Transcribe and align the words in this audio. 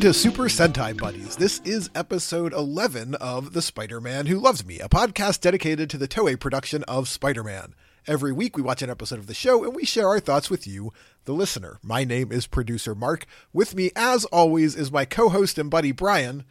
Welcome 0.00 0.14
to 0.14 0.18
Super 0.18 0.44
Sentai 0.44 0.96
Buddies. 0.96 1.36
This 1.36 1.60
is 1.62 1.90
episode 1.94 2.54
11 2.54 3.16
of 3.16 3.52
The 3.52 3.60
Spider 3.60 4.00
Man 4.00 4.24
Who 4.24 4.38
Loves 4.38 4.64
Me, 4.64 4.80
a 4.80 4.88
podcast 4.88 5.42
dedicated 5.42 5.90
to 5.90 5.98
the 5.98 6.08
Toei 6.08 6.40
production 6.40 6.84
of 6.84 7.06
Spider 7.06 7.44
Man. 7.44 7.74
Every 8.06 8.32
week 8.32 8.56
we 8.56 8.62
watch 8.62 8.80
an 8.80 8.88
episode 8.88 9.18
of 9.18 9.26
the 9.26 9.34
show 9.34 9.62
and 9.62 9.76
we 9.76 9.84
share 9.84 10.08
our 10.08 10.18
thoughts 10.18 10.48
with 10.48 10.66
you, 10.66 10.94
the 11.26 11.34
listener. 11.34 11.78
My 11.82 12.04
name 12.04 12.32
is 12.32 12.46
producer 12.46 12.94
Mark. 12.94 13.26
With 13.52 13.74
me, 13.74 13.90
as 13.94 14.24
always, 14.24 14.74
is 14.74 14.90
my 14.90 15.04
co-host 15.04 15.58
and 15.58 15.68
buddy 15.68 15.92
Brian. 15.92 16.44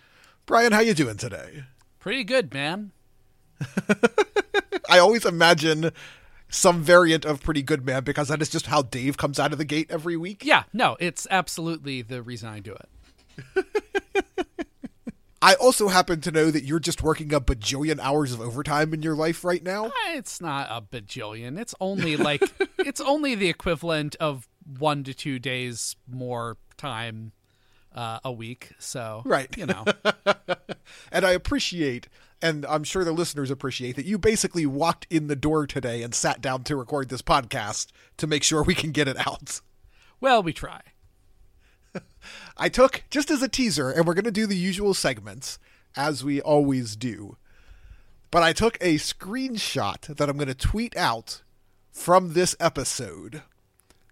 Brian, 0.45 0.71
how 0.71 0.81
you 0.81 0.93
doing 0.93 1.17
today? 1.17 1.63
Pretty 1.97 2.23
good, 2.23 2.53
man. 2.53 2.91
I 4.87 4.99
always 4.99 5.25
imagine 5.25 5.89
some 6.49 6.83
variant 6.83 7.25
of 7.25 7.41
pretty 7.41 7.63
good 7.63 7.83
man 7.83 8.03
because 8.03 8.27
that 8.27 8.43
is 8.43 8.49
just 8.49 8.67
how 8.67 8.83
Dave 8.83 9.17
comes 9.17 9.39
out 9.39 9.53
of 9.53 9.57
the 9.57 9.65
gate 9.65 9.87
every 9.89 10.17
week. 10.17 10.45
Yeah, 10.45 10.65
no, 10.71 10.97
it's 10.99 11.25
absolutely 11.31 12.03
the 12.03 12.21
reason 12.21 12.47
I 12.47 12.59
do 12.59 12.73
it. 12.73 12.89
I 15.41 15.53
also 15.53 15.87
happen 15.87 16.19
to 16.21 16.31
know 16.31 16.51
that 16.51 16.65
you're 16.65 16.81
just 16.81 17.01
working 17.01 17.33
a 17.33 17.39
bajillion 17.39 17.97
hours 17.99 18.33
of 18.33 18.41
overtime 18.41 18.93
in 18.93 19.01
your 19.01 19.15
life 19.15 19.45
right 19.45 19.63
now. 19.63 19.85
Eh, 19.85 20.17
It's 20.17 20.41
not 20.41 20.67
a 20.69 20.81
bajillion. 20.81 21.57
It's 21.57 21.73
only 21.79 22.17
like 22.17 22.41
it's 22.79 22.99
only 22.99 23.35
the 23.35 23.47
equivalent 23.47 24.17
of 24.19 24.49
one 24.77 25.03
to 25.05 25.13
two 25.13 25.39
days 25.39 25.95
more 26.11 26.57
time 26.75 27.31
uh, 27.95 28.19
a 28.25 28.33
week. 28.33 28.71
So 28.79 29.21
Right. 29.23 29.47
you 29.57 29.65
know, 29.65 29.85
And 31.11 31.25
I 31.25 31.31
appreciate, 31.31 32.09
and 32.41 32.65
I'm 32.65 32.83
sure 32.83 33.05
the 33.05 33.13
listeners 33.13 33.49
appreciate, 33.49 33.95
that 33.95 34.05
you 34.05 34.17
basically 34.17 34.65
walked 34.65 35.07
in 35.09 35.27
the 35.27 35.35
door 35.37 35.65
today 35.67 36.03
and 36.03 36.13
sat 36.13 36.41
down 36.41 36.63
to 36.65 36.75
record 36.75 37.07
this 37.07 37.21
podcast 37.21 37.87
to 38.17 38.27
make 38.27 38.43
sure 38.43 38.61
we 38.61 38.75
can 38.75 38.91
get 38.91 39.07
it 39.07 39.17
out. 39.25 39.61
well, 40.19 40.43
we 40.43 40.51
try. 40.51 40.81
I 42.57 42.69
took, 42.69 43.03
just 43.09 43.31
as 43.31 43.41
a 43.41 43.47
teaser, 43.47 43.89
and 43.89 44.05
we're 44.05 44.13
going 44.13 44.25
to 44.25 44.31
do 44.31 44.47
the 44.47 44.55
usual 44.55 44.93
segments, 44.93 45.59
as 45.95 46.23
we 46.23 46.41
always 46.41 46.95
do, 46.95 47.37
but 48.31 48.43
I 48.43 48.53
took 48.53 48.77
a 48.79 48.95
screenshot 48.95 50.01
that 50.15 50.29
I'm 50.29 50.37
going 50.37 50.47
to 50.47 50.55
tweet 50.55 50.95
out 50.95 51.41
from 51.91 52.33
this 52.33 52.55
episode 52.59 53.41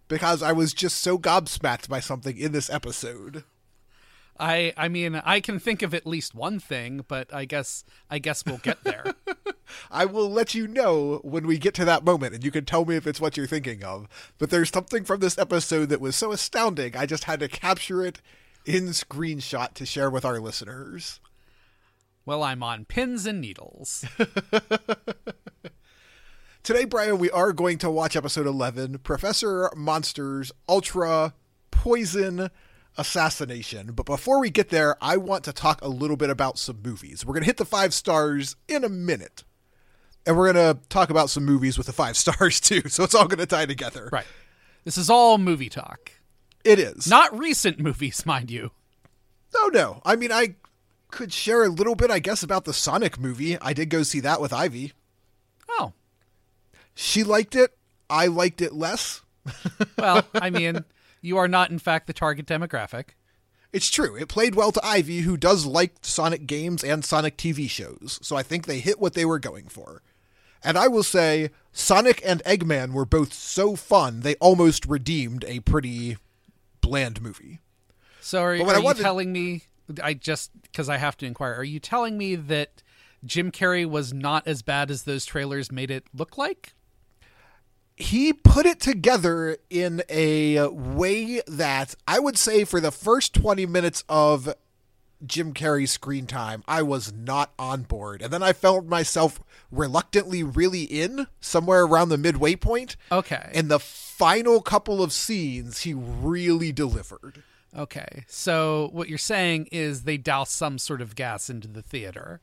because 0.08 0.42
I 0.42 0.52
was 0.54 0.74
just 0.74 0.98
so 0.98 1.18
gobsmacked 1.18 1.90
by 1.90 2.00
something 2.00 2.38
in 2.38 2.52
this 2.52 2.70
episode. 2.70 3.44
I 4.40 4.74
I 4.78 4.88
mean, 4.88 5.16
I 5.16 5.40
can 5.40 5.60
think 5.60 5.82
of 5.82 5.94
at 5.94 6.06
least 6.08 6.36
one 6.36 6.60
thing, 6.60 7.06
but 7.08 7.34
I 7.34 7.46
guess 7.46 7.84
I 8.10 8.20
guess 8.20 8.46
we'll 8.46 8.58
get 8.58 8.84
there. 8.84 9.14
I 9.92 10.06
will 10.06 10.30
let 10.30 10.56
you 10.56 10.68
know 10.68 11.20
when 11.24 11.46
we 11.46 11.58
get 11.58 11.74
to 11.76 11.86
that 11.86 12.06
moment, 12.06 12.34
and 12.34 12.44
you 12.44 12.52
can 12.52 12.66
tell 12.66 12.86
me 12.86 12.96
if 12.96 13.06
it's 13.06 13.20
what 13.20 13.36
you're 13.36 13.48
thinking 13.48 13.84
of. 13.84 14.08
But 14.38 14.50
there's 14.50 14.70
something 14.70 15.04
from 15.04 15.20
this 15.20 15.38
episode 15.38 15.90
that 15.90 16.02
was 16.02 16.16
so 16.16 16.32
astounding, 16.32 16.96
I 16.96 17.06
just 17.06 17.26
had 17.26 17.40
to 17.42 17.48
capture 17.48 18.06
it 18.06 18.22
in 18.66 18.88
screenshot 18.88 19.74
to 19.76 19.86
share 19.86 20.10
with 20.10 20.26
our 20.26 20.40
listeners. 20.40 21.20
well, 22.26 22.44
I'm 22.44 22.64
on 22.64 22.86
pins 22.86 23.26
and 23.26 23.40
needles. 23.42 24.06
Today, 26.64 26.84
Brian, 26.84 27.18
we 27.18 27.32
are 27.32 27.54
going 27.54 27.78
to 27.78 27.90
watch 27.90 28.18
episode 28.18 28.46
11 28.46 29.00
Professor 29.00 29.72
Monster's 29.76 30.52
Ultra 30.68 31.34
Poison 31.72 32.50
Assassination. 32.98 33.92
But 33.94 34.06
before 34.06 34.40
we 34.40 34.50
get 34.50 34.70
there, 34.70 34.96
I 35.02 35.18
want 35.18 35.44
to 35.46 35.54
talk 35.54 35.82
a 35.82 35.88
little 35.88 36.18
bit 36.18 36.30
about 36.30 36.58
some 36.58 36.80
movies. 36.84 37.26
We're 37.26 37.34
going 37.34 37.44
to 37.44 37.48
hit 37.48 37.58
the 37.58 37.66
five 37.66 37.94
stars 37.94 38.56
in 38.68 38.84
a 38.84 38.90
minute. 38.90 39.44
And 40.26 40.38
we're 40.38 40.52
going 40.52 40.76
to 40.76 40.82
talk 40.90 41.10
about 41.10 41.30
some 41.30 41.46
movies 41.46 41.78
with 41.78 41.88
the 41.88 41.94
five 41.94 42.18
stars 42.18 42.60
too. 42.60 42.82
So 42.90 43.04
it's 43.04 43.16
all 43.16 43.28
going 43.28 43.40
to 43.40 43.46
tie 43.46 43.66
together. 43.66 44.10
right. 44.12 44.26
This 44.84 44.98
is 44.98 45.10
all 45.10 45.38
movie 45.38 45.68
talk. 45.70 46.12
It 46.64 46.80
is. 46.80 47.08
Not 47.08 47.38
recent 47.38 47.78
movies, 47.80 48.26
mind 48.26 48.50
you. 48.50 48.72
Oh 49.56 49.70
no. 49.74 50.02
I 50.06 50.16
mean, 50.16 50.32
I 50.32 50.56
could 51.12 51.32
share 51.34 51.64
a 51.64 51.70
little 51.70 51.96
bit, 51.96 52.10
I 52.12 52.20
guess, 52.20 52.42
about 52.44 52.66
the 52.66 52.74
Sonic 52.74 53.20
movie. 53.20 53.58
I 53.60 53.74
did 53.74 53.90
go 53.90 54.04
see 54.04 54.20
that 54.22 54.40
with 54.42 54.54
Ivy. 54.54 54.94
Oh, 55.70 55.94
She 56.96 57.24
liked 57.24 57.56
it. 57.56 57.78
I 58.10 58.28
liked 58.28 58.62
it 58.62 58.74
less. 58.74 59.22
well, 59.98 60.26
I 60.34 60.50
mean, 60.50 60.84
you 61.22 61.38
are 61.38 61.48
not 61.48 61.70
in 61.72 61.80
fact 61.80 62.08
the 62.08 62.14
target 62.14 62.46
demographic. 62.46 63.10
It's 63.74 63.90
true. 63.90 64.16
It 64.16 64.30
played 64.30 64.56
well 64.56 64.72
to 64.72 64.86
Ivy, 64.86 65.20
who 65.20 65.36
does 65.36 65.66
like 65.66 65.96
Sonic 66.02 66.48
games 66.48 66.84
and 66.84 67.04
Sonic 67.04 67.38
TV 67.38 67.70
shows. 67.70 68.18
So 68.22 68.36
I 68.36 68.44
think 68.44 68.66
they 68.66 68.80
hit 68.80 69.00
what 69.00 69.14
they 69.14 69.26
were 69.26 69.40
going 69.40 69.68
for. 69.68 70.02
And 70.64 70.78
I 70.78 70.88
will 70.88 71.04
say, 71.04 71.52
Sonic 71.72 72.22
and 72.26 72.44
Eggman 72.44 72.94
were 72.94 73.06
both 73.06 73.34
so 73.34 73.76
fun, 73.76 74.22
they 74.22 74.36
almost 74.36 74.86
redeemed 74.86 75.46
a 75.48 75.60
pretty 75.60 76.18
bland 76.82 77.22
movie. 77.22 77.60
So 78.22 78.42
are, 78.42 78.52
are 78.52 78.80
you 78.82 78.94
telling 78.96 79.32
me? 79.32 79.64
I 80.04 80.14
just 80.14 80.52
because 80.64 80.90
I 80.90 80.98
have 80.98 81.16
to 81.18 81.26
inquire. 81.26 81.54
Are 81.54 81.64
you 81.64 81.80
telling 81.80 82.18
me 82.18 82.36
that 82.36 82.84
Jim 83.24 83.52
Carrey 83.52 83.86
was 83.86 84.14
not 84.14 84.48
as 84.48 84.62
bad 84.62 84.92
as 84.92 85.04
those 85.04 85.26
trailers 85.26 85.72
made 85.72 85.92
it 85.92 86.06
look 86.14 86.38
like? 86.38 86.74
He 87.98 88.32
put 88.32 88.68
it 88.68 88.80
together 88.80 89.58
in 89.72 90.04
a 90.08 90.68
way 90.68 91.42
that 91.48 91.96
I 92.08 92.20
would 92.20 92.38
say 92.38 92.64
for 92.64 92.80
the 92.80 92.92
first 92.92 93.34
20 93.34 93.66
minutes 93.66 94.04
of 94.08 94.54
Jim 95.26 95.52
Carrey's 95.52 95.92
screen 95.92 96.28
time, 96.28 96.64
I 96.68 96.84
was 96.84 97.12
not 97.12 97.54
on 97.58 97.82
board. 97.84 98.22
And 98.22 98.32
then 98.32 98.44
I 98.44 98.54
felt 98.54 98.86
myself 98.86 99.40
reluctantly 99.72 100.44
really 100.44 100.84
in 100.84 101.26
somewhere 101.42 101.86
around 101.86 102.10
the 102.10 102.20
midway 102.20 102.56
point. 102.56 102.98
Okay. 103.12 103.50
And 103.56 103.70
the 103.70 103.80
final 103.80 104.62
couple 104.62 105.02
of 105.02 105.12
scenes, 105.12 105.82
he 105.82 105.96
really 105.96 106.72
delivered. 106.72 107.42
okay. 107.76 108.26
So 108.28 108.90
what 108.94 109.10
you're 109.10 109.18
saying 109.18 109.70
is 109.72 110.04
they 110.04 110.18
douse 110.18 110.52
some 110.52 110.78
sort 110.78 111.02
of 111.02 111.16
gas 111.16 111.50
into 111.50 111.68
the 111.68 111.82
theater. 111.82 112.42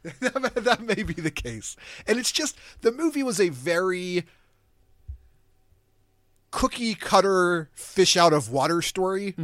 that 0.02 0.80
may 0.82 1.02
be 1.02 1.14
the 1.14 1.30
case. 1.30 1.74
And 2.06 2.18
it's 2.18 2.32
just 2.32 2.56
the 2.82 2.92
movie 2.92 3.22
was 3.22 3.40
a 3.40 3.48
very 3.48 4.26
cookie 6.50 6.94
cutter 6.94 7.68
fish 7.74 8.16
out 8.16 8.32
of 8.32 8.50
water 8.50 8.80
story. 8.82 9.34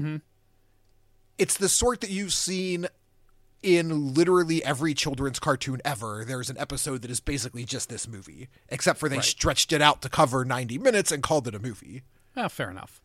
It's 1.38 1.56
the 1.56 1.68
sort 1.68 2.00
that 2.00 2.10
you've 2.10 2.32
seen 2.32 2.86
in 3.62 4.14
literally 4.14 4.62
every 4.64 4.94
children's 4.94 5.38
cartoon 5.40 5.80
ever. 5.84 6.24
There's 6.26 6.50
an 6.50 6.58
episode 6.58 7.02
that 7.02 7.10
is 7.10 7.20
basically 7.20 7.64
just 7.64 7.88
this 7.88 8.06
movie, 8.06 8.48
except 8.68 8.98
for 9.00 9.08
they 9.08 9.16
Right. 9.16 9.24
stretched 9.24 9.72
it 9.72 9.80
out 9.82 10.02
to 10.02 10.08
cover 10.08 10.44
90 10.44 10.78
minutes 10.78 11.10
and 11.10 11.22
called 11.22 11.48
it 11.48 11.54
a 11.54 11.58
movie. 11.58 12.02
Oh, 12.36 12.48
fair 12.48 12.70
enough. 12.70 13.00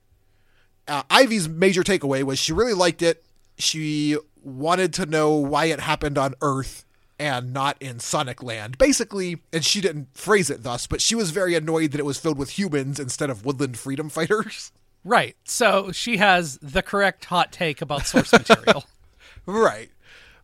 uh, 0.87 1.03
Ivy's 1.09 1.47
major 1.47 1.83
takeaway 1.83 2.23
was 2.23 2.39
she 2.39 2.51
really 2.51 2.73
liked 2.73 3.01
it. 3.03 3.23
She 3.59 4.17
wanted 4.43 4.91
to 4.95 5.05
know 5.05 5.33
why 5.33 5.65
it 5.65 5.79
happened 5.79 6.17
on 6.17 6.33
Earth 6.41 6.83
and 7.19 7.53
not 7.53 7.77
in 7.81 7.99
Sonic 7.99 8.41
Land. 8.41 8.77
Basically, 8.77 9.41
and 9.51 9.63
she 9.63 9.81
didn't 9.81 10.07
phrase 10.15 10.49
it 10.49 10.63
thus, 10.63 10.87
but 10.87 11.01
she 11.01 11.15
was 11.15 11.31
very 11.31 11.53
annoyed 11.53 11.91
that 11.91 11.99
it 11.99 12.05
was 12.05 12.17
filled 12.17 12.37
with 12.37 12.57
humans 12.57 12.99
instead 12.99 13.29
of 13.29 13.45
woodland 13.45 13.77
freedom 13.77 14.09
fighters. 14.09 14.71
Right. 15.03 15.35
So 15.43 15.91
she 15.91 16.17
has 16.17 16.57
the 16.61 16.81
correct 16.81 17.25
hot 17.25 17.51
take 17.51 17.81
about 17.81 18.05
source 18.05 18.31
material. 18.31 18.85
right. 19.45 19.89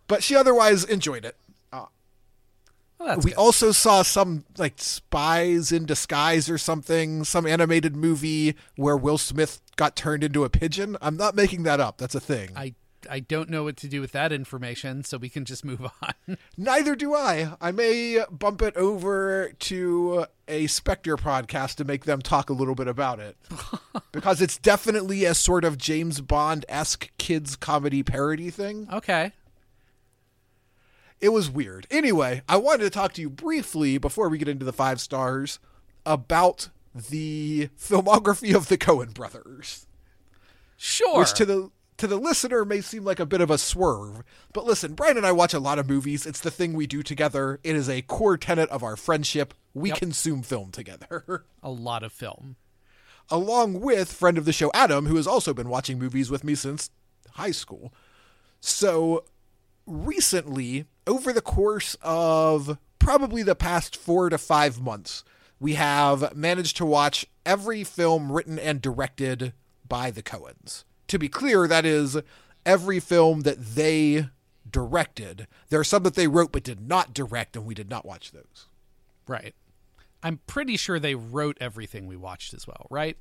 But 0.07 0.23
she 0.23 0.35
otherwise 0.35 0.83
enjoyed 0.83 1.25
it. 1.25 1.35
Uh, 1.73 1.85
well, 2.99 3.17
we 3.17 3.31
good. 3.31 3.37
also 3.37 3.71
saw 3.71 4.01
some 4.01 4.45
like 4.57 4.75
spies 4.77 5.71
in 5.71 5.85
disguise 5.85 6.49
or 6.49 6.57
something, 6.57 7.23
some 7.23 7.45
animated 7.45 7.95
movie 7.95 8.55
where 8.75 8.95
Will 8.95 9.17
Smith 9.17 9.61
got 9.75 9.95
turned 9.95 10.23
into 10.23 10.43
a 10.43 10.49
pigeon. 10.49 10.95
I'm 11.01 11.17
not 11.17 11.35
making 11.35 11.63
that 11.63 11.79
up. 11.79 11.97
That's 11.97 12.15
a 12.15 12.19
thing. 12.19 12.51
I 12.55 12.75
I 13.09 13.19
don't 13.19 13.49
know 13.49 13.63
what 13.63 13.77
to 13.77 13.87
do 13.87 14.01
with 14.01 14.11
that 14.13 14.31
information, 14.31 15.03
so 15.03 15.17
we 15.17 15.29
can 15.29 15.45
just 15.45 15.63
move 15.65 15.81
on. 16.01 16.37
Neither 16.57 16.95
do 16.95 17.13
I. 17.13 17.53
I 17.61 17.71
may 17.71 18.23
bump 18.31 18.61
it 18.61 18.75
over 18.75 19.51
to 19.59 20.25
a 20.47 20.67
Spectre 20.67 21.17
podcast 21.17 21.75
to 21.75 21.83
make 21.85 22.05
them 22.05 22.21
talk 22.21 22.49
a 22.49 22.53
little 22.53 22.75
bit 22.75 22.87
about 22.87 23.19
it. 23.19 23.37
because 24.11 24.41
it's 24.41 24.57
definitely 24.57 25.25
a 25.25 25.33
sort 25.33 25.63
of 25.65 25.77
James 25.77 26.21
Bond 26.21 26.65
esque 26.69 27.11
kids 27.17 27.55
comedy 27.55 28.03
parody 28.03 28.49
thing. 28.49 28.87
okay. 28.91 29.31
It 31.21 31.29
was 31.29 31.49
weird. 31.49 31.87
Anyway, 31.89 32.41
I 32.47 32.57
wanted 32.57 32.83
to 32.83 32.89
talk 32.89 33.13
to 33.13 33.21
you 33.21 33.29
briefly 33.29 33.97
before 33.97 34.27
we 34.29 34.37
get 34.37 34.49
into 34.49 34.65
the 34.65 34.73
five 34.73 34.99
stars 34.99 35.59
about 36.05 36.69
the 36.93 37.69
filmography 37.79 38.53
of 38.53 38.67
the 38.67 38.77
Coen 38.77 39.13
brothers. 39.13 39.87
Sure. 40.77 41.19
which 41.19 41.33
to 41.35 41.45
the 41.45 41.71
to 41.97 42.07
the 42.07 42.17
listener 42.17 42.65
may 42.65 42.81
seem 42.81 43.05
like 43.05 43.19
a 43.19 43.25
bit 43.25 43.41
of 43.41 43.49
a 43.49 43.57
swerve. 43.57 44.23
But 44.53 44.65
listen, 44.65 44.93
Brian 44.93 45.17
and 45.17 45.25
I 45.25 45.31
watch 45.31 45.53
a 45.53 45.59
lot 45.59 45.79
of 45.79 45.87
movies. 45.89 46.25
It's 46.25 46.41
the 46.41 46.51
thing 46.51 46.73
we 46.73 46.87
do 46.87 47.01
together. 47.03 47.59
It 47.63 47.75
is 47.75 47.89
a 47.89 48.01
core 48.01 48.37
tenet 48.37 48.69
of 48.69 48.83
our 48.83 48.95
friendship. 48.95 49.53
We 49.73 49.89
Yep. 49.89 49.97
consume 49.99 50.41
film 50.41 50.71
together. 50.71 51.45
a 51.63 51.69
lot 51.71 52.03
of 52.03 52.11
film. 52.11 52.57
Along 53.29 53.79
with 53.79 54.11
friend 54.11 54.37
of 54.37 54.45
the 54.45 54.53
show 54.53 54.71
Adam, 54.73 55.05
who 55.07 55.15
has 55.15 55.25
also 55.27 55.53
been 55.53 55.69
watching 55.69 55.97
movies 55.97 56.29
with 56.29 56.43
me 56.43 56.53
since 56.53 56.89
high 57.31 57.51
school. 57.51 57.93
So 58.59 59.23
recently, 59.87 60.85
over 61.07 61.31
the 61.33 61.41
course 61.41 61.95
of 62.01 62.77
probably 62.99 63.43
the 63.43 63.55
past 63.55 63.95
4 63.95 64.29
to 64.29 64.37
5 64.37 64.81
months, 64.81 65.23
we 65.59 65.73
have 65.75 66.35
managed 66.35 66.77
to 66.77 66.85
watch 66.85 67.25
every 67.45 67.83
film 67.83 68.31
written 68.31 68.59
and 68.59 68.81
directed 68.81 69.53
by 69.87 70.11
the 70.11 70.23
Coens. 70.23 70.83
To 71.07 71.19
be 71.19 71.29
clear, 71.29 71.67
that 71.67 71.85
is 71.85 72.17
every 72.65 72.99
film 72.99 73.41
that 73.41 73.63
they 73.75 74.27
directed. 74.69 75.47
There 75.69 75.79
are 75.79 75.83
some 75.85 76.03
that 76.03 76.15
they 76.15 76.27
wrote 76.27 76.51
but 76.51 76.63
did 76.63 76.87
not 76.87 77.13
direct, 77.13 77.55
and 77.55 77.65
we 77.65 77.73
did 77.75 77.89
not 77.89 78.05
watch 78.05 78.31
those. 78.31 78.67
Right. 79.27 79.53
I'm 80.23 80.39
pretty 80.47 80.75
sure 80.77 80.99
they 80.99 81.15
wrote 81.15 81.57
everything 81.61 82.07
we 82.07 82.15
watched 82.15 82.53
as 82.53 82.65
well, 82.65 82.87
right? 82.89 83.17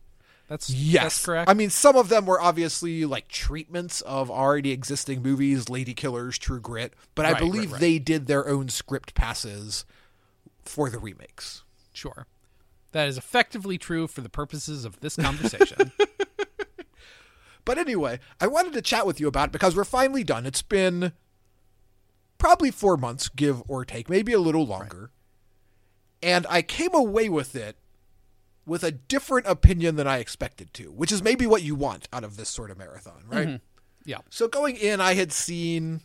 That's 0.48 0.68
Yes, 0.70 1.02
that's 1.02 1.26
correct. 1.26 1.50
I 1.50 1.54
mean, 1.54 1.70
some 1.70 1.96
of 1.96 2.08
them 2.08 2.26
were 2.26 2.40
obviously 2.40 3.04
like 3.04 3.28
treatments 3.28 4.00
of 4.02 4.30
already 4.30 4.72
existing 4.72 5.22
movies, 5.22 5.68
Lady 5.68 5.94
Killers, 5.94 6.38
True 6.38 6.60
Grit, 6.60 6.94
but 7.14 7.24
I 7.26 7.32
Right, 7.32 7.40
right, 7.42 7.50
believe 7.52 7.72
right. 7.72 7.80
they 7.80 7.98
did 7.98 8.26
their 8.26 8.46
own 8.48 8.68
script 8.68 9.14
passes 9.14 9.84
for 10.62 10.88
the 10.90 10.98
remakes. 10.98 11.62
sure. 11.92 12.26
That 12.92 13.08
is 13.08 13.18
effectively 13.18 13.76
true 13.76 14.06
for 14.06 14.20
the 14.20 14.28
purposes 14.28 14.84
of 14.84 15.00
this 15.00 15.16
conversation. 15.16 15.90
But 17.64 17.78
anyway, 17.78 18.20
I 18.40 18.46
wanted 18.46 18.72
to 18.74 18.82
chat 18.82 19.06
with 19.06 19.20
you 19.20 19.28
about 19.28 19.48
it 19.48 19.52
because 19.52 19.74
we're 19.74 19.84
finally 19.84 20.24
done. 20.24 20.46
It's 20.46 20.62
been 20.62 21.12
probably 22.38 22.70
four 22.70 22.96
months, 22.96 23.28
give 23.28 23.62
or 23.68 23.84
take, 23.84 24.08
maybe 24.08 24.32
a 24.32 24.38
little 24.38 24.66
longer. 24.66 25.10
And 26.22 26.46
I 26.48 26.62
came 26.62 26.94
away 26.94 27.28
with 27.28 27.54
it 27.56 27.76
with 28.66 28.82
a 28.82 28.90
different 28.90 29.46
opinion 29.46 29.96
than 29.96 30.06
I 30.06 30.18
expected 30.18 30.72
to, 30.74 30.90
which 30.92 31.12
is 31.12 31.22
maybe 31.22 31.46
what 31.46 31.62
you 31.62 31.74
want 31.74 32.08
out 32.12 32.24
of 32.24 32.36
this 32.36 32.48
sort 32.48 32.70
of 32.70 32.78
marathon, 32.78 33.24
right? 33.28 33.48
Mm-hmm. 33.48 33.56
yeah. 34.04 34.18
So 34.30 34.48
going 34.48 34.76
in, 34.76 35.00
I 35.00 35.14
had 35.14 35.32
seen 35.32 36.00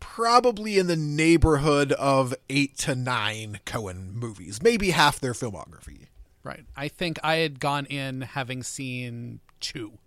probably 0.00 0.78
in 0.78 0.86
the 0.86 0.96
neighborhood 0.96 1.92
of 1.92 2.34
eight 2.48 2.76
to 2.78 2.94
nine 2.94 3.60
Coen 3.66 4.12
movies, 4.14 4.62
maybe 4.62 4.90
half 4.90 5.20
their 5.20 5.32
filmography. 5.32 6.08
Right. 6.42 6.64
I 6.76 6.88
think 6.88 7.18
I 7.22 7.36
had 7.36 7.58
gone 7.58 7.86
in 7.86 8.20
having 8.20 8.62
seen 8.62 9.40
two. 9.60 9.98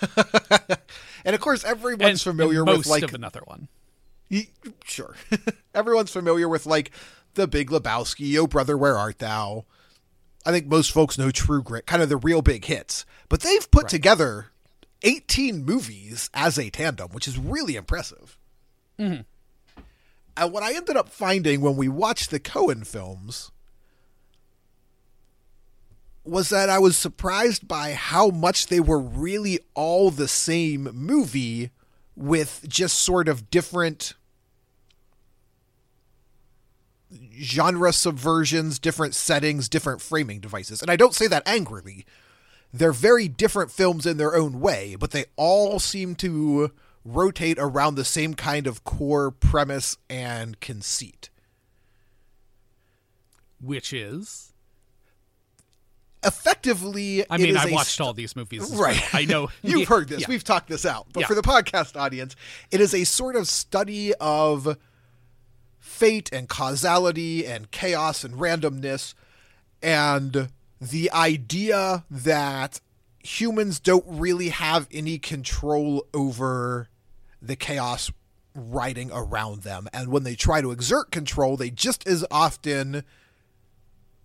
And 1.24 1.34
of 1.34 1.40
course, 1.40 1.64
everyone's 1.64 2.02
and, 2.02 2.20
familiar 2.20 2.60
and 2.62 2.78
with 2.78 2.86
like 2.86 3.02
of 3.02 3.14
another 3.14 3.42
one. 3.44 3.68
Y- 4.30 4.48
Sure. 4.84 5.14
Everyone's 5.74 6.10
familiar 6.10 6.48
with 6.48 6.66
like 6.66 6.90
the 7.34 7.46
Big 7.46 7.70
Lebowski, 7.70 8.36
Oh 8.38 8.46
Brother, 8.46 8.76
Where 8.76 8.96
Art 8.96 9.18
Thou? 9.18 9.64
I 10.46 10.52
think 10.52 10.66
most 10.66 10.92
folks 10.92 11.18
know 11.18 11.30
True 11.30 11.62
Grit, 11.62 11.86
kind 11.86 12.02
of 12.02 12.08
the 12.08 12.16
real 12.16 12.40
big 12.42 12.64
hits. 12.64 13.04
But 13.28 13.40
they've 13.42 13.70
put 13.70 13.88
together 13.88 14.46
18 15.02 15.64
movies 15.64 16.30
as 16.32 16.58
a 16.58 16.70
tandem, 16.70 17.10
which 17.10 17.28
is 17.28 17.38
really 17.38 17.76
impressive. 17.76 18.38
Mm-hmm. 18.98 19.22
And 20.36 20.52
what 20.52 20.62
I 20.62 20.74
ended 20.74 20.96
up 20.96 21.10
finding 21.10 21.60
when 21.60 21.76
we 21.76 21.88
watched 21.88 22.30
the 22.30 22.40
Coen 22.40 22.86
films 22.86 23.50
was 26.24 26.50
that 26.50 26.68
I 26.68 26.78
was 26.78 26.96
surprised 26.96 27.66
by 27.66 27.92
how 27.92 28.28
much 28.28 28.66
they 28.66 28.80
were 28.80 29.00
really 29.00 29.58
all 29.74 30.10
the 30.10 30.28
same 30.28 30.84
movie 30.92 31.70
with 32.14 32.64
just 32.68 32.98
sort 32.98 33.28
of 33.28 33.50
different 33.50 34.14
genre 37.40 37.90
subversions, 37.92 38.78
different 38.80 39.14
settings, 39.14 39.68
different 39.68 40.00
framing 40.00 40.40
devices. 40.40 40.82
And 40.82 40.90
I 40.90 40.96
don't 40.96 41.14
say 41.14 41.26
that 41.26 41.46
angrily. 41.46 42.04
They're 42.72 42.92
very 42.92 43.26
different 43.26 43.72
films 43.72 44.06
in 44.06 44.16
their 44.16 44.36
own 44.36 44.60
way, 44.60 44.96
but 44.98 45.10
they 45.10 45.24
all 45.36 45.78
seem 45.78 46.14
to 46.16 46.70
rotate 47.04 47.58
around 47.58 47.94
the 47.94 48.04
same 48.04 48.34
kind 48.34 48.66
of 48.66 48.84
core 48.84 49.30
premise 49.30 49.96
and 50.08 50.60
conceit. 50.60 51.30
Which 53.60 53.92
is 53.92 54.49
Effectively, 56.24 57.24
I 57.30 57.38
mean, 57.38 57.56
I 57.56 57.70
watched 57.70 57.92
st- 57.92 58.06
all 58.06 58.12
these 58.12 58.36
movies. 58.36 58.70
Right. 58.74 59.02
I 59.14 59.24
know 59.24 59.48
You've 59.62 59.88
heard 59.88 60.08
this. 60.08 60.20
Yeah. 60.22 60.26
We've 60.28 60.44
talked 60.44 60.68
this 60.68 60.84
out. 60.84 61.06
But 61.12 61.20
Yeah. 61.20 61.26
for 61.28 61.34
the 61.34 61.42
podcast 61.42 61.98
audience, 61.98 62.36
it 62.70 62.80
is 62.80 62.94
a 62.94 63.04
sort 63.04 63.36
of 63.36 63.48
study 63.48 64.12
of 64.20 64.76
fate 65.78 66.30
and 66.32 66.48
causality 66.48 67.46
and 67.46 67.70
chaos 67.70 68.22
and 68.24 68.34
randomness 68.34 69.14
and 69.82 70.50
the 70.80 71.10
idea 71.12 72.04
that 72.10 72.80
humans 73.22 73.80
don't 73.80 74.04
really 74.06 74.48
have 74.50 74.86
any 74.92 75.18
control 75.18 76.06
over 76.14 76.88
the 77.40 77.56
chaos 77.56 78.10
riding 78.54 79.10
around 79.12 79.62
them. 79.62 79.88
And 79.92 80.08
when 80.08 80.22
they 80.24 80.34
try 80.34 80.60
to 80.60 80.70
exert 80.70 81.10
control, 81.10 81.56
they 81.56 81.70
just 81.70 82.06
as 82.06 82.24
often 82.30 83.04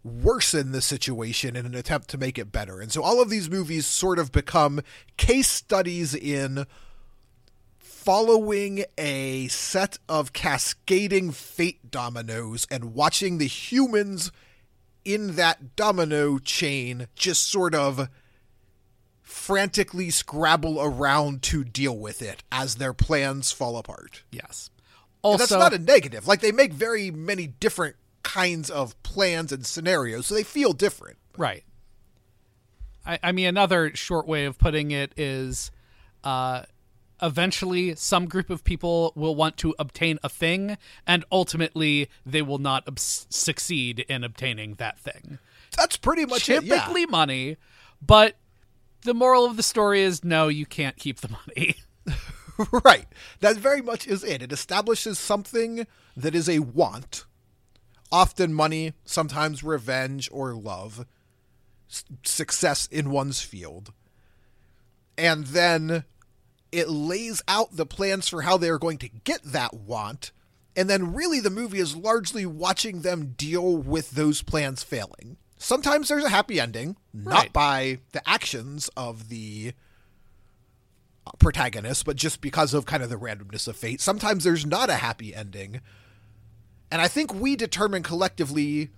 worsen 0.06 0.72
the 0.72 0.82
situation 0.82 1.56
in 1.56 1.66
an 1.66 1.74
attempt 1.74 2.10
to 2.10 2.18
make 2.18 2.38
it 2.38 2.52
better. 2.52 2.80
And 2.80 2.92
so 2.92 3.02
all 3.02 3.22
of 3.22 3.30
these 3.30 3.50
movies 3.50 3.88
sort 3.88 4.20
of 4.20 4.32
become 4.32 4.82
case 5.18 5.50
studies 5.50 6.14
in 6.14 6.66
following 7.80 8.86
a 9.00 9.48
set 9.48 9.98
of 10.08 10.32
cascading 10.32 11.32
fate 11.32 11.90
dominoes 11.90 12.68
and 12.70 12.94
watching 12.94 13.40
the 13.40 13.48
humans 13.48 14.32
in 15.04 15.36
that 15.38 15.76
domino 15.76 16.38
chain 16.38 17.08
just 17.16 17.50
sort 17.50 17.74
of 17.74 18.08
frantically 19.24 20.12
scrabble 20.12 20.80
around 20.80 21.42
to 21.42 21.64
deal 21.64 21.98
with 21.98 22.22
it 22.22 22.44
as 22.52 22.76
their 22.76 22.94
plans 22.94 23.52
fall 23.52 23.76
apart. 23.76 24.24
Yes. 24.32 24.70
And 25.24 25.32
Also, 25.32 25.38
that's 25.40 25.52
not 25.52 25.74
a 25.74 25.80
negative. 25.80 26.28
Like 26.28 26.42
they 26.42 26.52
make 26.52 26.74
very 26.74 27.10
many 27.10 27.48
different 27.48 27.96
kinds 28.26 28.70
of 28.70 29.02
plans 29.04 29.52
and 29.52 29.66
scenarios, 29.66 30.28
so 30.28 30.36
they 30.36 30.44
feel 30.44 30.74
different. 30.74 31.18
Right. 31.38 31.64
I, 33.06 33.20
I 33.24 33.32
mean, 33.32 33.48
another 33.48 33.96
short 33.96 34.28
way 34.28 34.46
of 34.46 34.58
putting 34.58 34.92
it 34.92 35.14
is 35.16 35.72
uh, 36.24 36.64
eventually 37.22 37.96
some 37.96 38.26
group 38.26 38.50
of 38.50 38.64
people 38.64 39.14
will 39.16 39.36
want 39.36 39.58
to 39.58 39.76
obtain 39.80 40.20
a 40.24 40.30
thing, 40.30 40.78
and 41.06 41.24
ultimately 41.32 42.10
they 42.26 42.42
will 42.42 42.58
not 42.58 42.84
obs- 42.88 43.28
succeed 43.30 44.00
in 44.10 44.24
obtaining 44.24 44.76
that 44.76 45.00
thing. 45.00 45.40
That's 45.78 45.96
pretty 45.96 46.26
much 46.26 46.50
it. 46.50 46.64
Yeah. 46.64 46.80
Typically 46.80 47.06
money, 47.06 47.58
but 48.02 48.36
the 49.04 49.14
moral 49.14 49.46
of 49.46 49.56
the 49.56 49.64
story 49.64 50.02
is 50.02 50.24
no, 50.24 50.48
you 50.48 50.66
can't 50.66 50.98
keep 50.98 51.22
the 51.22 51.30
money. 51.30 51.76
right. 52.84 53.06
That 53.40 53.58
very 53.58 53.82
much 53.82 54.08
is 54.08 54.24
it. 54.24 54.42
It 54.42 54.52
establishes 54.52 55.20
something 55.20 55.88
that 56.16 56.36
is 56.36 56.50
a 56.50 56.60
want, 56.60 57.26
often 58.12 58.54
money, 58.54 58.94
sometimes 59.04 59.64
revenge 59.64 60.30
or 60.32 60.54
love, 60.56 61.06
s- 61.90 62.04
success 62.24 62.88
in 62.88 63.10
one's 63.10 63.42
field. 63.42 63.94
And 65.18 65.46
then 65.48 66.04
it 66.72 66.90
lays 66.90 67.42
out 67.48 67.76
the 67.76 67.86
plans 67.86 68.28
for 68.28 68.42
how 68.42 68.58
they 68.58 68.70
are 68.70 68.78
going 68.80 68.98
to 69.00 69.10
get 69.10 69.42
that 69.44 69.74
want. 69.74 70.32
And 70.76 70.90
then 70.90 71.14
really 71.14 71.40
the 71.40 71.50
movie 71.50 71.80
is 71.80 71.96
largely 71.96 72.46
watching 72.46 73.02
them 73.02 73.34
deal 73.38 73.78
with 73.78 74.12
those 74.12 74.42
plans 74.42 74.84
failing. 74.84 75.38
Sometimes 75.58 76.10
there's 76.10 76.26
a 76.26 76.30
happy 76.30 76.60
ending, 76.60 76.98
not 77.14 77.34
Right. 77.34 77.54
by 77.54 78.00
the 78.12 78.28
actions 78.28 78.90
of 78.98 79.30
the 79.30 79.74
protagonist, 81.40 82.06
but 82.06 82.16
just 82.18 82.42
because 82.42 82.74
of 82.74 82.86
kind 82.86 83.02
of 83.02 83.10
the 83.10 83.16
randomness 83.16 83.68
of 83.68 83.76
fate. 83.76 84.02
Sometimes 84.02 84.44
there's 84.44 84.66
not 84.66 84.90
a 84.90 84.96
happy 84.96 85.34
ending. 85.34 85.82
And 86.92 87.02
I 87.02 87.08
think 87.08 87.34
we 87.34 87.56
determine 87.56 88.04
collectively 88.04 88.90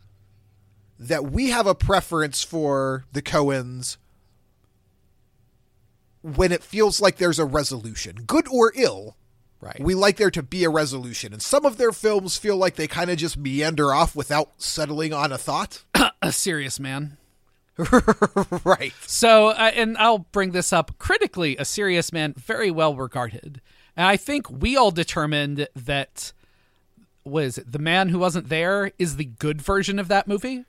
that 1.00 1.32
we 1.32 1.50
have 1.50 1.68
a 1.68 1.76
preference 1.76 2.44
for 2.44 3.06
the 3.12 3.22
Coens 3.22 3.98
when 6.22 6.52
it 6.52 6.64
feels 6.64 7.00
like 7.00 7.18
there's 7.18 7.40
a 7.40 7.46
resolution, 7.46 8.24
good 8.26 8.48
or 8.50 8.74
ill. 8.76 9.16
Right. 9.60 9.80
We 9.80 9.96
like 9.96 10.18
there 10.18 10.30
to 10.32 10.44
be 10.44 10.64
a 10.66 10.70
resolution. 10.70 11.34
And 11.34 11.42
some 11.42 11.66
of 11.66 11.78
their 11.78 11.92
films 11.92 12.38
feel 12.38 12.58
like 12.58 12.76
they 12.76 12.88
kind 12.88 13.10
of 13.10 13.18
just 13.18 13.38
meander 13.38 13.92
off 13.92 14.16
without 14.16 14.62
settling 14.62 15.14
on 15.14 15.32
a 15.32 15.38
thought. 15.38 15.84
a 16.22 16.32
serious 16.32 16.80
man. 16.80 17.18
right. 18.64 18.94
So, 19.02 19.50
uh, 19.50 19.72
and 19.74 19.98
I'll 19.98 20.20
bring 20.20 20.52
this 20.52 20.74
up 20.74 20.98
critically, 21.00 21.58
a 21.58 21.66
serious 21.66 22.12
man, 22.12 22.34
very 22.38 22.70
well 22.70 22.96
regarded. 22.96 23.62
And 23.96 24.06
I 24.06 24.18
think 24.18 24.50
we 24.50 24.78
all 24.78 24.92
determined 24.92 25.68
that, 25.76 26.34
what 27.28 27.44
is 27.46 27.58
it, 27.58 27.72
The 27.72 27.80
Man 27.80 28.10
Who 28.10 28.20
Wasn't 28.20 28.50
There 28.50 28.92
is 28.98 29.16
the 29.18 29.26
good 29.26 29.62
version 29.62 30.00
of 30.00 30.08
that 30.08 30.28
movie? 30.28 30.66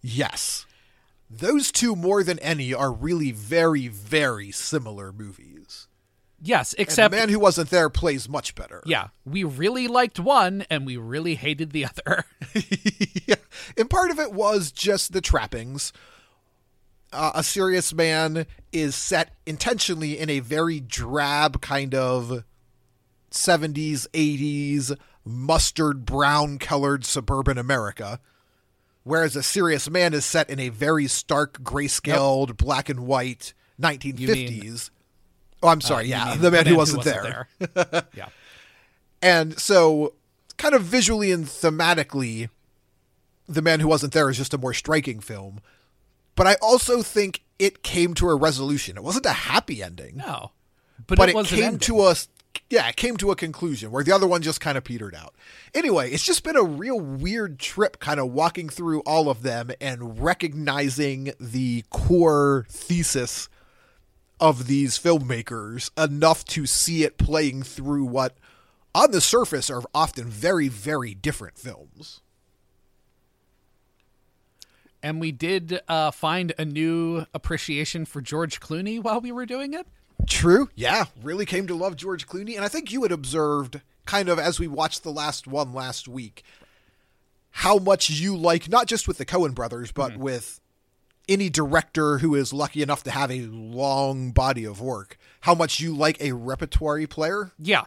Yes. 0.00 0.66
Those 1.30 1.70
two, 1.72 1.96
more 1.96 2.22
than 2.22 2.38
any, 2.40 2.74
are 2.74 2.92
really 2.92 3.30
very, 3.30 3.88
very 3.88 4.50
similar 4.50 5.12
movies. 5.12 5.88
Yes, 6.44 6.72
And 6.72 6.82
except, 6.82 7.12
the 7.12 7.16
man 7.16 7.28
who 7.28 7.38
wasn't 7.38 7.70
there 7.70 7.88
plays 7.88 8.28
much 8.28 8.54
better. 8.56 8.82
yeah, 8.84 9.08
we 9.24 9.44
really 9.44 9.86
liked 9.86 10.18
one 10.18 10.64
and 10.68 10.84
we 10.84 10.96
really 10.96 11.36
hated 11.36 11.70
the 11.70 11.86
other. 11.86 12.24
yeah. 13.26 13.36
And 13.78 13.88
part 13.88 14.10
of 14.10 14.18
it 14.18 14.32
was 14.32 14.72
just 14.72 15.12
the 15.12 15.20
trappings. 15.20 15.92
Uh, 17.12 17.30
a 17.36 17.42
serious 17.44 17.94
man 17.94 18.46
is 18.72 18.94
set 18.96 19.34
intentionally 19.46 20.18
in 20.18 20.28
a 20.30 20.40
very 20.40 20.80
drab 20.80 21.60
kind 21.60 21.94
of 21.94 22.42
70s, 23.30 24.08
80s, 24.08 24.96
mustard 25.24 26.04
brown 26.04 26.58
colored 26.58 27.04
suburban 27.04 27.58
America. 27.58 28.20
Whereas 29.04 29.34
a 29.34 29.42
serious 29.42 29.90
man 29.90 30.14
is 30.14 30.24
set 30.24 30.48
in 30.48 30.60
a 30.60 30.68
very 30.68 31.06
stark, 31.08 31.62
grayscaled, 31.62 32.56
black 32.56 32.88
and 32.88 33.00
white 33.00 33.52
1950s. 33.80 34.90
Oh, 35.62 35.68
I'm 35.68 35.80
sorry. 35.80 36.04
Uh, 36.04 36.18
yeah, 36.18 36.30
mean 36.32 36.40
the 36.40 36.50
man, 36.50 36.66
who 36.66 36.76
wasn't, 36.76 37.04
there. 37.04 37.48
there. 37.58 38.04
yeah. 38.16 38.28
And 39.20 39.58
so, 39.58 40.14
kind 40.56 40.74
of 40.74 40.82
visually 40.82 41.30
and 41.30 41.46
thematically, 41.46 42.48
The 43.48 43.62
Man 43.62 43.80
Who 43.80 43.88
Wasn't 43.88 44.12
There 44.12 44.28
is 44.30 44.36
just 44.36 44.54
a 44.54 44.58
more 44.58 44.74
striking 44.74 45.20
film. 45.20 45.60
But 46.34 46.46
I 46.46 46.56
also 46.62 47.02
think 47.02 47.42
it 47.58 47.82
came 47.82 48.14
to 48.14 48.28
a 48.28 48.34
resolution. 48.34 48.96
It 48.96 49.04
wasn't 49.04 49.26
a 49.26 49.32
happy 49.32 49.82
ending, 49.82 50.16
No. 50.16 50.52
But, 51.06 51.18
but 51.18 51.28
it, 51.28 51.36
it, 51.36 51.46
came 51.46 51.64
ending. 51.64 51.78
to 51.80 52.02
a 52.02 52.14
yeah, 52.70 52.88
it 52.88 52.96
came 52.96 53.16
to 53.18 53.30
a 53.30 53.36
conclusion 53.36 53.90
where 53.90 54.04
the 54.04 54.12
other 54.12 54.26
one 54.26 54.42
just 54.42 54.60
kind 54.60 54.78
of 54.78 54.84
petered 54.84 55.14
out. 55.14 55.34
Anyway, 55.74 56.10
it's 56.10 56.24
just 56.24 56.42
been 56.42 56.56
a 56.56 56.62
real 56.62 56.98
weird 56.98 57.58
trip 57.58 57.98
kind 57.98 58.18
of 58.18 58.32
walking 58.32 58.68
through 58.68 59.00
all 59.00 59.28
of 59.28 59.42
them 59.42 59.70
and 59.80 60.22
recognizing 60.22 61.32
the 61.38 61.84
core 61.90 62.66
thesis 62.68 63.48
of 64.40 64.66
these 64.66 64.98
filmmakers 64.98 65.90
enough 66.02 66.44
to 66.44 66.66
see 66.66 67.04
it 67.04 67.16
playing 67.18 67.62
through 67.62 68.04
what 68.04 68.36
on 68.94 69.10
the 69.12 69.20
surface 69.20 69.70
are 69.70 69.82
often 69.94 70.28
very 70.28 70.68
very 70.68 71.14
different 71.14 71.56
films. 71.56 72.20
And 75.02 75.20
we 75.20 75.32
did 75.32 75.80
uh, 75.88 76.10
find 76.10 76.52
a 76.58 76.64
new 76.64 77.26
appreciation 77.34 78.04
for 78.04 78.20
George 78.20 78.60
Clooney 78.60 79.02
while 79.02 79.20
we 79.20 79.32
were 79.32 79.46
doing 79.46 79.74
it. 79.74 79.86
True. 80.28 80.68
Yeah, 80.74 81.04
really 81.22 81.46
came 81.46 81.66
to 81.66 81.74
love 81.74 81.96
George 81.96 82.26
Clooney 82.26 82.54
and 82.56 82.64
I 82.64 82.68
think 82.68 82.90
you 82.92 83.02
had 83.02 83.12
observed 83.12 83.80
kind 84.06 84.28
of 84.28 84.38
as 84.38 84.58
we 84.58 84.66
watched 84.66 85.02
the 85.02 85.12
last 85.12 85.46
one 85.46 85.72
last 85.72 86.08
week 86.08 86.42
how 87.56 87.78
much 87.78 88.08
you 88.10 88.36
like 88.36 88.68
not 88.68 88.86
just 88.86 89.06
with 89.06 89.18
the 89.18 89.26
Coen 89.26 89.54
brothers 89.54 89.92
but 89.92 90.16
with 90.16 90.60
any 91.28 91.48
director 91.48 92.18
who 92.18 92.34
is 92.34 92.52
lucky 92.52 92.82
enough 92.82 93.02
to 93.04 93.10
have 93.10 93.30
a 93.30 93.42
long 93.42 94.30
body 94.32 94.64
of 94.64 94.80
work 94.80 95.18
how 95.42 95.54
much 95.54 95.78
you 95.80 95.94
like 95.94 96.20
a 96.20 96.32
repertory 96.32 97.06
player 97.06 97.52
Yeah. 97.58 97.84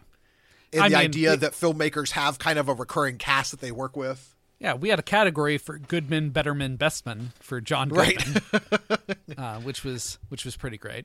and 0.72 0.82
I 0.84 0.88
the 0.88 0.96
mean, 0.96 1.04
idea 1.06 1.32
it- 1.34 1.40
that 1.40 1.52
filmmakers 1.52 2.12
have 2.12 2.38
kind 2.38 2.58
of 2.58 2.68
a 2.68 2.74
recurring 2.74 3.18
cast 3.18 3.50
that 3.50 3.60
they 3.60 3.72
work 3.72 3.96
with 3.96 4.34
Yeah, 4.58 4.72
we 4.74 4.88
had 4.88 4.98
a 4.98 5.02
category 5.02 5.58
for 5.58 5.76
Goodman, 5.78 6.30
Betterman, 6.30 6.78
Bestman 6.78 7.32
for 7.40 7.60
John 7.60 7.88
Right. 7.90 8.22
Uh, 9.36 9.60
which 9.60 9.84
was 9.84 10.18
which 10.28 10.44
was 10.46 10.56
pretty 10.56 10.78
great. 10.78 11.04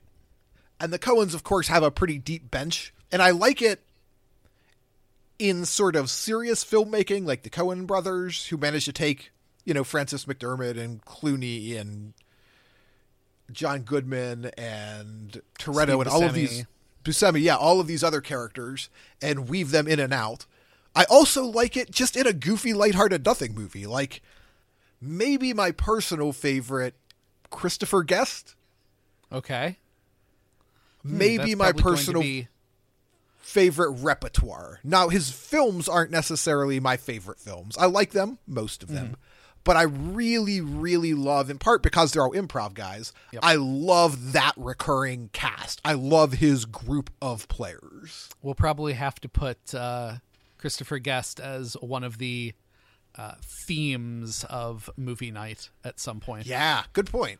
And 0.80 0.92
the 0.92 0.98
Coens, 0.98 1.34
of 1.34 1.44
course, 1.44 1.68
have 1.68 1.82
a 1.82 1.90
pretty 1.90 2.18
deep 2.18 2.50
bench, 2.50 2.92
and 3.12 3.22
I 3.22 3.30
like 3.30 3.62
it 3.62 3.80
in 5.38 5.64
sort 5.64 5.96
of 5.96 6.10
serious 6.10 6.64
filmmaking, 6.64 7.26
like 7.26 7.42
the 7.42 7.50
Coen 7.50 7.86
brothers, 7.86 8.46
who 8.46 8.56
managed 8.56 8.86
to 8.86 8.92
take, 8.92 9.30
you 9.64 9.74
know, 9.74 9.84
Frances 9.84 10.24
McDormand 10.24 10.78
and 10.78 11.04
Clooney 11.04 11.78
and 11.80 12.14
John 13.50 13.82
Goodman 13.82 14.50
and 14.56 15.40
Turturro 15.58 15.82
Steve 15.82 16.00
and 16.00 16.08
all 16.08 16.22
of 16.24 16.34
these 16.34 16.64
Buscemi, 17.04 17.42
yeah, 17.42 17.56
all 17.56 17.80
of 17.80 17.86
these 17.86 18.04
other 18.04 18.20
characters, 18.20 18.88
and 19.20 19.48
weave 19.48 19.70
them 19.70 19.88
in 19.88 19.98
and 19.98 20.12
out. 20.12 20.46
I 20.94 21.04
also 21.04 21.44
like 21.44 21.76
it 21.76 21.90
just 21.90 22.16
in 22.16 22.26
a 22.26 22.32
goofy, 22.32 22.72
lighthearted 22.72 23.24
nothing 23.24 23.54
movie, 23.54 23.86
like 23.86 24.22
maybe 25.00 25.52
my 25.52 25.72
personal 25.72 26.32
favorite, 26.32 26.94
Christopher 27.50 28.02
Guest. 28.02 28.54
Okay, 29.32 29.78
Maybe 31.04 31.54
that's 31.54 31.56
my 31.56 31.72
probably 31.72 31.82
going 31.82 31.94
to 31.96 32.00
personal 32.00 32.22
be- 32.22 32.48
favorite 33.40 33.90
repertoire. 33.90 34.80
Now, 34.84 35.08
his 35.08 35.30
films 35.30 35.88
aren't 35.88 36.10
necessarily 36.10 36.80
my 36.80 36.96
favorite 36.96 37.38
films. 37.38 37.76
I 37.78 37.86
like 37.86 38.10
them, 38.12 38.38
most 38.46 38.82
of 38.82 38.88
them. 38.88 39.06
Mm-hmm. 39.06 39.14
But 39.64 39.76
I 39.76 39.82
really, 39.82 40.60
really 40.60 41.14
love, 41.14 41.48
in 41.48 41.58
part 41.58 41.82
because 41.84 42.12
they're 42.12 42.22
all 42.22 42.32
improv 42.32 42.74
guys, 42.74 43.12
Yep. 43.32 43.44
I 43.44 43.54
love 43.54 44.32
that 44.32 44.54
recurring 44.56 45.30
cast. 45.32 45.80
I 45.84 45.92
love 45.92 46.34
his 46.34 46.64
group 46.64 47.10
of 47.22 47.46
players. 47.48 48.28
We'll 48.42 48.56
probably 48.56 48.94
have 48.94 49.20
to 49.20 49.28
put 49.28 49.72
uh, 49.72 50.14
Christopher 50.58 50.98
Guest 50.98 51.38
as 51.38 51.74
one 51.74 52.02
of 52.02 52.18
the 52.18 52.54
uh, 53.16 53.34
themes 53.68 54.44
of 54.50 54.90
movie 54.96 55.30
night 55.30 55.70
at 55.84 56.00
some 56.00 56.18
point. 56.18 56.46
Yeah, 56.46 56.82
good 56.92 57.06
point. 57.06 57.38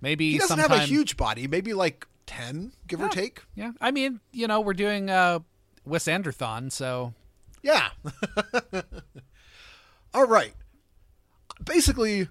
Maybe 0.00 0.32
He 0.32 0.38
doesn't 0.38 0.58
sometime, 0.58 0.78
have 0.78 0.86
a 0.86 0.90
huge 0.90 1.16
body, 1.16 1.48
maybe 1.48 1.74
like 1.74 2.06
10, 2.26 2.72
give 2.86 3.00
or 3.00 3.08
take. 3.08 3.42
Yeah, 3.54 3.72
I 3.80 3.90
mean, 3.90 4.20
you 4.32 4.46
know, 4.46 4.60
we're 4.60 4.74
doing 4.74 5.10
uh, 5.10 5.40
Wes 5.84 6.08
Anderson, 6.08 6.70
so 6.70 7.14
Yeah. 7.62 7.88
All 10.14 10.26
right. 10.26 10.54
Basically, 11.64 12.28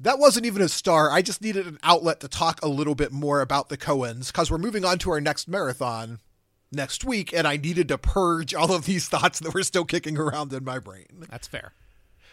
that 0.00 0.18
wasn't 0.18 0.46
even 0.46 0.62
a 0.62 0.68
star. 0.68 1.10
I 1.10 1.22
just 1.22 1.42
needed 1.42 1.66
an 1.66 1.78
outlet 1.82 2.20
to 2.20 2.28
talk 2.28 2.60
a 2.62 2.68
little 2.68 2.94
bit 2.94 3.12
more 3.12 3.40
about 3.40 3.68
the 3.68 3.76
Coens 3.78 4.26
because 4.28 4.50
we're 4.50 4.58
moving 4.58 4.84
on 4.84 4.98
to 4.98 5.10
our 5.10 5.20
next 5.20 5.48
marathon 5.48 6.20
next 6.72 7.04
week, 7.04 7.32
and 7.32 7.46
I 7.46 7.56
needed 7.56 7.88
to 7.88 7.98
purge 7.98 8.54
all 8.54 8.72
of 8.72 8.84
these 8.84 9.08
thoughts 9.10 9.40
that 9.40 9.54
were 9.54 9.62
still 9.62 9.84
kicking 9.84 10.18
around 10.18 10.52
in 10.52 10.64
my 10.64 10.78
brain. 10.78 11.26
that's 11.30 11.48
fair. 11.48 11.72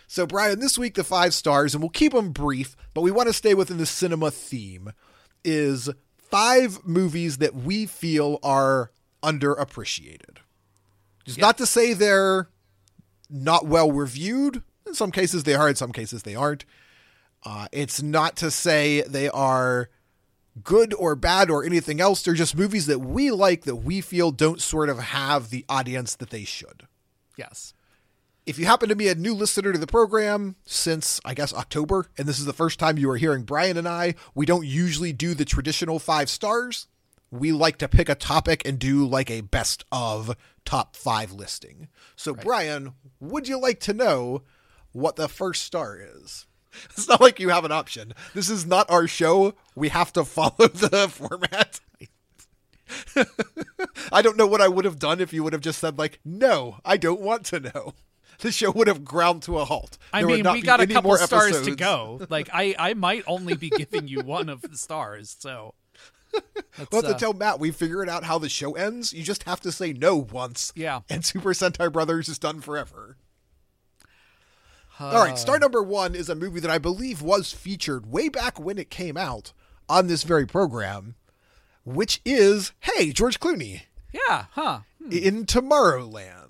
So, 0.08 0.28
Brian, 0.28 0.60
this 0.60 0.78
week 0.78 0.96
the 0.96 1.04
five 1.04 1.34
stars, 1.34 1.74
and 1.74 1.82
we'll 1.82 1.90
keep 1.90 2.14
them 2.14 2.32
brief, 2.32 2.76
but 2.94 3.02
we 3.02 3.12
want 3.12 3.28
to 3.28 3.34
stay 3.34 3.54
within 3.54 3.78
the 3.78 3.86
cinema 3.86 4.32
theme, 4.32 4.92
is 5.44 5.90
five 6.34 6.84
movies 6.84 7.38
that 7.38 7.54
we 7.54 7.86
feel 7.86 8.40
are 8.42 8.92
underappreciated. 9.22 10.38
Just 11.26 11.38
not 11.38 11.60
to 11.60 11.68
say 11.68 11.94
they're 11.94 12.50
not 13.30 13.68
well 13.68 13.92
reviewed. 13.92 14.64
In 14.88 14.96
some 14.96 15.12
cases 15.12 15.44
they 15.44 15.54
are, 15.54 15.70
in 15.70 15.76
some 15.76 15.92
cases 15.92 16.24
they 16.24 16.34
aren't. 16.34 16.66
Uh, 17.46 17.68
it's 17.72 18.02
not 18.02 18.36
to 18.38 18.50
say 18.50 19.04
they 19.04 19.30
are 19.30 19.90
good 20.64 20.96
or 20.96 21.16
bad 21.16 21.52
or 21.52 21.64
anything 21.64 22.02
else. 22.02 22.24
They're 22.24 22.34
just 22.34 22.58
movies 22.58 22.88
that 22.88 23.00
we 23.00 23.30
like 23.30 23.66
that 23.66 23.76
we 23.76 24.02
feel 24.02 24.32
don't 24.32 24.60
sort 24.60 24.90
of 24.90 24.98
have 24.98 25.52
the 25.52 25.66
audience 25.70 26.16
that 26.16 26.32
they 26.32 26.46
should. 26.46 26.88
Yes. 27.38 27.73
If 28.46 28.60
you 28.60 28.66
happen 28.66 28.90
to 28.90 28.96
be 28.96 29.08
a 29.08 29.16
new 29.16 29.34
listener 29.34 29.72
to 29.72 29.80
the 29.80 29.88
program 29.88 30.58
since, 30.66 31.22
I 31.24 31.34
guess, 31.34 31.54
October, 31.54 32.08
and 32.18 32.28
this 32.28 32.40
is 32.40 32.46
the 32.46 32.52
first 32.52 32.78
time 32.78 32.98
you 32.98 33.10
are 33.10 33.16
hearing 33.16 33.44
Brian 33.44 33.78
and 33.78 33.88
I, 33.88 34.16
we 34.36 34.46
don't 34.46 34.68
usually 34.68 35.14
do 35.14 35.34
the 35.34 35.46
traditional 35.46 35.98
five 35.98 36.30
stars. 36.30 36.88
We 37.32 37.54
like 37.54 37.78
to 37.78 37.88
pick 37.88 38.10
a 38.10 38.16
topic 38.16 38.62
and 38.66 38.78
do 38.78 39.06
like 39.08 39.32
a 39.32 39.42
best 39.42 39.86
of 39.94 40.36
top 40.66 40.98
five 40.98 41.32
listing. 41.32 41.88
So, 42.18 42.34
Brian, 42.34 42.94
would 43.22 43.48
you 43.48 43.58
like 43.60 43.80
to 43.82 43.94
know 43.94 44.44
what 44.92 45.16
the 45.16 45.30
first 45.30 45.64
star 45.64 45.98
is? 45.98 46.46
It's 46.90 47.08
not 47.08 47.22
like 47.22 47.40
you 47.40 47.50
have 47.50 47.66
an 47.66 47.72
option. 47.72 48.14
This 48.34 48.50
is 48.50 48.66
not 48.66 48.90
our 48.90 49.08
show. 49.08 49.54
We 49.76 49.90
have 49.90 50.12
to 50.14 50.26
follow 50.26 50.50
the 50.68 51.08
format. 51.08 51.80
I 54.12 54.24
don't 54.24 54.38
know 54.38 54.48
what 54.48 54.60
I 54.60 54.68
would 54.68 54.84
have 54.86 54.98
done 54.98 55.22
if 55.22 55.32
you 55.32 55.44
would 55.44 55.54
have 55.54 55.62
just 55.62 55.78
said, 55.78 56.00
like, 56.00 56.20
no, 56.26 56.80
I 56.84 56.98
don't 56.98 57.22
want 57.22 57.46
to 57.46 57.60
know. 57.60 57.94
The 58.40 58.52
show 58.52 58.72
would 58.72 58.88
have 58.88 59.04
ground 59.04 59.44
to 59.44 59.60
a 59.60 59.66
halt. 59.66 59.98
I 60.12 60.22
There 60.22 60.30
mean, 60.30 60.52
we 60.52 60.62
got 60.62 60.82
a 60.82 60.88
couple 60.88 61.16
stars 61.18 61.62
to 61.64 61.76
go. 61.76 62.26
Like, 62.30 62.50
I, 62.54 62.76
I 62.78 62.94
might 62.94 63.24
only 63.28 63.56
be 63.56 63.70
giving 63.70 64.08
you 64.08 64.22
one 64.22 64.50
of 64.50 64.62
the 64.62 64.78
stars, 64.78 65.36
so. 65.38 65.76
Let's, 66.34 66.44
We'll 66.92 67.02
have 67.02 67.12
to 67.12 67.16
uh, 67.16 67.20
tell 67.20 67.34
Matt 67.34 67.60
we 67.60 67.72
figured 67.72 68.10
out 68.10 68.24
how 68.24 68.40
the 68.40 68.50
show 68.50 68.74
ends. 68.74 69.14
You 69.14 69.24
just 69.24 69.44
have 69.44 69.60
to 69.62 69.72
say 69.72 69.94
no 69.94 70.16
once. 70.18 70.74
Yeah. 70.76 71.02
And 71.10 71.24
Super 71.24 71.54
Sentai 71.54 71.92
Brothers 71.92 72.28
is 72.28 72.40
done 72.40 72.60
forever. 72.60 73.18
All 75.00 75.24
right, 75.24 75.38
star 75.38 75.58
number 75.58 75.82
one 75.82 76.14
is 76.14 76.30
a 76.30 76.36
movie 76.36 76.60
that 76.60 76.70
I 76.70 76.78
believe 76.78 77.22
was 77.22 77.52
featured 77.52 78.12
way 78.12 78.30
back 78.30 78.60
when 78.60 78.78
it 78.78 78.92
came 78.92 79.18
out 79.18 79.52
on 79.90 80.08
this 80.08 80.24
very 80.24 80.46
program, 80.46 81.16
which 81.84 82.22
is, 82.24 82.74
hey, 82.82 83.12
George 83.12 83.40
Clooney 83.40 83.84
yeah, 84.14 84.46
huh. 84.52 84.80
in 85.10 85.46
Tomorrowland. 85.46 86.43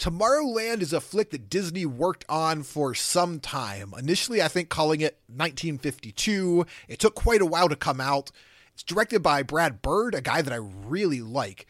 Tomorrowland 0.00 0.80
is 0.80 0.94
a 0.94 1.00
flick 1.00 1.28
that 1.30 1.50
Disney 1.50 1.84
worked 1.84 2.24
on 2.26 2.62
for 2.62 2.94
some 2.94 3.38
time. 3.38 3.92
Initially, 3.98 4.40
I 4.40 4.48
think 4.48 4.70
calling 4.70 5.02
it 5.02 5.18
1952. 5.26 6.64
It 6.88 6.98
took 6.98 7.14
quite 7.14 7.42
a 7.42 7.46
while 7.46 7.68
to 7.68 7.76
come 7.76 8.00
out. 8.00 8.30
It's 8.72 8.82
directed 8.82 9.22
by 9.22 9.42
Brad 9.42 9.82
Bird, 9.82 10.14
a 10.14 10.22
guy 10.22 10.40
that 10.40 10.54
I 10.54 10.56
really 10.56 11.20
like. 11.20 11.66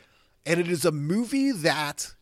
And 0.46 0.60
it 0.60 0.68
is 0.68 0.84
a 0.84 0.92
movie 0.92 1.50
that 1.50 2.14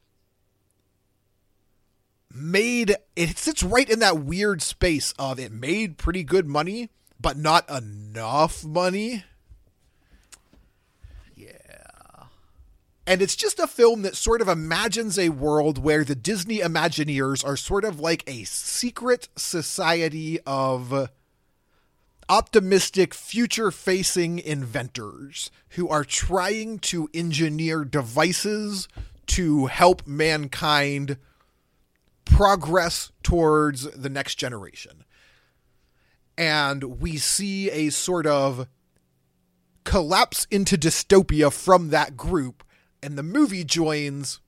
made 2.33 2.97
it 3.15 3.37
sits 3.37 3.63
right 3.63 3.89
in 3.89 3.99
that 3.99 4.25
weird 4.25 4.63
space 4.63 5.13
of 5.19 5.39
it 5.39 5.53
made 5.53 5.99
pretty 5.99 6.25
good 6.25 6.47
money, 6.47 6.89
but 7.21 7.37
not 7.37 7.69
enough 7.69 8.65
money. 8.65 9.25
And 13.09 13.23
it's 13.23 13.37
just 13.37 13.59
a 13.59 13.67
film 13.67 14.03
that 14.03 14.17
sort 14.17 14.43
of 14.43 14.49
imagines 14.49 15.19
a 15.19 15.31
world 15.31 15.79
where 15.79 16.05
the 16.05 16.15
Disney 16.15 16.59
Imagineers 16.59 17.43
are 17.43 17.57
sort 17.57 17.87
of 17.87 17.99
like 17.99 18.23
a 18.27 18.45
secret 18.45 19.31
society 19.35 20.39
of 20.47 21.09
optimistic, 22.29 23.15
future 23.15 23.71
facing 23.71 24.39
inventors 24.39 25.51
who 25.71 25.89
are 25.89 26.05
trying 26.05 26.81
to 26.81 27.09
engineer 27.15 27.83
devices 27.83 28.89
to 29.29 29.67
help 29.67 30.07
mankind 30.07 31.17
progress 32.27 33.11
towards 33.23 33.91
the 33.93 34.11
next 34.11 34.35
generation. 34.35 35.05
And 36.37 37.01
we 37.01 37.17
see 37.17 37.71
a 37.71 37.89
sort 37.89 38.27
of 38.27 38.69
collapse 39.85 40.47
into 40.51 40.77
dystopia 40.77 41.51
from 41.51 41.89
that 41.89 42.15
group, 42.15 42.63
and 43.03 43.17
the 43.17 43.23
movie 43.23 43.65
joins 43.65 44.41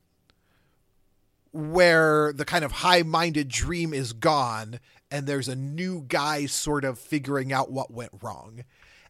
where 1.52 2.33
the 2.33 2.45
kind 2.45 2.64
of 2.64 2.73
high 2.73 3.02
minded 3.02 3.49
dream 3.49 3.92
is 3.92 4.12
gone 4.12 4.78
and 5.11 5.26
there's 5.26 5.49
a 5.49 5.57
new 5.57 6.04
guy 6.07 6.47
sort 6.47 6.85
of 6.85 6.99
figuring 6.99 7.52
out 7.52 7.73
what 7.73 7.90
went 7.90 8.12
wrong. 8.23 8.64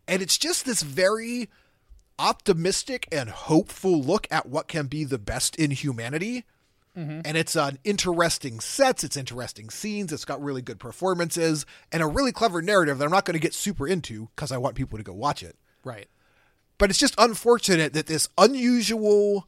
And 0.09 0.23
it's 0.23 0.39
just 0.39 0.65
this 0.65 0.83
very 0.83 1.49
optimistic 2.19 3.07
and 3.13 3.29
hopeful 3.29 4.01
look 4.01 4.27
at 4.31 4.47
what 4.47 4.69
can 4.69 4.87
be 4.87 5.05
the 5.05 5.19
best 5.19 5.57
in 5.57 5.71
humanity. 5.71 6.45
Mm-hmm. 6.97 7.21
And 7.25 7.37
it's 7.37 7.55
an 7.55 7.79
interesting 7.85 8.61
sets, 8.61 9.05
it's 9.05 9.17
interesting 9.17 9.71
scenes, 9.71 10.13
it's 10.13 10.25
got 10.25 10.43
really 10.43 10.61
good 10.61 10.81
performances, 10.81 11.65
and 11.93 12.03
a 12.03 12.07
really 12.07 12.33
clever 12.33 12.61
narrative 12.61 12.99
that 12.99 13.05
I'm 13.05 13.11
not 13.11 13.25
going 13.25 13.35
to 13.35 13.41
get 13.41 13.55
super 13.55 13.87
into 13.87 14.29
because 14.35 14.51
I 14.51 14.59
want 14.59 14.75
people 14.75 14.99
to 14.99 15.05
go 15.05 15.13
watch 15.13 15.43
it. 15.43 15.57
Right. 15.85 16.09
But 16.81 16.89
it's 16.89 16.99
just 16.99 17.15
unfortunate 17.19 17.93
that 17.93 18.07
this 18.07 18.31
unusual 18.39 19.47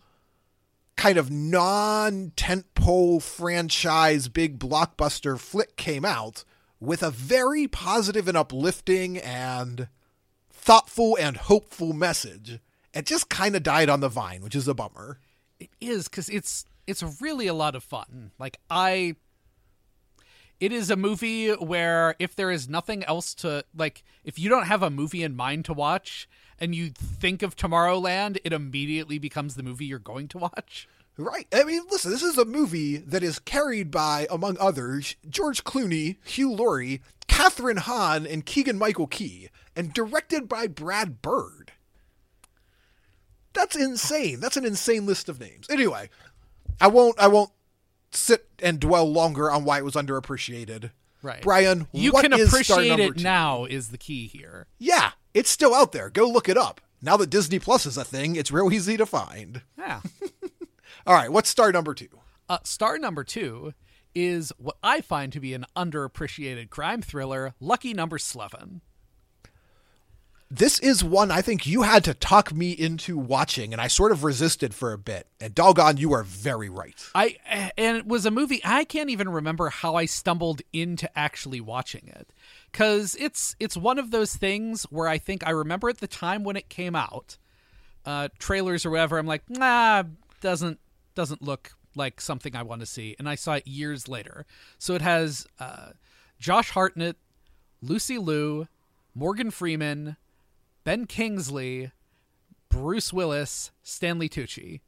kind 0.99 1.17
of 1.17 1.31
non 1.31 2.33
tentpole 2.37 3.23
franchise 3.23 4.29
big 4.29 4.59
blockbuster 4.59 5.41
flick 5.41 5.77
came 5.77 6.05
out 6.05 6.45
with 6.79 7.03
a 7.03 7.11
very 7.11 7.67
positive 7.67 8.29
and 8.29 8.37
uplifting 8.37 9.17
and 9.17 9.89
thoughtful 10.51 11.17
and 11.19 11.39
hopeful 11.39 11.95
message. 11.95 12.61
It 12.93 13.07
just 13.07 13.31
kind 13.31 13.57
of 13.57 13.63
died 13.63 13.89
on 13.89 14.01
the 14.01 14.11
vine, 14.11 14.43
which 14.43 14.55
is 14.55 14.69
a 14.69 14.75
bummer. 14.75 15.19
It 15.59 15.71
is 15.81 16.09
because 16.09 16.29
it's 16.29 16.67
it's 16.87 17.03
really 17.23 17.47
a 17.47 17.55
lot 17.55 17.75
of 17.75 17.83
fun. 17.83 18.33
Like 18.39 18.59
I, 18.69 19.17
it 20.61 20.71
is 20.71 20.91
a 20.91 20.97
movie 20.97 21.49
where 21.53 22.15
if 22.19 22.37
there 22.37 22.51
is 22.51 22.69
nothing 22.69 23.03
else 23.05 23.33
to 23.37 23.65
like, 23.75 24.05
if 24.23 24.39
you 24.39 24.51
don't 24.51 24.67
have 24.67 24.83
a 24.83 24.91
movie 24.91 25.23
in 25.23 25.35
mind 25.35 25.65
to 25.65 25.73
watch 25.73 26.29
and 26.63 26.75
you 26.77 26.91
think 26.91 27.43
of 27.43 27.57
Tomorrowland, 27.57 28.39
it 28.45 28.53
immediately 28.53 29.19
becomes 29.19 29.57
the 29.57 29.65
movie 29.65 29.85
you're 29.85 29.99
going 29.99 30.29
to 30.29 30.39
watch. 30.39 30.89
Right. 31.19 31.47
I 31.53 31.65
mean, 31.65 31.83
listen, 31.91 32.11
this 32.13 32.23
is 32.23 32.39
a 32.39 32.45
movie 32.45 32.97
that 32.99 33.23
is 33.23 33.39
carried 33.41 33.91
by, 33.91 34.27
among 34.31 34.57
others, 34.59 35.17
George 35.29 35.65
Clooney, 35.65 36.17
Hugh 36.25 36.53
Laurie, 36.53 37.03
Kathryn 37.29 37.79
Hahn, 37.81 38.27
and 38.27 38.47
Keegan 38.47 38.79
Michael 38.79 39.09
Key, 39.09 39.49
and 39.77 39.93
directed 39.93 40.49
by 40.49 40.69
Brad 40.69 41.21
Bird. 41.21 41.73
That's 43.53 43.77
insane. 43.77 44.41
That's 44.41 44.57
an 44.57 44.65
insane 44.65 45.05
list 45.05 45.29
of 45.29 45.41
names. 45.41 45.67
Anyway, 45.69 46.09
I 46.81 46.87
won't 46.87 47.19
I 47.21 47.27
won't 47.29 47.51
sit 48.13 48.47
and 48.63 48.81
dwell 48.81 49.11
longer 49.11 49.51
on 49.51 49.65
why 49.65 49.79
it 49.79 49.85
was 49.85 49.95
underappreciated. 49.95 50.91
Right. 51.23 51.43
Brian, 51.43 51.87
You 51.93 52.13
what 52.13 52.23
can 52.23 52.33
appreciate 52.33 52.99
it 52.99 53.17
two? 53.19 53.23
now 53.23 53.65
is 53.65 53.89
the 53.89 53.99
key 53.99 54.27
here. 54.27 54.67
Yeah, 54.79 55.11
it's 55.35 55.51
still 55.51 55.75
out 55.75 55.93
there. 55.93 56.11
Go 56.11 56.29
look 56.29 56.49
it 56.49 56.57
up. 56.57 56.81
Now 57.01 57.17
that 57.17 57.31
Disney 57.31 57.59
Plus 57.59 57.87
is 57.87 57.97
a 57.97 58.05
thing, 58.05 58.37
it's 58.37 58.53
real 58.53 58.73
easy 58.73 58.97
to 58.97 59.07
find. 59.07 59.63
Yeah. 59.77 60.01
All 61.07 61.15
right, 61.15 61.33
what's 61.33 61.49
star 61.49 61.73
number 61.73 61.95
two? 61.95 62.09
Uh, 62.49 62.59
star 62.63 62.99
number 62.99 63.25
two 63.25 63.75
is 64.15 64.53
what 64.59 64.77
I 64.83 65.01
find 65.01 65.33
to 65.33 65.41
be 65.41 65.55
an 65.55 65.67
underappreciated 65.75 66.71
crime 66.71 67.03
thriller, 67.03 67.55
Lucky 67.61 67.95
Number 67.95 68.19
Slevin. 68.19 68.83
This 70.51 70.79
is 70.81 71.03
one 71.03 71.31
I 71.31 71.41
think 71.41 71.67
you 71.67 71.81
had 71.81 72.05
to 72.05 72.13
talk 72.13 72.53
me 72.53 72.73
into 72.73 73.17
watching, 73.17 73.73
and 73.73 73.81
I 73.81 73.89
sort 73.89 74.13
of 74.13 74.23
resisted 74.23 74.75
for 74.75 74.93
a 74.93 74.99
bit. 74.99 75.27
And 75.41 75.55
doggone, 75.55 75.97
you 75.97 76.13
are 76.13 76.23
very 76.23 76.69
right. 76.69 77.03
I 77.15 77.37
and 77.79 77.97
it 77.97 78.07
was 78.07 78.27
a 78.27 78.31
movie 78.31 78.61
I 78.63 78.85
can't 78.85 79.09
even 79.09 79.31
remember 79.31 79.71
how 79.71 79.95
I 79.95 80.05
stumbled 80.05 80.61
into 80.71 81.09
actually 81.19 81.63
watching 81.63 82.07
it 82.15 82.29
cuz 82.73 83.15
it's 83.17 83.55
it's 83.61 83.77
one 83.77 83.99
of 83.99 84.11
those 84.11 84.35
things 84.37 84.85
where 84.85 85.09
I 85.09 85.19
think 85.19 85.47
I 85.47 85.51
remember 85.51 85.89
at 85.89 85.99
the 85.99 86.07
time 86.07 86.45
when 86.45 86.57
it 86.57 86.69
came 86.69 86.95
out 86.97 87.37
uh 88.05 88.29
trailers 88.39 88.85
or 88.87 88.91
whatever 88.91 89.19
I'm 89.19 89.27
like 89.27 89.49
nah 89.49 90.05
doesn't 90.41 90.81
doesn't 91.15 91.43
look 91.43 91.73
like 91.95 92.21
something 92.21 92.57
I 92.57 92.63
want 92.63 92.81
to 92.81 92.87
see 92.87 93.15
and 93.19 93.29
I 93.29 93.35
saw 93.35 93.55
it 93.55 93.67
years 93.67 94.09
later. 94.09 94.47
So 94.79 94.95
it 94.95 95.03
has 95.03 95.47
uh 95.61 95.91
Josh 96.39 96.71
Hartnett, 96.71 97.17
Lucy 97.81 98.19
Liu, 98.19 98.67
Morgan 99.15 99.51
Freeman, 99.51 100.17
Ben 100.85 101.07
Kingsley, 101.07 101.93
Bruce 102.69 103.13
Willis, 103.13 103.71
Stanley 103.83 104.29
Tucci. 104.29 104.81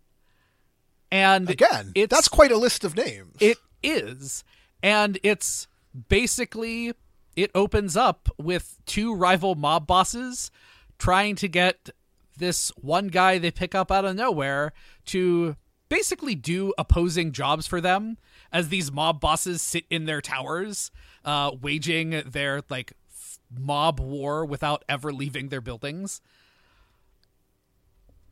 And 1.12 1.49
Again, 1.49 1.92
it's, 1.94 2.11
that's 2.11 2.27
quite 2.29 2.51
a 2.51 2.57
list 2.57 2.83
of 2.83 2.97
names. 2.97 3.37
it 3.38 3.59
is. 3.83 4.42
And 4.83 5.18
it's 5.23 5.68
basically 6.09 6.94
it 7.37 7.51
opens 7.55 7.97
up 7.97 8.29
with 8.38 8.79
two 8.87 9.14
rival 9.14 9.55
mob 9.55 9.87
bosses 9.87 10.51
trying 10.99 11.35
to 11.37 11.49
get 11.49 11.90
this 12.37 12.70
one 12.77 13.09
guy 13.09 13.38
they 13.38 13.51
pick 13.51 13.75
up 13.75 13.90
out 13.90 14.05
of 14.05 14.16
nowhere 14.16 14.73
to 15.07 15.57
basically 15.88 16.35
do 16.35 16.73
opposing 16.79 17.33
jobs 17.33 17.66
for 17.66 17.81
them 17.81 18.16
as 18.53 18.68
these 18.68 18.90
mob 18.90 19.20
bosses 19.20 19.62
sit 19.62 19.85
in 19.90 20.07
their 20.07 20.20
towers 20.20 20.90
uh 21.25 21.51
waging 21.61 22.23
their 22.27 22.62
like 22.68 22.92
f- 23.11 23.38
mob 23.57 24.01
war 24.01 24.44
without 24.44 24.85
ever 24.88 25.12
leaving 25.12 25.49
their 25.49 25.61
buildings. 25.61 26.20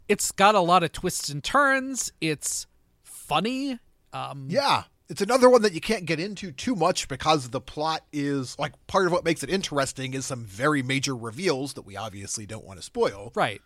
It's 0.08 0.32
got 0.32 0.54
a 0.54 0.60
lot 0.60 0.82
of 0.82 0.92
twists 0.92 1.28
and 1.28 1.42
turns. 1.42 2.12
It's 2.20 2.66
funny. 3.02 3.78
Um 4.12 4.46
yeah, 4.50 4.84
it's 5.12 5.20
another 5.20 5.50
one 5.50 5.60
that 5.60 5.74
you 5.74 5.80
can't 5.82 6.06
get 6.06 6.18
into 6.18 6.50
too 6.50 6.74
much 6.74 7.06
because 7.06 7.50
the 7.50 7.60
plot 7.60 8.02
is 8.14 8.58
like 8.58 8.72
part 8.86 9.04
of 9.04 9.12
what 9.12 9.26
makes 9.26 9.42
it 9.42 9.50
interesting 9.50 10.14
is 10.14 10.24
some 10.24 10.42
very 10.46 10.82
major 10.82 11.14
reveals 11.14 11.74
that 11.74 11.82
we 11.82 11.98
obviously 11.98 12.46
don't 12.46 12.64
want 12.64 12.78
to 12.78 12.82
spoil. 12.82 13.30
Right. 13.34 13.60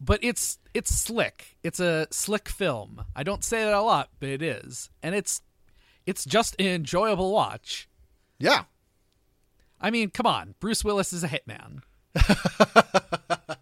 But 0.00 0.20
it's 0.24 0.58
it's 0.72 0.94
slick. 0.94 1.58
It's 1.62 1.78
a 1.78 2.06
slick 2.10 2.48
film. 2.48 3.04
I 3.14 3.22
don't 3.22 3.44
say 3.44 3.64
that 3.64 3.74
a 3.74 3.82
lot, 3.82 4.08
but 4.18 4.30
it 4.30 4.40
is. 4.40 4.88
And 5.02 5.14
it's 5.14 5.42
it's 6.06 6.24
just 6.24 6.56
an 6.58 6.68
enjoyable 6.68 7.30
watch. 7.30 7.86
Yeah. 8.38 8.64
I 9.78 9.90
mean, 9.90 10.08
come 10.08 10.26
on. 10.26 10.54
Bruce 10.58 10.82
Willis 10.82 11.12
is 11.12 11.22
a 11.22 11.28
hitman. 11.28 11.82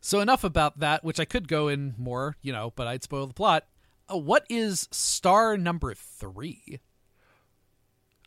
so 0.00 0.20
enough 0.20 0.44
about 0.44 0.78
that, 0.78 1.02
which 1.02 1.18
I 1.18 1.24
could 1.24 1.48
go 1.48 1.66
in 1.66 1.96
more, 1.98 2.36
you 2.40 2.52
know, 2.52 2.72
but 2.76 2.86
I'd 2.86 3.02
spoil 3.02 3.26
the 3.26 3.34
plot. 3.34 3.64
Uh, 4.12 4.16
what 4.16 4.44
is 4.48 4.88
star 4.90 5.56
number 5.56 5.94
3? 5.94 6.80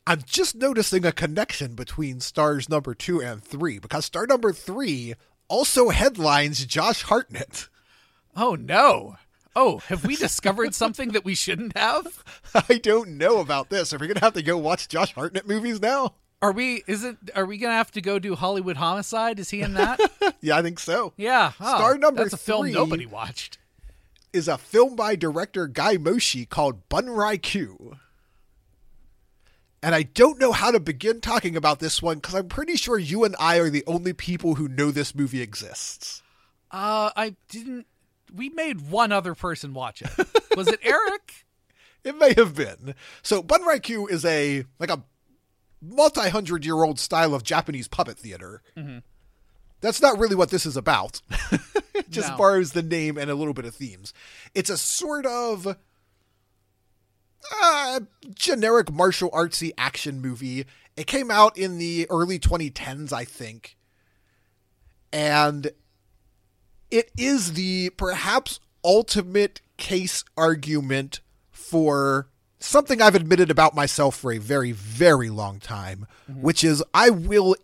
I'm 0.07 0.21
just 0.25 0.55
noticing 0.55 1.05
a 1.05 1.11
connection 1.11 1.75
between 1.75 2.19
stars 2.19 2.67
number 2.67 2.95
two 2.95 3.21
and 3.21 3.43
three 3.43 3.77
because 3.77 4.05
star 4.05 4.25
number 4.25 4.51
three 4.51 5.13
also 5.47 5.89
headlines 5.89 6.65
Josh 6.65 7.03
Hartnett. 7.03 7.69
Oh 8.35 8.55
no. 8.55 9.17
Oh, 9.55 9.77
have 9.87 10.03
we 10.03 10.15
discovered 10.17 10.73
something 10.73 11.09
that 11.09 11.23
we 11.23 11.35
shouldn't 11.35 11.77
have? 11.77 12.23
I 12.67 12.79
don't 12.79 13.17
know 13.17 13.39
about 13.39 13.69
this. 13.69 13.93
Are 13.93 13.99
we 13.99 14.07
going 14.07 14.17
to 14.17 14.23
have 14.25 14.33
to 14.33 14.41
go 14.41 14.57
watch 14.57 14.87
Josh 14.87 15.13
Hartnett 15.13 15.47
movies 15.47 15.79
now? 15.79 16.15
Are 16.41 16.51
we 16.51 16.83
Is 16.87 17.03
it? 17.03 17.17
are 17.35 17.45
we 17.45 17.59
going 17.59 17.71
to 17.71 17.75
have 17.75 17.91
to 17.91 18.01
go 18.01 18.17
do 18.17 18.35
Hollywood 18.35 18.77
Homicide? 18.77 19.39
Is 19.39 19.51
he 19.51 19.61
in 19.61 19.75
that? 19.75 19.99
Yeah, 20.43 20.57
I 20.57 20.63
think 20.63 20.79
so. 20.79 21.13
Yeah. 21.17 21.51
Oh, 21.59 21.77
Star 21.77 21.97
number 21.99 22.23
That's 22.23 22.33
a 22.33 22.37
film 22.37 22.71
nobody 22.71 23.05
watched. 23.05 23.59
Is 24.33 24.47
a 24.47 24.57
film 24.57 24.95
by 24.95 25.15
director 25.17 25.67
Guy 25.67 25.97
Moshe 25.97 26.47
called 26.47 26.87
Bunraku. 26.87 27.97
And 29.83 29.93
I 29.95 30.03
don't 30.03 30.39
know 30.39 30.51
how 30.51 30.71
to 30.71 30.79
begin 30.79 31.19
talking 31.21 31.55
about 31.57 31.79
this 31.79 32.01
one 32.01 32.17
because 32.17 32.35
I'm 32.35 32.47
pretty 32.47 32.75
sure 32.75 32.97
you 32.97 33.23
and 33.23 33.35
I 33.39 33.57
are 33.57 33.69
the 33.69 33.83
only 33.87 34.13
people 34.13 34.55
who 34.55 34.67
know 34.69 34.91
this 34.91 35.13
movie 35.15 35.41
exists. 35.41 36.21
Uh, 36.69 37.09
I 37.15 37.35
didn't. 37.49 37.87
We 38.33 38.49
made 38.49 38.89
one 38.89 39.11
other 39.11 39.35
person 39.35 39.73
watch 39.73 40.01
it. 40.01 40.11
Was 40.55 40.67
it 40.69 40.79
Eric? 40.83 41.45
It 42.03 42.17
may 42.17 42.33
have 42.35 42.55
been. 42.55 42.95
So 43.21 43.43
Bunraku 43.43 44.09
is 44.09 44.23
a 44.23 44.63
like 44.79 44.91
a 44.91 45.03
multi-hundred 45.81 46.63
year 46.63 46.83
old 46.83 46.99
style 46.99 47.33
of 47.33 47.43
Japanese 47.43 47.87
puppet 47.87 48.17
theater. 48.17 48.61
That's 49.81 50.01
not 50.01 50.17
really 50.19 50.35
what 50.35 50.49
this 50.49 50.65
is 50.65 50.77
about. 50.77 51.21
it 51.51 52.09
just 52.09 52.29
No. 52.29 52.37
borrows 52.37 52.71
the 52.71 52.83
name 52.83 53.17
and 53.17 53.29
a 53.29 53.35
little 53.35 53.53
bit 53.53 53.65
of 53.65 53.75
themes. 53.75 54.13
It's 54.55 54.69
a 54.69 54.77
sort 54.77 55.25
of 55.25 55.75
uh, 57.61 57.99
generic 58.33 58.91
martial 58.91 59.29
artsy 59.31 59.71
action 59.77 60.21
movie. 60.21 60.65
It 60.95 61.07
came 61.07 61.31
out 61.31 61.57
in 61.57 61.77
the 61.77 62.07
early 62.09 62.39
2010s, 62.39 63.11
I 63.11 63.25
think. 63.25 63.77
And 65.11 65.71
it 66.89 67.11
is 67.17 67.53
the 67.53 67.89
perhaps 67.91 68.59
ultimate 68.83 69.61
case 69.77 70.23
argument 70.37 71.21
for 71.49 72.27
something 72.59 73.01
I've 73.01 73.15
admitted 73.15 73.49
about 73.49 73.75
myself 73.75 74.15
for 74.15 74.31
a 74.31 74.37
very, 74.37 74.71
very 74.71 75.29
long 75.29 75.59
time, 75.59 76.05
which 76.27 76.63
is 76.63 76.83
I 76.93 77.09
will 77.09 77.55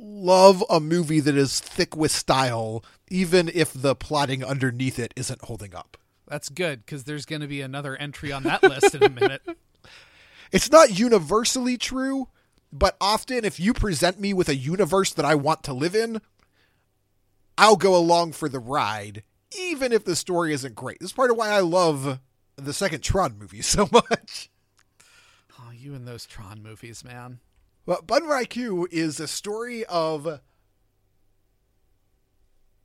love 0.00 0.64
a 0.70 0.80
movie 0.80 1.20
that 1.20 1.36
is 1.36 1.60
thick 1.60 1.96
with 1.96 2.10
style, 2.10 2.84
even 3.08 3.50
if 3.52 3.72
the 3.72 3.94
plotting 3.94 4.44
underneath 4.44 4.98
it 4.98 5.12
isn't 5.16 5.44
holding 5.44 5.74
up. 5.74 5.96
That's 6.26 6.48
good 6.48 6.84
because 6.84 7.04
there's 7.04 7.26
going 7.26 7.42
to 7.42 7.48
be 7.48 7.60
another 7.60 7.96
entry 7.96 8.32
on 8.32 8.44
that 8.44 8.62
list 8.62 8.94
in 8.94 9.02
a 9.02 9.08
minute. 9.08 9.42
It's 10.52 10.68
not 10.68 10.98
universally 10.98 11.78
true, 11.78 12.26
but 12.72 12.96
often 13.00 13.44
if 13.44 13.60
you 13.60 13.72
present 13.72 14.18
me 14.18 14.34
with 14.34 14.48
a 14.48 14.56
universe 14.56 15.12
that 15.12 15.24
I 15.24 15.36
want 15.36 15.62
to 15.62 15.72
live 15.72 15.94
in, 15.94 16.20
I'll 17.56 17.76
go 17.76 17.94
along 17.94 18.32
for 18.32 18.48
the 18.48 18.58
ride, 18.58 19.22
even 19.56 19.92
if 19.92 20.04
the 20.04 20.16
story 20.16 20.52
isn't 20.52 20.74
great. 20.74 20.98
This 20.98 21.10
is 21.10 21.12
part 21.12 21.30
of 21.30 21.36
why 21.36 21.50
I 21.50 21.60
love 21.60 22.18
the 22.56 22.72
second 22.72 23.02
Tron 23.02 23.38
movie 23.38 23.62
so 23.62 23.88
much. 23.92 24.50
Oh, 25.60 25.70
you 25.70 25.94
and 25.94 26.06
those 26.06 26.26
Tron 26.26 26.62
movies, 26.62 27.04
man. 27.04 27.38
Bunraku 27.98 28.86
is 28.90 29.18
a 29.18 29.28
story 29.28 29.84
of 29.86 30.40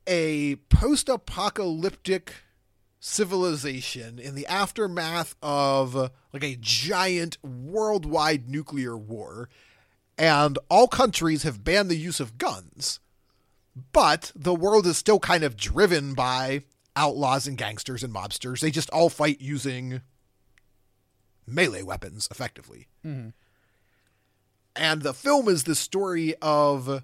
a 0.06 0.56
post 0.68 1.08
apocalyptic 1.08 2.34
civilization 2.98 4.18
in 4.18 4.34
the 4.34 4.46
aftermath 4.46 5.36
of 5.42 5.94
like 6.32 6.44
a 6.44 6.56
giant 6.60 7.38
worldwide 7.44 8.48
nuclear 8.48 8.96
war. 8.96 9.48
And 10.18 10.58
all 10.70 10.88
countries 10.88 11.42
have 11.42 11.62
banned 11.62 11.90
the 11.90 11.96
use 11.96 12.20
of 12.20 12.38
guns. 12.38 13.00
But 13.92 14.32
the 14.34 14.54
world 14.54 14.86
is 14.86 14.96
still 14.96 15.18
kind 15.18 15.44
of 15.44 15.56
driven 15.56 16.14
by 16.14 16.62
outlaws 16.96 17.46
and 17.46 17.58
gangsters 17.58 18.02
and 18.02 18.12
mobsters. 18.12 18.60
They 18.60 18.70
just 18.70 18.88
all 18.90 19.10
fight 19.10 19.40
using 19.40 20.00
melee 21.46 21.82
weapons, 21.82 22.26
effectively. 22.30 22.88
Mm-hmm. 23.04 23.28
And 24.76 25.02
the 25.02 25.14
film 25.14 25.48
is 25.48 25.64
the 25.64 25.74
story 25.74 26.34
of 26.42 27.02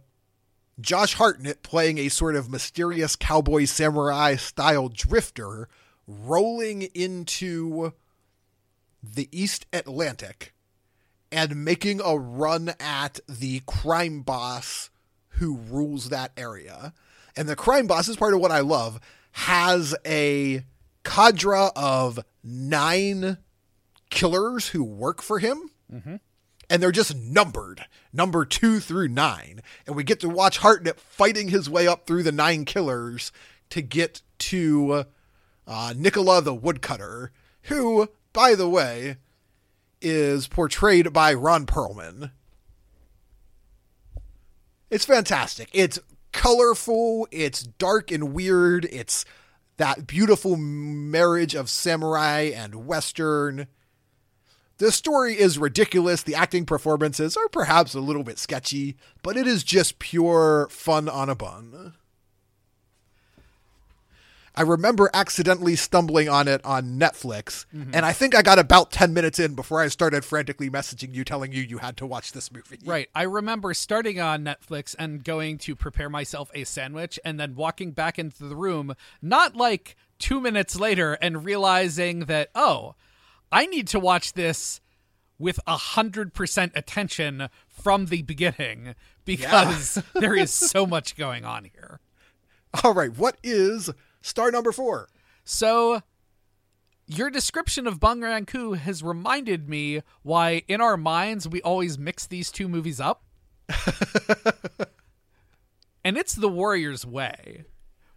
Josh 0.81 1.15
Hartnett 1.15 1.63
playing 1.63 1.99
a 1.99 2.09
sort 2.09 2.37
of 2.37 2.51
mysterious 2.51 3.17
cowboy 3.17 3.65
samurai 3.65 4.37
style 4.37 4.89
drifter 4.89 5.69
rolling 6.07 6.83
into 6.95 7.93
the 9.03 9.29
East 9.33 9.67
Atlantic 9.73 10.53
and 11.31 11.65
making 11.65 12.01
a 12.05 12.17
run 12.17 12.75
at 12.79 13.21
the 13.29 13.63
crime 13.67 14.23
boss 14.23 14.91
who 15.37 15.57
rules 15.57 16.11
that 16.11 16.33
area. 16.37 16.93
And 17.37 17.49
the 17.49 17.57
crime 17.57 17.87
boss 17.87 18.09
is 18.09 18.17
part 18.17 18.35
of 18.35 18.41
what 18.41 18.51
I 18.51 18.61
love, 18.61 19.01
has 19.33 19.95
a 20.05 20.65
cadre 21.05 21.71
of 21.75 22.21
nine 22.45 23.39
killers 24.11 24.69
who 24.69 24.85
work 24.85 25.23
for 25.23 25.39
him. 25.39 25.71
Mm-hmm. 25.93 26.17
And 26.73 26.83
they're 26.83 26.91
just 26.91 27.15
numbered, 27.15 27.85
number 28.15 28.47
two 28.47 28.81
through 28.81 29.09
nine. 29.09 29.61
And 29.87 29.95
we 29.95 30.05
get 30.05 30.21
to 30.21 30.29
watch 30.31 30.57
Hartnett 30.57 30.99
fighting 30.99 31.49
his 31.49 31.69
way 31.69 31.87
up 31.87 32.07
through 32.07 32.23
the 32.23 32.33
nine 32.33 32.65
killers 32.65 33.31
to 33.69 33.83
get 33.83 34.23
to 34.39 35.05
uh, 35.67 35.93
Nicola 35.95 36.41
the 36.41 36.55
Woodcutter, 36.55 37.31
who, 37.65 38.09
by 38.33 38.55
the 38.55 38.71
way, 38.71 39.17
is 40.01 40.49
portrayed 40.49 41.13
by 41.13 41.35
Ron 41.35 41.67
Perlman. 41.67 42.31
It's 44.89 45.05
fantastic. 45.05 45.69
It's 45.75 45.99
colorful, 46.33 47.29
it's 47.31 47.65
dark 47.65 48.11
and 48.11 48.33
weird, 48.33 48.87
it's 48.87 49.27
that 49.77 50.07
beautiful 50.07 50.57
marriage 50.57 51.55
of 51.55 51.69
samurai 51.69 52.51
and 52.55 52.87
western. 52.87 53.67
The 54.83 54.91
story 54.91 55.39
is 55.39 55.59
ridiculous. 55.59 56.25
The 56.25 56.35
acting 56.35 56.67
performances 56.67 57.37
are 57.37 57.47
perhaps 57.47 57.95
a 57.95 58.01
little 58.01 58.25
bit 58.25 58.37
sketchy, 58.37 58.97
but 59.23 59.37
it 59.37 59.47
is 59.47 59.63
just 59.63 60.01
pure 60.01 60.67
fun 60.73 61.09
on 61.09 61.31
a 61.31 61.37
bun. 61.37 61.95
I 64.57 64.63
remember 64.63 65.09
accidentally 65.15 65.77
stumbling 65.77 66.29
on 66.29 66.49
it 66.49 66.65
on 66.65 66.99
Netflix, 66.99 67.65
mm-hmm. 67.73 67.95
and 67.95 68.05
I 68.05 68.13
think 68.13 68.35
I 68.35 68.43
got 68.43 68.59
about 68.59 68.91
10 68.91 69.15
minutes 69.15 69.39
in 69.39 69.55
before 69.55 69.81
I 69.81 69.87
started 69.87 70.25
frantically 70.25 70.69
messaging 70.69 71.15
you 71.15 71.23
telling 71.23 71.53
you 71.53 71.63
you 71.63 71.79
had 71.79 71.97
to 71.99 72.07
watch 72.07 72.33
this 72.33 72.51
movie. 72.51 72.81
Right. 72.85 73.09
I 73.15 73.23
remember 73.23 73.75
starting 73.75 74.19
on 74.19 74.45
Netflix 74.45 74.97
and 74.99 75.23
going 75.23 75.59
to 75.59 75.77
prepare 75.77 76.11
myself 76.11 76.51
a 76.57 76.65
sandwich 76.65 77.21
and 77.25 77.39
then 77.39 77.55
walking 77.55 77.93
back 77.93 78.19
into 78.19 78.49
the 78.49 78.57
room, 78.57 78.97
not 79.23 79.55
like 79.55 79.95
two 80.19 80.41
minutes 80.41 80.75
later, 80.75 81.13
and 81.13 81.45
realizing 81.45 82.25
that, 82.25 82.51
oh, 82.57 82.97
I 83.53 83.67
need 83.67 83.87
to 83.89 84.01
watch 84.01 84.33
this 84.33 84.81
with 85.39 85.61
a 85.67 85.77
hundred 85.77 86.33
percent 86.33 86.73
attention 86.75 87.49
from 87.69 88.07
the 88.07 88.23
beginning 88.23 88.95
because 89.25 89.97
yeah. 89.97 90.03
there 90.21 90.35
is 90.35 90.53
so 90.53 90.87
much 90.89 91.17
going 91.17 91.45
on 91.45 91.65
here. 91.65 92.01
All 92.83 92.95
right, 92.95 93.17
what 93.17 93.37
is 93.43 93.91
star 94.23 94.51
number 94.51 94.73
four? 94.73 95.09
So, 95.45 96.01
your 97.07 97.29
description 97.29 97.87
of 97.87 98.01
Bang 98.01 98.47
Ku 98.47 98.73
has 98.73 99.03
reminded 99.03 99.69
me 99.69 100.01
why, 100.23 100.63
in 100.69 100.81
our 100.81 100.97
minds, 100.97 101.47
we 101.49 101.61
always 101.63 101.99
mix 101.99 102.27
these 102.27 102.51
two 102.51 102.69
movies 102.69 103.01
up. 103.01 103.25
and 106.05 106.17
it's 106.17 106.35
The 106.35 106.49
Warrior's 106.49 107.05
Way, 107.05 107.65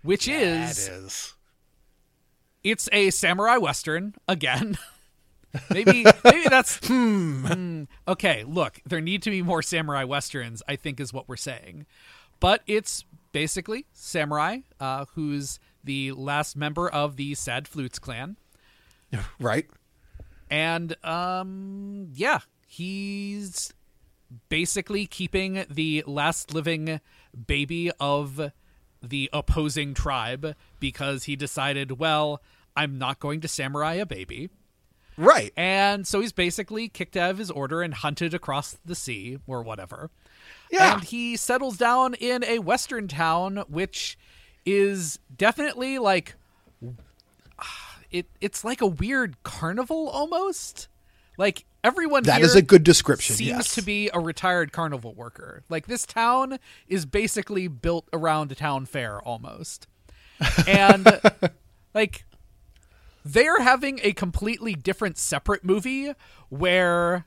which 0.03 0.27
yeah, 0.27 0.69
is, 0.69 0.87
it 0.87 0.91
is. 0.91 1.33
It's 2.63 2.87
a 2.91 3.09
samurai 3.09 3.57
western 3.57 4.15
again. 4.27 4.77
Maybe 5.69 6.05
maybe 6.23 6.49
that's 6.49 6.85
hmm. 6.85 7.45
hmm. 7.45 7.83
Okay, 8.07 8.43
look, 8.47 8.79
there 8.85 9.01
need 9.01 9.21
to 9.23 9.29
be 9.29 9.41
more 9.41 9.61
samurai 9.61 10.03
westerns. 10.03 10.61
I 10.67 10.75
think 10.75 10.99
is 10.99 11.13
what 11.13 11.27
we're 11.27 11.37
saying, 11.37 11.85
but 12.39 12.61
it's 12.67 13.05
basically 13.31 13.85
samurai 13.93 14.59
uh, 14.79 15.05
who's 15.15 15.59
the 15.83 16.11
last 16.13 16.55
member 16.55 16.89
of 16.89 17.15
the 17.15 17.35
Sad 17.35 17.67
Flutes 17.67 17.99
clan, 17.99 18.37
right? 19.39 19.67
And 20.49 20.95
um, 21.03 22.09
yeah, 22.13 22.39
he's 22.67 23.73
basically 24.49 25.05
keeping 25.05 25.65
the 25.69 26.03
last 26.07 26.53
living 26.53 26.99
baby 27.47 27.91
of 27.99 28.51
the 29.01 29.29
opposing 29.33 29.93
tribe 29.93 30.55
because 30.79 31.25
he 31.25 31.35
decided, 31.35 31.99
well, 31.99 32.41
I'm 32.75 32.97
not 32.97 33.19
going 33.19 33.41
to 33.41 33.47
samurai 33.47 33.93
a 33.95 34.05
baby. 34.05 34.49
Right. 35.17 35.53
And 35.55 36.05
so 36.05 36.21
he's 36.21 36.33
basically 36.33 36.89
kicked 36.89 37.15
out 37.15 37.31
of 37.31 37.37
his 37.37 37.49
order 37.51 37.81
and 37.81 37.93
hunted 37.93 38.33
across 38.33 38.77
the 38.85 38.95
sea 38.95 39.39
or 39.47 39.61
whatever. 39.63 40.09
Yeah. 40.71 40.95
And 40.95 41.03
he 41.03 41.37
settles 41.37 41.77
down 41.77 42.15
in 42.15 42.43
a 42.43 42.59
western 42.59 43.07
town, 43.07 43.63
which 43.67 44.17
is 44.65 45.19
definitely 45.35 45.99
like 45.99 46.35
it. 48.11 48.27
It's 48.41 48.63
like 48.63 48.81
a 48.81 48.87
weird 48.87 49.41
carnival 49.43 50.09
almost. 50.09 50.87
Like 51.37 51.65
everyone 51.83 52.23
that 52.23 52.41
is 52.41 52.55
a 52.55 52.61
good 52.61 52.83
description. 52.83 53.35
Seems 53.35 53.47
yes. 53.47 53.75
to 53.75 53.81
be 53.81 54.09
a 54.13 54.19
retired 54.19 54.71
carnival 54.71 55.13
worker. 55.13 55.63
Like 55.69 55.87
this 55.87 56.05
town 56.05 56.59
is 56.87 57.05
basically 57.05 57.67
built 57.67 58.07
around 58.13 58.51
a 58.51 58.55
town 58.55 58.85
fair 58.85 59.19
almost, 59.21 59.87
and 60.67 61.05
like 61.93 62.25
they're 63.25 63.59
having 63.59 63.99
a 64.03 64.13
completely 64.13 64.75
different 64.75 65.17
separate 65.17 65.65
movie 65.65 66.13
where 66.49 67.25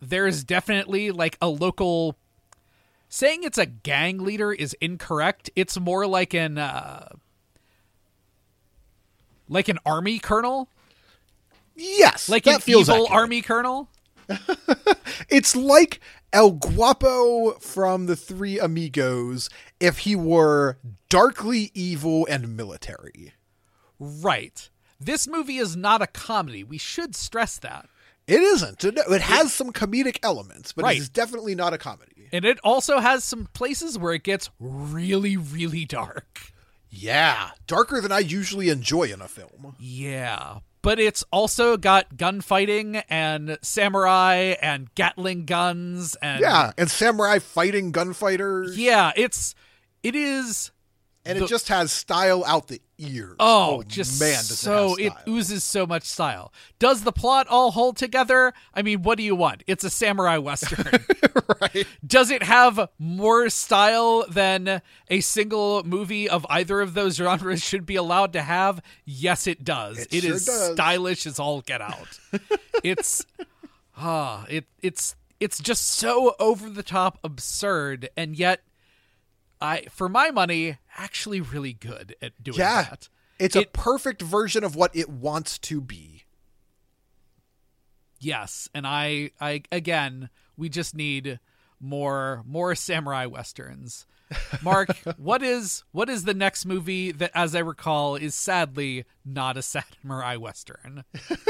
there's 0.00 0.44
definitely 0.44 1.10
like 1.10 1.36
a 1.42 1.48
local 1.48 2.16
saying 3.08 3.42
it's 3.42 3.58
a 3.58 3.66
gang 3.66 4.18
leader 4.18 4.52
is 4.52 4.74
incorrect 4.80 5.50
it's 5.56 5.78
more 5.78 6.06
like 6.06 6.32
an 6.34 6.56
uh 6.56 7.08
like 9.48 9.68
an 9.68 9.78
army 9.84 10.20
colonel 10.20 10.68
yes 11.74 12.28
like 12.28 12.46
an 12.46 12.60
evil 12.66 12.94
accurate. 12.94 13.10
army 13.10 13.42
colonel 13.42 13.88
it's 15.28 15.56
like 15.56 16.00
El 16.32 16.52
Guapo 16.52 17.52
from 17.60 18.04
the 18.04 18.16
Three 18.16 18.58
Amigos 18.58 19.48
if 19.80 20.00
he 20.00 20.14
were 20.14 20.76
darkly 21.08 21.70
evil 21.72 22.26
and 22.28 22.54
military. 22.54 23.32
Right. 23.98 24.68
This 25.00 25.28
movie 25.28 25.58
is 25.58 25.76
not 25.76 26.02
a 26.02 26.06
comedy. 26.06 26.64
We 26.64 26.78
should 26.78 27.14
stress 27.14 27.58
that. 27.58 27.88
It 28.26 28.42
isn't. 28.42 28.84
It 28.84 29.22
has 29.22 29.52
some 29.52 29.72
comedic 29.72 30.18
elements, 30.22 30.72
but 30.72 30.84
right. 30.84 30.98
it's 30.98 31.08
definitely 31.08 31.54
not 31.54 31.72
a 31.72 31.78
comedy. 31.78 32.28
And 32.30 32.44
it 32.44 32.58
also 32.62 32.98
has 32.98 33.24
some 33.24 33.48
places 33.54 33.98
where 33.98 34.12
it 34.12 34.22
gets 34.22 34.50
really, 34.60 35.36
really 35.36 35.86
dark. 35.86 36.52
Yeah, 36.90 37.50
darker 37.66 38.00
than 38.00 38.12
I 38.12 38.18
usually 38.18 38.68
enjoy 38.68 39.04
in 39.04 39.22
a 39.22 39.28
film. 39.28 39.76
Yeah, 39.78 40.58
but 40.82 40.98
it's 40.98 41.24
also 41.32 41.76
got 41.76 42.16
gunfighting 42.16 43.02
and 43.08 43.58
samurai 43.62 44.54
and 44.60 44.94
Gatling 44.94 45.44
guns 45.44 46.16
and 46.22 46.40
yeah, 46.40 46.72
and 46.76 46.90
samurai 46.90 47.38
fighting 47.38 47.92
gunfighters. 47.92 48.78
Yeah, 48.78 49.12
it's 49.16 49.54
it 50.02 50.14
is 50.14 50.70
and 51.28 51.38
the, 51.38 51.44
it 51.44 51.48
just 51.48 51.68
has 51.68 51.92
style 51.92 52.42
out 52.46 52.68
the 52.68 52.80
ears. 52.98 53.36
Oh, 53.38 53.78
oh 53.78 53.82
just 53.82 54.20
man, 54.20 54.42
so 54.42 54.94
it, 54.96 55.06
it, 55.06 55.12
oozes 55.28 55.62
so 55.62 55.86
much 55.86 56.04
style. 56.04 56.52
Does 56.78 57.04
the 57.04 57.12
plot 57.12 57.46
all 57.48 57.70
hold 57.70 57.96
together? 57.96 58.52
I 58.74 58.82
mean, 58.82 59.02
what 59.02 59.18
do 59.18 59.24
you 59.24 59.36
want? 59.36 59.62
It's 59.66 59.84
a 59.84 59.90
samurai 59.90 60.38
western. 60.38 60.86
right. 61.60 61.86
Does 62.06 62.30
it 62.30 62.42
have 62.42 62.88
more 62.98 63.50
style 63.50 64.24
than 64.28 64.82
a 65.08 65.20
single 65.20 65.84
movie 65.84 66.28
of 66.28 66.46
either 66.48 66.80
of 66.80 66.94
those 66.94 67.16
genres 67.16 67.62
should 67.62 67.86
be 67.86 67.96
allowed 67.96 68.32
to 68.32 68.42
have? 68.42 68.80
Yes, 69.04 69.46
it 69.46 69.64
does. 69.64 69.98
It, 69.98 70.14
it 70.14 70.22
sure 70.22 70.34
is 70.34 70.46
does. 70.46 70.72
stylish 70.72 71.26
as 71.26 71.38
all 71.38 71.60
get 71.60 71.80
out. 71.80 72.18
it's 72.82 73.24
ah, 73.96 74.46
it 74.48 74.64
it's 74.82 75.14
it's 75.40 75.58
just 75.60 75.86
so 75.86 76.34
over 76.40 76.68
the 76.68 76.82
top 76.82 77.18
absurd 77.22 78.08
and 78.16 78.36
yet 78.36 78.62
I 79.60 79.86
for 79.90 80.08
my 80.08 80.30
money 80.30 80.78
actually 80.96 81.40
really 81.40 81.72
good 81.72 82.14
at 82.22 82.42
doing 82.42 82.58
Yeah. 82.58 82.82
that. 82.82 83.08
It's 83.38 83.54
a 83.56 83.66
perfect 83.66 84.20
version 84.22 84.64
of 84.64 84.74
what 84.74 84.94
it 84.96 85.08
wants 85.08 85.58
to 85.60 85.80
be. 85.80 86.24
Yes, 88.20 88.68
and 88.74 88.86
I 88.86 89.30
I 89.40 89.62
again, 89.70 90.28
we 90.56 90.68
just 90.68 90.94
need 90.94 91.38
more 91.80 92.42
more 92.46 92.74
samurai 92.74 93.26
westerns. 93.26 94.06
Mark, 94.62 94.88
what 95.16 95.42
is 95.42 95.84
what 95.92 96.08
is 96.10 96.24
the 96.24 96.34
next 96.34 96.66
movie 96.66 97.12
that 97.12 97.30
as 97.34 97.54
I 97.54 97.60
recall 97.60 98.16
is 98.16 98.34
sadly 98.34 99.04
not 99.24 99.56
a 99.56 99.62
samurai 100.02 100.36
western? 100.36 101.04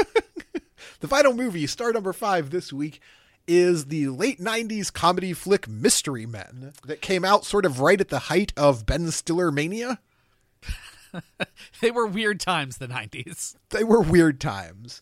The 1.01 1.09
final 1.09 1.33
movie, 1.33 1.67
star 1.67 1.91
number 1.91 2.13
five 2.13 2.51
this 2.51 2.71
week, 2.71 3.01
is 3.49 3.85
the 3.85 4.07
late 4.09 4.39
90s 4.39 4.93
comedy 4.93 5.33
flick 5.33 5.67
Mystery 5.67 6.27
Men 6.27 6.73
that 6.85 7.01
came 7.01 7.25
out 7.25 7.45
sort 7.45 7.65
of 7.65 7.79
right 7.79 7.99
at 7.99 8.09
the 8.09 8.19
height 8.19 8.53
of 8.55 8.85
Ben 8.85 9.09
Stiller 9.09 9.51
mania. 9.51 9.99
they 11.81 11.89
were 11.89 12.05
weird 12.05 12.39
times 12.39 12.77
the 12.77 12.87
90s. 12.87 13.55
They 13.71 13.83
were 13.83 14.01
weird 14.01 14.39
times. 14.39 15.01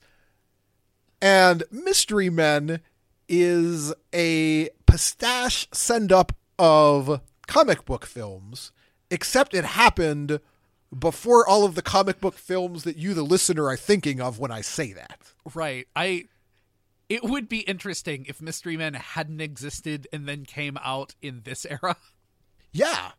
And 1.22 1.64
Mystery 1.70 2.30
Men 2.30 2.80
is 3.28 3.94
a 4.14 4.70
pastiche 4.86 5.68
send 5.74 6.14
up 6.14 6.32
of 6.58 7.20
comic 7.48 7.84
book 7.84 8.06
films, 8.06 8.72
except 9.12 9.54
it 9.54 9.66
happened 9.66 10.40
before 10.98 11.46
all 11.46 11.66
of 11.66 11.76
the 11.76 11.82
comic 11.82 12.22
book 12.22 12.36
films 12.36 12.84
that 12.84 12.96
you, 12.96 13.14
the 13.14 13.24
listener, 13.24 13.66
are 13.66 13.76
thinking 13.76 14.22
of 14.22 14.40
when 14.40 14.52
I 14.52 14.62
say 14.62 14.94
that. 14.94 15.34
Right. 15.54 15.86
I 15.98 16.28
it 17.10 17.24
would 17.24 17.48
be 17.48 17.60
interesting 17.60 18.26
if 18.28 18.41
Mystery 18.41 18.78
Men 18.78 18.93
hadn't 18.93 19.41
existed 19.41 20.08
and 20.12 20.28
then 20.28 20.46
came 20.46 20.78
out 20.84 21.15
in 21.22 21.41
this 21.43 21.65
era. 21.65 21.98
Yeah. 22.72 23.12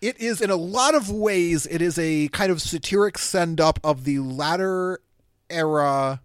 It 0.00 0.20
is, 0.20 0.40
in 0.40 0.50
a 0.50 0.56
lot 0.56 0.94
of 0.94 1.10
ways, 1.10 1.66
it 1.66 1.80
is 1.80 1.98
a 1.98 2.28
kind 2.28 2.52
of 2.52 2.60
satiric 2.60 3.18
send 3.18 3.60
up 3.60 3.80
of 3.82 4.04
the 4.04 4.18
latter 4.18 5.00
era 5.48 6.20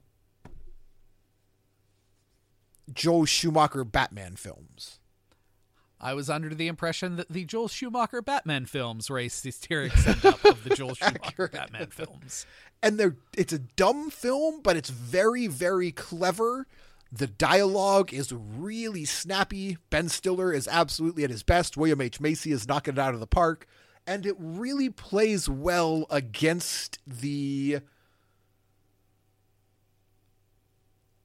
Joel 2.93 3.25
Schumacher 3.25 3.83
Batman 3.83 4.35
films. 4.35 4.98
I 6.01 6.13
was 6.13 6.29
under 6.29 6.55
the 6.55 6.67
impression 6.67 7.17
that 7.17 7.29
the 7.29 7.43
Joel 7.43 7.67
Schumacher 7.67 8.21
Batman 8.21 8.65
films 8.65 9.09
were 9.09 9.19
a 9.19 9.27
satiric 9.27 9.91
send 9.93 10.25
up 10.25 10.43
of 10.45 10.63
the 10.63 10.73
Joel 10.75 10.95
Schumacher 10.95 11.49
Batman 11.49 11.88
films. 11.88 12.45
And 12.81 12.97
they're 12.97 13.17
it's 13.35 13.51
a 13.51 13.59
dumb 13.59 14.09
film, 14.09 14.62
but 14.62 14.77
it's 14.77 14.89
very, 14.89 15.47
very 15.47 15.91
clever. 15.91 16.67
The 17.12 17.27
dialogue 17.27 18.13
is 18.13 18.31
really 18.31 19.03
snappy. 19.03 19.77
Ben 19.89 20.07
Stiller 20.09 20.53
is 20.53 20.67
absolutely 20.67 21.23
at 21.23 21.31
his 21.31 21.43
best. 21.43 21.75
William 21.75 21.99
H. 21.99 22.21
Macy 22.21 22.51
is 22.51 22.67
knocking 22.67 22.93
it 22.93 22.99
out 22.99 23.13
of 23.13 23.19
the 23.19 23.27
park. 23.27 23.67
And 24.07 24.25
it 24.25 24.35
really 24.39 24.89
plays 24.89 25.49
well 25.49 26.05
against 26.09 26.99
the 27.05 27.79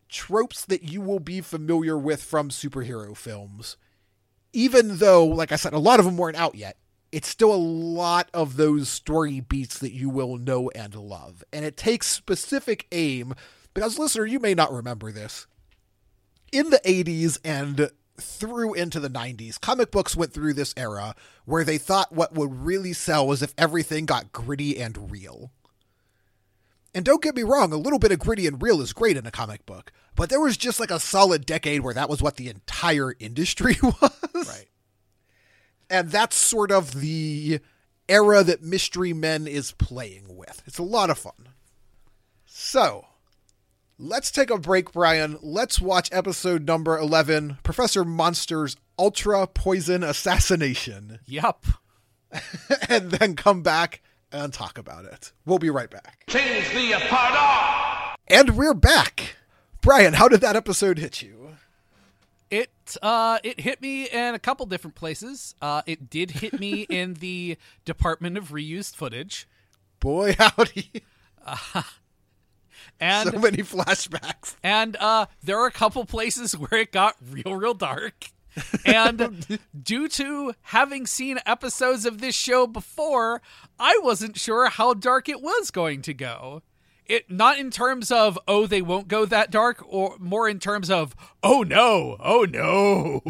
tropes 0.09 0.65
that 0.65 0.83
you 0.83 1.01
will 1.01 1.21
be 1.21 1.41
familiar 1.41 1.97
with 1.99 2.23
from 2.23 2.49
superhero 2.49 3.17
films. 3.17 3.77
Even 4.55 4.99
though, 4.99 5.27
like 5.27 5.51
I 5.51 5.57
said, 5.57 5.73
a 5.73 5.79
lot 5.79 5.99
of 5.99 6.07
them 6.07 6.17
weren't 6.17 6.37
out 6.37 6.55
yet, 6.55 6.77
it's 7.11 7.29
still 7.29 7.53
a 7.53 7.57
lot 7.57 8.31
of 8.33 8.57
those 8.57 8.89
story 8.89 9.41
beats 9.41 9.79
that 9.81 9.93
you 9.93 10.09
will 10.09 10.39
know 10.39 10.71
and 10.71 10.95
love. 10.95 11.43
And 11.53 11.65
it 11.65 11.77
takes 11.77 12.07
specific 12.07 12.87
aim, 12.93 13.35
because, 13.75 13.99
listener, 13.99 14.25
you 14.27 14.39
may 14.39 14.55
not 14.55 14.73
remember 14.73 15.11
this. 15.11 15.49
In 16.53 16.71
the 16.71 16.81
80s 16.85 17.41
and 17.45 17.91
through 18.17 18.75
into 18.75 19.01
the 19.01 19.11
90s, 19.11 19.61
comic 19.61 19.91
books 19.91 20.15
went 20.15 20.33
through 20.33 20.55
this 20.55 20.73
era 20.77 21.17
where 21.45 21.65
they 21.65 21.79
thought 21.79 22.13
what 22.13 22.35
would 22.35 22.65
really 22.65 22.93
sell 22.93 23.27
was 23.27 23.43
if 23.43 23.55
everything 23.59 24.07
got 24.07 24.31
gritty 24.31 24.81
and 24.81 25.11
real. 25.11 25.51
And 26.95 27.05
don't 27.05 27.23
get 27.23 27.35
me 27.35 27.43
wrong, 27.43 27.73
a 27.73 27.77
little 27.77 27.99
bit 27.99 28.13
of 28.13 28.21
gritty 28.21 28.47
and 28.47 28.63
real 28.63 28.81
is 28.81 28.93
great 28.93 29.17
in 29.17 29.27
a 29.27 29.33
comic 29.33 29.67
book, 29.67 29.91
but 30.15 30.31
there 30.31 30.41
was 30.41 30.57
just 30.57 30.79
like 30.79 30.93
a 30.93 31.01
solid 31.01 31.45
decade 31.45 31.81
where 31.81 31.95
that 31.95 32.09
was 32.09 32.23
what 32.23 32.37
the 32.37 32.49
entire 32.49 33.15
industry 33.21 33.77
was. 33.83 34.21
Right. 34.35 34.69
And 35.91 36.11
that's 36.11 36.37
sort 36.37 36.71
of 36.71 37.01
the 37.01 37.61
era 38.09 38.45
that 38.45 38.63
Mystery 38.63 39.13
Men 39.13 39.47
is 39.47 39.73
playing 39.73 40.37
with. 40.37 40.63
It's 40.67 40.79
a 40.79 40.85
lot 40.85 41.11
of 41.11 41.19
fun. 41.19 41.49
So, 42.47 43.07
let's 43.99 44.31
take 44.31 44.51
a 44.51 44.59
break, 44.59 44.93
Brian. 44.93 45.39
Let's 45.43 45.81
watch 45.81 46.09
episode 46.13 46.65
number 46.67 46.97
11 46.97 47.59
Professor 47.65 48.05
Monster's 48.05 48.77
Ultra 48.99 49.47
Poison 49.49 50.05
Assassination, 50.05 51.19
Yup. 51.27 51.65
and 52.89 53.11
then 53.11 53.35
come 53.35 53.63
back 53.63 54.01
and 54.35 54.53
talk 54.53 54.77
about 54.79 55.05
it. 55.05 55.33
We'll 55.47 55.59
be 55.59 55.71
right 55.71 55.89
back. 55.91 56.25
Change 56.29 56.69
the 56.75 56.93
apart. 56.93 58.19
And 58.27 58.57
we're 58.57 58.75
back. 58.75 59.37
Brian, 59.81 60.15
how 60.15 60.29
did 60.29 60.41
that 60.41 60.57
episode 60.57 60.99
hit 60.99 61.23
you? 61.23 61.57
It 62.51 62.71
uh 63.03 63.39
it 63.43 63.61
hit 63.61 63.81
me 63.81 64.05
in 64.05 64.35
a 64.35 64.39
couple 64.39 64.67
different 64.67 64.97
places. 64.97 65.55
Uh 65.63 65.83
it 65.87 66.11
did 66.11 66.33
hit 66.33 66.59
me 66.59 66.83
in 66.91 67.15
the 67.15 67.57
Department 67.85 68.37
of 68.37 68.49
Reused 68.51 68.95
Footage. 68.97 69.49
Boy, 70.01 70.35
howdy. 70.39 70.91
And 73.01 73.31
so 73.31 73.39
many 73.39 73.59
flashbacks. 73.59 74.57
and 74.63 74.97
uh 74.97 75.27
there 75.43 75.59
are 75.59 75.67
a 75.67 75.73
couple 75.73 76.05
places 76.05 76.53
where 76.59 76.81
it 76.81 76.93
got 76.93 77.17
real 77.31 77.57
real 77.57 77.75
dark. 77.75 78.27
And 78.85 79.59
due 79.83 80.09
to 80.09 80.55
having 80.63 81.07
seen 81.07 81.39
episodes 81.47 82.05
of 82.07 82.21
this 82.21 82.35
show 82.35 82.67
before, 82.67 83.43
I 83.79 83.99
wasn't 84.03 84.39
sure 84.39 84.69
how 84.69 84.95
dark 84.95 85.29
it 85.29 85.43
was 85.43 85.71
going 85.71 86.03
to 86.03 86.15
go. 86.15 86.63
It 87.07 87.31
not 87.31 87.59
in 87.59 87.71
terms 87.71 88.11
of 88.11 88.39
oh 88.49 88.67
they 88.67 88.81
won't 88.81 89.09
go 89.09 89.27
that 89.27 89.51
dark 89.51 89.85
or 89.87 90.17
more 90.19 90.49
in 90.49 90.59
terms 90.59 90.91
of 90.91 91.15
oh 91.43 91.63
no, 91.63 92.17
oh 92.19 92.47
no. 92.49 93.23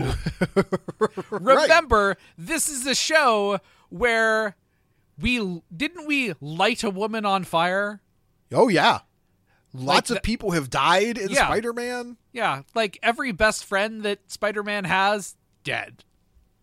Remember, 1.30 2.16
this 2.38 2.68
is 2.68 2.86
a 2.86 2.94
show 2.94 3.58
where 3.88 4.54
we 5.18 5.62
didn't 5.76 6.06
we 6.06 6.34
light 6.40 6.84
a 6.84 6.90
woman 6.90 7.24
on 7.24 7.42
fire? 7.44 8.00
Oh, 8.52 8.68
yeah. 8.68 9.00
Lots 9.76 10.08
Like 10.10 10.18
of 10.18 10.22
people 10.22 10.52
have 10.52 10.70
died 10.70 11.18
in 11.18 11.30
Yeah. 11.30 11.46
Spider 11.46 11.72
Man. 11.72 12.16
Yeah, 12.32 12.62
like 12.74 12.96
every 13.02 13.32
best 13.32 13.64
friend 13.64 14.02
that 14.04 14.30
Spider-Man 14.30 14.84
has 14.84 15.34
dead. 15.64 16.04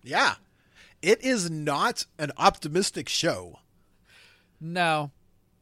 Yeah. 0.02 0.36
It 1.02 1.22
is 1.24 1.50
not 1.52 2.06
an 2.18 2.32
optimistic 2.38 3.10
show. 3.10 3.60
No. 4.62 5.12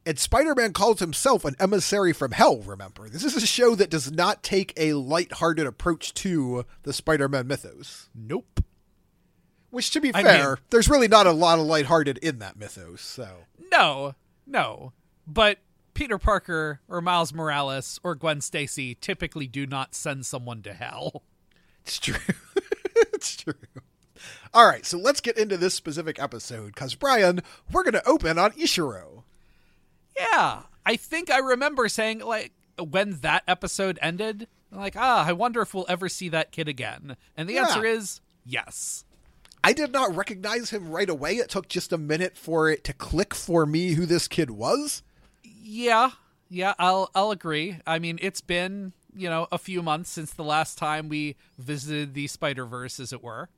And 0.05 0.19
Spider 0.19 0.53
Man 0.53 0.73
calls 0.73 0.99
himself 0.99 1.43
an 1.45 1.55
emissary 1.59 2.13
from 2.13 2.31
hell, 2.31 2.57
remember. 2.59 3.09
This 3.09 3.23
is 3.23 3.35
a 3.35 3.45
show 3.47 3.73
that 3.75 3.89
does 3.89 4.11
not 4.11 4.43
take 4.43 4.73
a 4.77 4.93
light-hearted 4.93 5.65
approach 5.65 6.13
to 6.15 6.65
the 6.83 6.93
Spider 6.93 7.27
Man 7.27 7.47
mythos. 7.47 8.09
Nope. 8.13 8.63
Which, 9.71 9.91
to 9.91 10.01
be 10.01 10.11
I 10.13 10.23
fair, 10.23 10.49
mean- 10.49 10.57
there's 10.69 10.89
really 10.89 11.07
not 11.07 11.25
a 11.27 11.31
lot 11.31 11.59
of 11.59 11.65
lighthearted 11.65 12.17
in 12.19 12.39
that 12.39 12.57
mythos, 12.57 13.01
so. 13.01 13.45
No. 13.71 14.13
No. 14.47 14.93
But 15.27 15.59
Peter 15.99 16.17
Parker 16.17 16.79
or 16.87 17.01
Miles 17.01 17.33
Morales 17.33 17.99
or 18.05 18.15
Gwen 18.15 18.39
Stacy 18.39 18.95
typically 18.95 19.47
do 19.47 19.67
not 19.67 19.93
send 19.93 20.25
someone 20.25 20.61
to 20.61 20.73
hell. 20.73 21.23
It's 21.83 21.99
true. 21.99 22.15
it's 23.13 23.35
true. 23.35 23.53
All 24.53 24.65
right, 24.65 24.85
so 24.85 24.97
let's 24.97 25.19
get 25.19 25.37
into 25.37 25.57
this 25.57 25.73
specific 25.73 26.17
episode 26.17 26.67
because, 26.67 26.95
Brian, 26.95 27.41
we're 27.69 27.83
going 27.83 27.95
to 27.95 28.07
open 28.07 28.39
on 28.39 28.51
Ishiro. 28.51 29.23
Yeah. 30.17 30.61
I 30.85 30.95
think 30.95 31.29
I 31.29 31.39
remember 31.39 31.89
saying 31.89 32.19
like 32.19 32.53
when 32.77 33.19
that 33.19 33.43
episode 33.45 33.99
ended, 34.01 34.47
like, 34.71 34.95
ah, 34.95 35.25
I 35.25 35.33
wonder 35.33 35.61
if 35.61 35.73
we'll 35.73 35.85
ever 35.89 36.07
see 36.07 36.29
that 36.29 36.53
kid 36.53 36.69
again. 36.69 37.17
And 37.35 37.49
the 37.49 37.55
Yeah. 37.55 37.63
answer 37.63 37.83
is 37.85 38.21
yes. 38.45 39.03
I 39.65 39.73
did 39.73 39.91
not 39.91 40.15
recognize 40.15 40.69
him 40.69 40.91
right 40.91 41.09
away. 41.09 41.35
It 41.35 41.49
took 41.49 41.67
just 41.67 41.91
a 41.91 41.97
minute 41.97 42.37
for 42.37 42.69
it 42.69 42.85
to 42.85 42.93
click 42.93 43.35
for 43.35 43.65
me 43.65 43.95
who 43.95 44.05
this 44.05 44.29
kid 44.29 44.51
was. 44.51 45.03
Yeah, 45.69 46.09
yeah, 46.49 46.73
I'll 46.79 47.11
I'll 47.13 47.29
agree. 47.29 47.77
I 47.85 47.99
mean, 47.99 48.17
it's 48.23 48.41
been 48.41 48.93
you 49.15 49.29
know 49.29 49.47
a 49.51 49.59
few 49.59 49.83
months 49.83 50.09
since 50.09 50.33
the 50.33 50.43
last 50.43 50.79
time 50.79 51.09
we 51.09 51.35
visited 51.59 52.15
the 52.15 52.25
Spider 52.25 52.65
Verse, 52.65 52.99
as 52.99 53.13
it 53.13 53.23
were. 53.23 53.49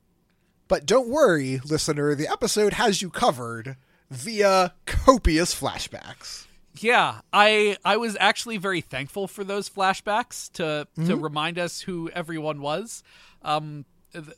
But 0.68 0.84
don't 0.84 1.08
worry, 1.08 1.60
listener, 1.64 2.14
the 2.14 2.28
episode 2.30 2.74
has 2.74 3.00
you 3.00 3.08
covered 3.08 3.76
via 4.10 4.74
copious 4.84 5.58
flashbacks. 5.58 6.46
Yeah, 6.78 7.20
I 7.32 7.78
I 7.82 7.96
was 7.96 8.14
actually 8.20 8.58
very 8.58 8.82
thankful 8.82 9.26
for 9.26 9.42
those 9.42 9.70
flashbacks 9.70 10.52
to 10.52 10.86
to 11.06 11.16
remind 11.16 11.58
us 11.58 11.80
who 11.80 12.10
everyone 12.10 12.60
was. 12.60 13.02
Um, 13.40 13.86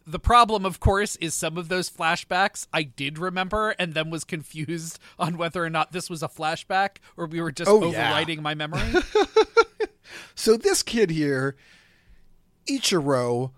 the 0.07 0.19
problem, 0.21 0.65
of 0.65 0.79
course, 0.81 1.17
is 1.17 1.35
some 1.35 1.59
of 1.59 1.69
those 1.69 1.91
flashbacks 1.91 2.67
I 2.73 2.83
did 2.85 3.19
remember 3.19 3.71
and 3.79 3.95
then 3.95 4.09
was 4.11 4.25
confused 4.25 4.99
on 5.19 5.37
whether 5.37 5.65
or 5.65 5.71
not 5.71 5.93
this 5.93 6.09
was 6.09 6.23
a 6.23 6.29
flashback 6.29 6.97
or 7.17 7.27
we 7.27 7.41
were 7.41 7.53
just 7.53 7.71
Oh, 7.71 7.91
yeah. 7.91 8.13
overwriting 8.13 8.41
my 8.41 8.55
memory. 8.55 8.81
So 10.37 10.57
this 10.57 10.83
kid 10.83 11.11
here, 11.11 11.57
Ichiro, 12.69 13.51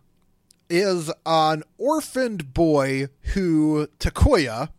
is 0.71 1.13
an 1.27 1.65
orphaned 1.77 2.55
boy 2.55 3.09
who 3.35 3.89
Takuya, 3.99 4.71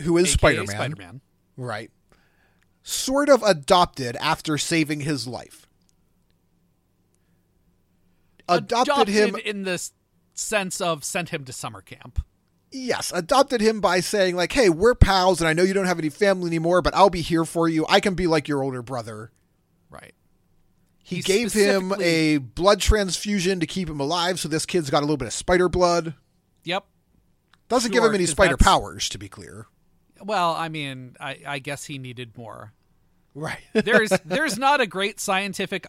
who 0.00 0.16
is 0.16 0.32
Spider 0.32 0.58
Man, 0.64 0.66
Spider-Man. 0.66 1.20
right, 1.56 1.90
sort 2.82 3.28
of 3.28 3.42
adopted 3.44 4.16
after 4.16 4.58
saving 4.58 5.00
his 5.00 5.26
life. 5.28 5.67
Adopted, 8.48 9.08
him, 9.08 9.36
in 9.36 9.62
the 9.64 9.72
s- 9.72 9.92
sense 10.34 10.80
of 10.80 11.04
sent 11.04 11.28
him 11.30 11.44
to 11.44 11.52
summer 11.52 11.80
camp. 11.82 12.22
yes, 12.70 13.12
adopted 13.14 13.60
him 13.60 13.80
by 13.80 14.00
saying, 14.00 14.36
like, 14.36 14.52
hey, 14.52 14.68
we're 14.68 14.94
pals, 14.94 15.40
and 15.40 15.48
I 15.48 15.52
know 15.52 15.62
you 15.62 15.74
don't 15.74 15.86
have 15.86 15.98
any 15.98 16.08
family 16.10 16.48
anymore, 16.48 16.82
but 16.82 16.94
I'll 16.94 17.10
be 17.10 17.22
here 17.22 17.44
for 17.44 17.68
you. 17.68 17.84
I 17.88 18.00
can 18.00 18.14
be 18.14 18.26
like 18.26 18.46
your 18.48 18.62
older 18.62 18.82
brother. 18.82 19.30
Right. 19.90 20.14
He, 21.02 21.16
He 21.16 21.22
gave 21.22 21.52
him 21.54 21.94
a 22.00 22.36
blood 22.38 22.80
transfusion 22.80 23.60
to 23.60 23.66
keep 23.66 23.88
him 23.88 24.00
alive, 24.00 24.38
so 24.38 24.48
this 24.48 24.66
kid's 24.66 24.90
got 24.90 24.98
a 24.98 25.06
little 25.06 25.16
bit 25.16 25.28
of 25.28 25.32
spider 25.32 25.68
blood. 25.68 26.14
Yep. 26.64 26.84
Doesn't 27.68 27.90
give 27.92 28.04
him 28.04 28.14
any 28.14 28.26
spider 28.26 28.56
that's- 28.56 28.66
powers, 28.66 29.08
to 29.10 29.18
be 29.18 29.28
clear. 29.28 29.66
Well, 30.22 30.52
I 30.54 30.68
mean, 30.68 31.16
I, 31.20 31.38
I 31.46 31.58
guess 31.60 31.84
he 31.84 31.96
needed 31.98 32.36
more. 32.36 32.72
Right. 33.34 33.60
There's 33.72 34.10
there's 34.24 34.58
not 34.58 34.80
a 34.80 34.86
great 34.86 35.20
scientific 35.20 35.86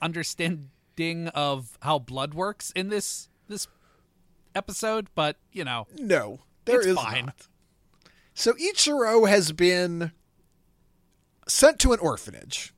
understanding 1.00 1.28
of 1.30 1.78
how 1.82 2.00
blood 2.00 2.34
works 2.34 2.72
in 2.76 2.90
this 2.90 3.30
this 3.48 3.68
episode, 4.56 5.08
but 5.16 5.38
you 5.52 5.64
know, 5.64 5.88
no, 5.98 6.40
there 6.66 6.78
It's 6.80 6.88
is 6.88 6.96
fine. 6.96 7.26
not. 7.28 7.48
So 8.34 8.54
Ichiro 8.54 9.28
has 9.28 9.52
been 9.52 10.12
sent 11.48 11.80
to 11.80 11.94
an 11.94 12.00
orphanage. 12.00 12.74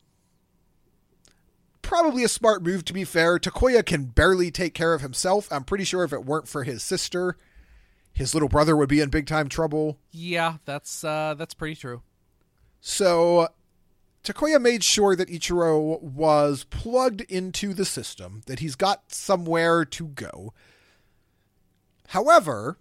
Probably 1.81 2.23
a 2.23 2.29
smart 2.29 2.63
move, 2.63 2.86
to 2.86 2.93
be 2.93 3.03
fair. 3.03 3.38
Takuya 3.38 3.86
can 3.86 4.05
barely 4.05 4.49
take 4.49 4.73
care 4.73 4.93
of 4.93 5.01
himself. 5.01 5.51
I'm 5.51 5.65
pretty 5.65 5.84
sure 5.84 6.03
if 6.03 6.13
it 6.13 6.25
weren't 6.25 6.47
for 6.47 6.63
his 6.63 6.81
sister, 6.84 7.36
his 8.13 8.34
little 8.34 8.47
brother 8.49 8.77
would 8.77 8.88
be 8.89 9.01
in 9.01 9.10
big 9.10 9.27
time 9.27 9.49
trouble. 9.49 9.97
yeah, 10.12 10.57
that's 10.65 11.03
uh 11.03 11.36
that's 11.38 11.53
pretty 11.53 11.75
true. 11.75 12.01
So 12.79 13.49
Takuya 14.23 14.62
made 14.62 14.84
sure 14.84 15.15
that 15.15 15.29
Ichiro 15.29 16.01
was 16.01 16.63
plugged 16.65 17.21
into 17.21 17.73
the 17.73 17.86
system, 17.86 18.41
that 18.45 18.60
he's 18.60 18.75
got 18.75 19.12
somewhere 19.12 19.84
to 19.86 20.07
go. 20.07 20.53
However, 22.10 22.77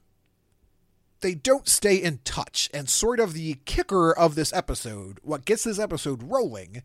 they 1.20 1.34
don't 1.34 1.68
stay 1.68 1.96
in 1.96 2.18
touch. 2.24 2.68
And 2.74 2.88
sort 2.88 3.20
of 3.20 3.32
the 3.32 3.58
kicker 3.64 4.12
of 4.12 4.34
this 4.34 4.52
episode, 4.52 5.18
what 5.22 5.44
gets 5.44 5.64
this 5.64 5.78
episode 5.78 6.22
rolling, 6.22 6.82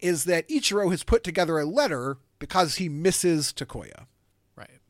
is 0.00 0.24
that 0.24 0.48
Ichiro 0.48 0.90
has 0.90 1.02
put 1.02 1.24
together 1.24 1.58
a 1.58 1.64
letter 1.64 2.18
because 2.38 2.76
he 2.76 2.88
misses 2.88 3.52
Takuya. 3.52 4.06
Right. 4.56 4.80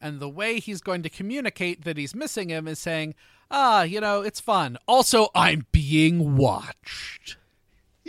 And 0.00 0.20
the 0.20 0.28
way 0.28 0.60
he's 0.60 0.80
going 0.80 1.02
to 1.02 1.10
communicate 1.10 1.84
that 1.84 1.96
he's 1.96 2.14
missing 2.14 2.50
him 2.50 2.68
is 2.68 2.78
saying, 2.78 3.14
"Ah, 3.50 3.82
you 3.82 4.00
know, 4.00 4.22
it's 4.22 4.40
fun. 4.40 4.78
Also, 4.86 5.28
I'm 5.34 5.66
being 5.72 6.36
watched." 6.36 7.36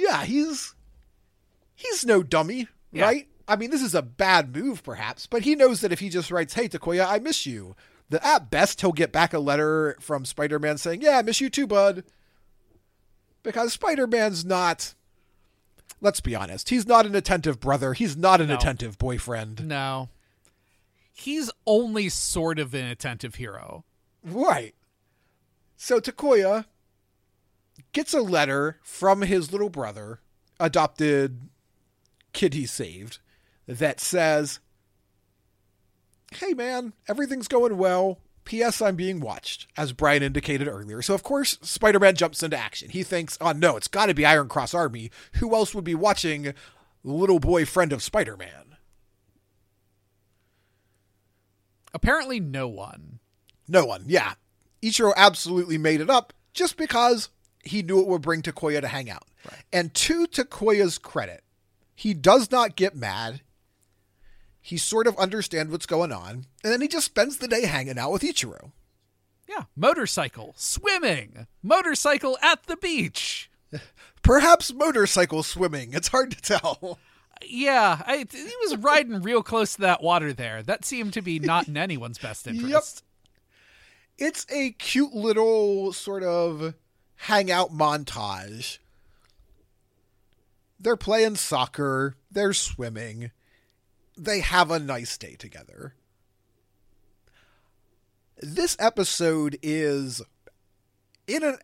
Yeah, 0.02 0.24
he's 0.26 0.74
he's 1.76 2.06
no 2.06 2.24
dummy, 2.24 2.68
Yeah. 2.92 3.04
right? 3.06 3.28
I 3.48 3.56
mean, 3.56 3.70
this 3.70 3.82
is 3.84 3.94
a 3.94 4.02
bad 4.02 4.56
move, 4.56 4.84
perhaps, 4.84 5.28
but 5.28 5.44
he 5.44 5.56
knows 5.56 5.82
that 5.82 5.92
if 5.92 6.00
he 6.00 6.10
just 6.10 6.32
writes, 6.32 6.54
"Hey, 6.56 6.68
Takuya, 6.68 7.06
I 7.08 7.20
miss 7.20 7.46
you," 7.46 7.76
that 8.10 8.26
at 8.26 8.50
best 8.50 8.82
he'll 8.82 8.92
get 8.94 9.12
back 9.12 9.34
a 9.34 9.40
letter 9.40 9.96
from 10.00 10.26
Spider-Man 10.26 10.78
saying, 10.78 11.02
"Yeah, 11.02 11.18
I 11.18 11.22
miss 11.22 11.40
you 11.42 11.50
too, 11.50 11.68
bud," 11.68 12.04
because 13.44 13.74
Spider-Man's 13.74 14.44
not. 14.46 14.96
Let's 16.04 16.22
be 16.22 16.34
honest. 16.34 16.70
He's 16.70 16.88
not 16.88 17.06
an 17.06 17.14
attentive 17.14 17.60
brother. 17.60 17.94
He's 17.94 18.18
not 18.18 18.42
an 18.42 18.48
No. 18.48 18.56
attentive 18.56 18.98
boyfriend. 18.98 19.68
No. 19.68 20.10
He's 21.14 21.52
only 21.68 22.10
sort 22.10 22.58
of 22.58 22.74
an 22.74 22.86
attentive 22.86 23.36
hero. 23.36 23.86
Right. 24.24 24.74
So 25.78 26.00
Takuya 26.00 26.66
gets 27.94 28.14
a 28.14 28.22
letter 28.22 28.80
from 28.84 29.22
his 29.22 29.52
little 29.52 29.70
brother, 29.70 30.20
adopted 30.60 31.50
kid 32.34 32.54
he 32.54 32.66
saved, 32.66 33.20
that 33.68 34.00
says, 34.00 34.60
Hey 36.34 36.54
man, 36.54 36.94
everything's 37.08 37.48
going 37.48 37.78
well. 37.78 38.20
P.S. 38.44 38.82
I'm 38.82 38.96
being 38.96 39.20
watched, 39.20 39.68
as 39.78 39.94
Brian 39.94 40.24
indicated 40.24 40.68
earlier. 40.68 41.02
So, 41.02 41.14
of 41.14 41.24
course, 41.24 41.60
Spider 41.62 42.00
Man 42.00 42.16
jumps 42.16 42.42
into 42.42 42.58
action. 42.58 42.90
He 42.90 43.04
thinks, 43.04 43.38
oh 43.40 43.52
no, 43.52 43.78
it's 43.78 43.88
got 43.88 44.08
to 44.08 44.14
be 44.14 44.26
Iron 44.26 44.50
Cross 44.50 44.74
Army. 44.74 45.12
Who 45.34 45.54
else 45.54 45.76
would 45.76 45.84
be 45.84 45.96
watching 45.96 46.44
the 46.44 46.54
little 47.04 47.40
boy 47.40 47.66
friend 47.66 47.94
of 47.94 48.02
Spider 48.02 48.36
Man? 48.36 48.78
Apparently 51.94 52.40
no 52.40 52.68
one. 52.68 53.20
No 53.68 53.86
one, 53.86 54.06
yeah. 54.08 54.34
Ichiro 54.82 55.14
absolutely 55.16 55.78
made 55.78 56.02
it 56.02 56.10
up 56.10 56.34
just 56.54 56.78
because 56.78 57.30
he 57.64 57.82
knew 57.84 58.00
it 58.00 58.08
would 58.08 58.22
bring 58.22 58.42
Takuya 58.42 58.82
to 58.82 58.88
hang 58.88 59.10
out. 59.10 59.28
And 59.72 59.94
to 59.96 60.28
Takuya's 60.28 60.98
credit, 60.98 61.44
he 61.96 62.14
does 62.14 62.52
not 62.52 62.76
get 62.76 62.96
mad. 62.96 63.42
He 64.60 64.78
sort 64.78 65.08
of 65.08 65.18
understands 65.18 65.72
what's 65.72 65.86
going 65.88 66.12
on, 66.12 66.46
and 66.64 66.72
then 66.72 66.82
he 66.82 66.88
just 66.88 67.08
spends 67.08 67.38
the 67.38 67.48
day 67.48 67.66
hanging 67.66 67.98
out 67.98 68.12
with 68.12 68.22
Ichiro. 68.22 68.72
Yeah, 69.50 69.64
motorcycle, 69.76 70.54
swimming, 70.56 71.48
motorcycle 71.64 72.38
at 72.42 72.64
the 72.68 72.78
beach. 72.78 73.50
Perhaps 74.22 74.74
motorcycle 74.74 75.44
swimming. 75.44 75.94
It's 75.94 76.10
hard 76.10 76.32
to 76.32 76.42
tell. 76.42 77.00
Yeah, 77.44 78.02
I, 78.06 78.26
he 78.32 78.54
was 78.62 78.78
riding 78.78 79.22
real 79.22 79.42
close 79.42 79.74
to 79.76 79.82
that 79.82 80.04
water 80.04 80.32
there. 80.32 80.62
That 80.62 80.86
seemed 80.86 81.14
to 81.14 81.22
be 81.22 81.40
not 81.40 81.68
in 81.68 81.76
anyone's 81.78 82.20
best 82.20 82.48
interest. 82.48 83.04
Yep. 84.20 84.30
It's 84.30 84.46
a 84.52 84.72
cute 84.72 85.14
little 85.14 85.92
sort 85.94 86.24
of 86.24 86.76
hangout 87.22 87.72
montage. 87.72 88.80
They're 90.80 90.98
playing 90.98 91.36
soccer, 91.36 92.16
they're 92.32 92.54
swimming, 92.54 93.30
they 94.18 94.40
have 94.40 94.72
a 94.72 94.80
nice 94.80 95.18
day 95.20 95.36
together. 95.36 95.94
This 98.40 98.76
episode 98.80 99.60
is 99.62 100.24
in 101.28 101.44
a 101.44 101.58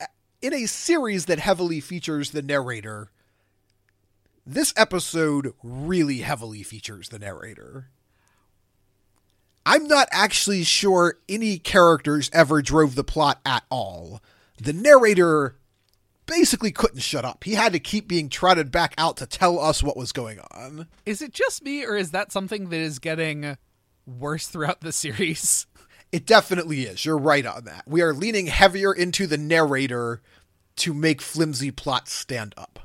in 0.43 0.53
a 0.53 0.67
series 0.67 1.25
that 1.25 1.39
heavily 1.39 1.79
features 1.79 2.29
the 2.29 2.43
narrator. 2.43 3.09
This 4.45 4.75
episode 4.77 5.53
really 5.63 6.19
heavily 6.19 6.61
features 6.61 7.09
the 7.09 7.17
narrator. 7.17 7.89
I'm 9.65 9.87
not 9.87 10.07
actually 10.11 10.63
sure 10.63 11.17
any 11.27 11.57
characters 11.57 12.29
ever 12.31 12.61
drove 12.61 12.93
the 12.93 13.03
plot 13.03 13.41
at 13.43 13.63
all. 13.71 14.21
The 14.57 14.73
narrator 14.73 15.57
basically 16.25 16.71
couldn't 16.71 16.99
shut 17.01 17.25
up. 17.25 17.43
He 17.43 17.53
had 17.53 17.73
to 17.73 17.79
keep 17.79 18.07
being 18.07 18.29
trotted 18.29 18.71
back 18.71 18.93
out 18.97 19.17
to 19.17 19.25
tell 19.25 19.59
us 19.59 19.81
what 19.81 19.97
was 19.97 20.11
going 20.11 20.39
on. 20.51 20.87
Is 21.05 21.21
it 21.21 21.33
just 21.33 21.63
me, 21.63 21.85
or 21.85 21.95
is 21.95 22.11
that 22.11 22.31
something 22.31 22.69
that 22.69 22.79
is 22.79 22.99
getting 22.99 23.57
worse 24.05 24.47
throughout 24.47 24.81
the 24.81 24.91
series? 24.91 25.65
It 26.09 26.25
definitely 26.25 26.83
is. 26.83 27.03
You're 27.03 27.17
right 27.17 27.45
on 27.45 27.65
that. 27.65 27.83
We 27.85 28.01
are 28.01 28.13
leaning 28.13 28.47
heavier 28.47 28.93
into 28.93 29.27
the 29.27 29.37
narrator 29.37 30.21
to 30.77 30.93
make 30.93 31.21
flimsy 31.21 31.69
plots 31.69 32.13
stand 32.13 32.53
up. 32.57 32.79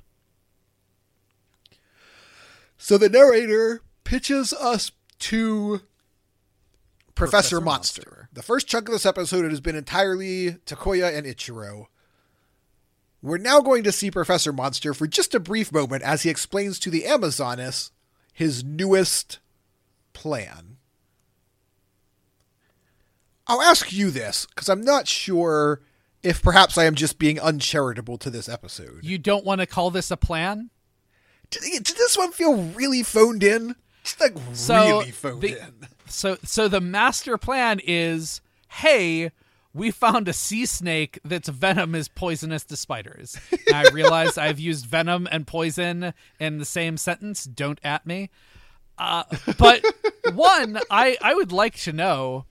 So 2.77 2.99
the 2.99 3.09
narrator 3.09 3.83
pitches 4.03 4.53
us 4.53 4.91
to 5.21 5.83
Professor, 7.15 7.15
Professor 7.15 7.61
Monster. 7.61 8.12
The 8.33 8.43
first 8.43 8.67
chunk 8.67 8.89
of 8.89 8.93
this 8.93 9.05
episode 9.07 9.51
has 9.51 9.61
been 9.61 9.77
entirely 9.77 10.53
Takuya 10.67 11.17
and 11.17 11.27
Ichiro. 11.27 11.87
We're 13.21 13.39
now 13.39 13.61
going 13.61 13.85
to 13.85 13.93
see 13.93 14.11
Professor 14.11 14.53
Monster 14.53 14.95
for 14.95 15.07
just 15.07 15.35
a 15.35 15.41
brief 15.41 15.71
moment 15.71 16.03
as 16.03 16.23
he 16.23 16.31
explains 16.31 16.79
to 16.81 16.91
the 16.91 17.03
Amazoness 17.03 17.91
his 18.33 18.65
newest 18.65 19.39
plan. 20.15 20.79
I'll 23.47 23.61
ask 23.61 23.93
you 23.93 24.11
this 24.11 24.47
because 24.47 24.69
I'm 24.69 24.81
not 24.81 25.07
sure 25.09 25.83
if 26.23 26.43
perhaps 26.43 26.79
I 26.79 26.85
am 26.85 26.95
just 26.95 27.19
being 27.19 27.39
uncharitable 27.39 28.17
to 28.19 28.31
this 28.31 28.49
episode. 28.49 29.01
You 29.03 29.19
don't 29.19 29.45
want 29.45 29.61
to 29.61 29.67
call 29.67 29.91
this 29.91 30.11
a 30.11 30.17
plan? 30.17 30.71
Did, 31.51 31.63
did 31.85 31.97
this 31.97 32.17
one 32.17 32.33
feel 32.33 32.57
really 32.57 33.03
phoned 33.03 33.43
in? 33.43 33.77
Just 34.05 34.21
like 34.21 34.35
So 34.55 34.99
really 35.01 35.11
phoned 35.11 35.43
the- 35.43 35.61
in. 35.61 35.75
So, 36.13 36.37
so 36.45 36.69
the 36.69 36.81
master 36.81 37.37
plan 37.39 37.81
is, 37.85 38.41
hey, 38.69 39.31
we 39.75 39.91
found 39.91 40.29
a 40.29 40.33
sea 40.33 40.67
snake 40.67 41.19
that's 41.25 41.49
venom 41.49 41.95
is 41.95 42.09
poisonous 42.09 42.65
to 42.65 42.77
spiders. 42.77 43.37
And 43.67 43.75
I 43.77 43.91
realize 43.91 44.37
I've 44.37 44.61
used 44.61 44.85
venom 44.87 45.27
and 45.33 45.47
poison 45.47 46.13
in 46.39 46.59
the 46.59 46.65
same 46.65 46.97
sentence. 46.97 47.45
Don't 47.45 47.81
at 47.83 48.07
me. 48.07 48.29
Uh, 48.99 49.25
but 49.59 49.83
one, 50.35 50.79
I 50.91 51.17
I 51.23 51.35
would 51.35 51.51
like 51.51 51.77
to 51.81 51.93
know 51.93 52.45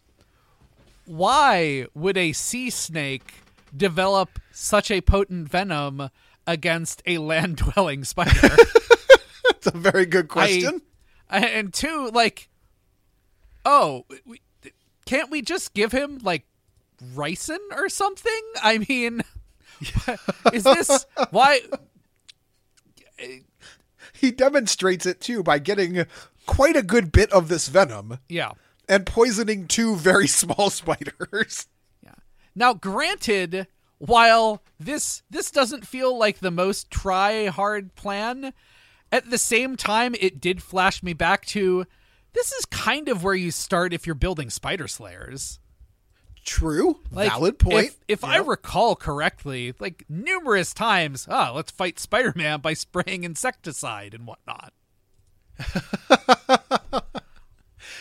why 1.05 1.85
would 1.93 2.17
a 2.17 2.33
sea 2.33 2.69
snake 2.69 3.33
develop 3.75 4.39
such 4.51 4.89
a 4.91 5.01
potent 5.01 5.49
venom 5.49 6.09
against 6.47 7.01
a 7.05 7.19
land 7.19 7.57
dwelling 7.57 8.03
spider? 8.03 8.31
That's 9.49 9.67
a 9.67 9.77
very 9.77 10.05
good 10.05 10.27
question. 10.27 10.81
I- 11.29 11.45
and 11.47 11.73
two, 11.73 12.09
like, 12.13 12.49
oh, 13.65 14.05
we, 14.25 14.41
can't 15.05 15.29
we 15.31 15.41
just 15.41 15.73
give 15.73 15.91
him 15.91 16.19
like 16.23 16.45
ricin 17.13 17.59
or 17.75 17.89
something? 17.89 18.41
I 18.63 18.77
mean, 18.87 19.23
Is 20.53 20.63
this 20.63 21.05
why? 21.31 21.61
He 24.13 24.31
demonstrates 24.31 25.05
it 25.05 25.19
too 25.21 25.43
by 25.43 25.59
getting 25.59 26.05
quite 26.45 26.75
a 26.75 26.83
good 26.83 27.11
bit 27.11 27.31
of 27.31 27.47
this 27.47 27.67
venom 27.67 28.19
Yeah. 28.29 28.51
and 28.89 29.05
poisoning 29.05 29.67
two 29.67 29.95
very 29.95 30.27
small 30.41 30.69
spiders. 30.69 31.67
Yeah. 32.03 32.15
Now, 32.55 32.73
granted, 32.73 33.67
while 33.99 34.61
this 34.79 35.23
this 35.29 35.51
doesn't 35.51 35.87
feel 35.87 36.17
like 36.17 36.39
the 36.39 36.51
most 36.51 36.89
try 36.91 37.45
hard 37.47 37.95
plan, 37.95 38.53
at 39.11 39.29
the 39.29 39.37
same 39.37 39.75
time, 39.77 40.15
it 40.19 40.39
did 40.41 40.61
flash 40.63 41.03
me 41.03 41.13
back 41.13 41.45
to 41.47 41.85
this 42.33 42.51
is 42.51 42.65
kind 42.65 43.07
of 43.09 43.23
where 43.23 43.35
you 43.35 43.51
start 43.51 43.93
if 43.93 44.05
you're 44.05 44.15
building 44.15 44.49
spider 44.49 44.87
slayers. 44.87 45.59
True. 46.43 46.99
Like, 47.11 47.29
Valid 47.29 47.59
point. 47.59 47.85
If, 47.87 47.97
if 48.07 48.23
I 48.23 48.37
recall 48.37 48.95
correctly, 48.95 49.73
like 49.79 50.05
numerous 50.09 50.73
times, 50.73 51.27
ah, 51.29 51.51
let's 51.53 51.69
fight 51.71 51.99
Spider 51.99 52.33
Man 52.35 52.61
by 52.61 52.73
spraying 52.73 53.23
insecticide 53.23 54.13
and 54.15 54.25
whatnot. 54.25 54.73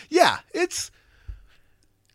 yeah, 0.08 0.38
it's 0.54 0.90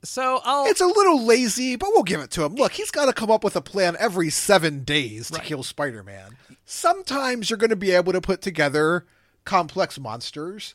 So 0.04 0.42
I'll 0.44 0.66
it's 0.68 0.82
a 0.82 0.88
little 0.88 1.24
lazy, 1.24 1.76
but 1.76 1.90
we'll 1.94 2.04
give 2.04 2.22
it 2.22 2.32
to 2.32 2.44
him. 2.44 2.56
Look, 2.56 2.74
he's 2.74 2.92
got 2.92 3.06
to 3.06 3.14
come 3.14 3.30
up 3.32 3.44
with 3.44 3.56
a 3.56 3.62
plan 3.62 3.96
every 4.00 4.30
seven 4.30 4.84
days 4.84 5.28
to 5.30 5.36
Right. 5.38 5.44
kill 5.44 5.64
Spider-Man. 5.64 6.38
Sometimes 6.66 7.50
you're 7.50 7.58
going 7.58 7.70
to 7.70 7.76
be 7.76 7.92
able 7.92 8.14
to 8.14 8.22
put 8.22 8.42
together 8.42 9.06
complex 9.44 10.00
monsters. 10.00 10.74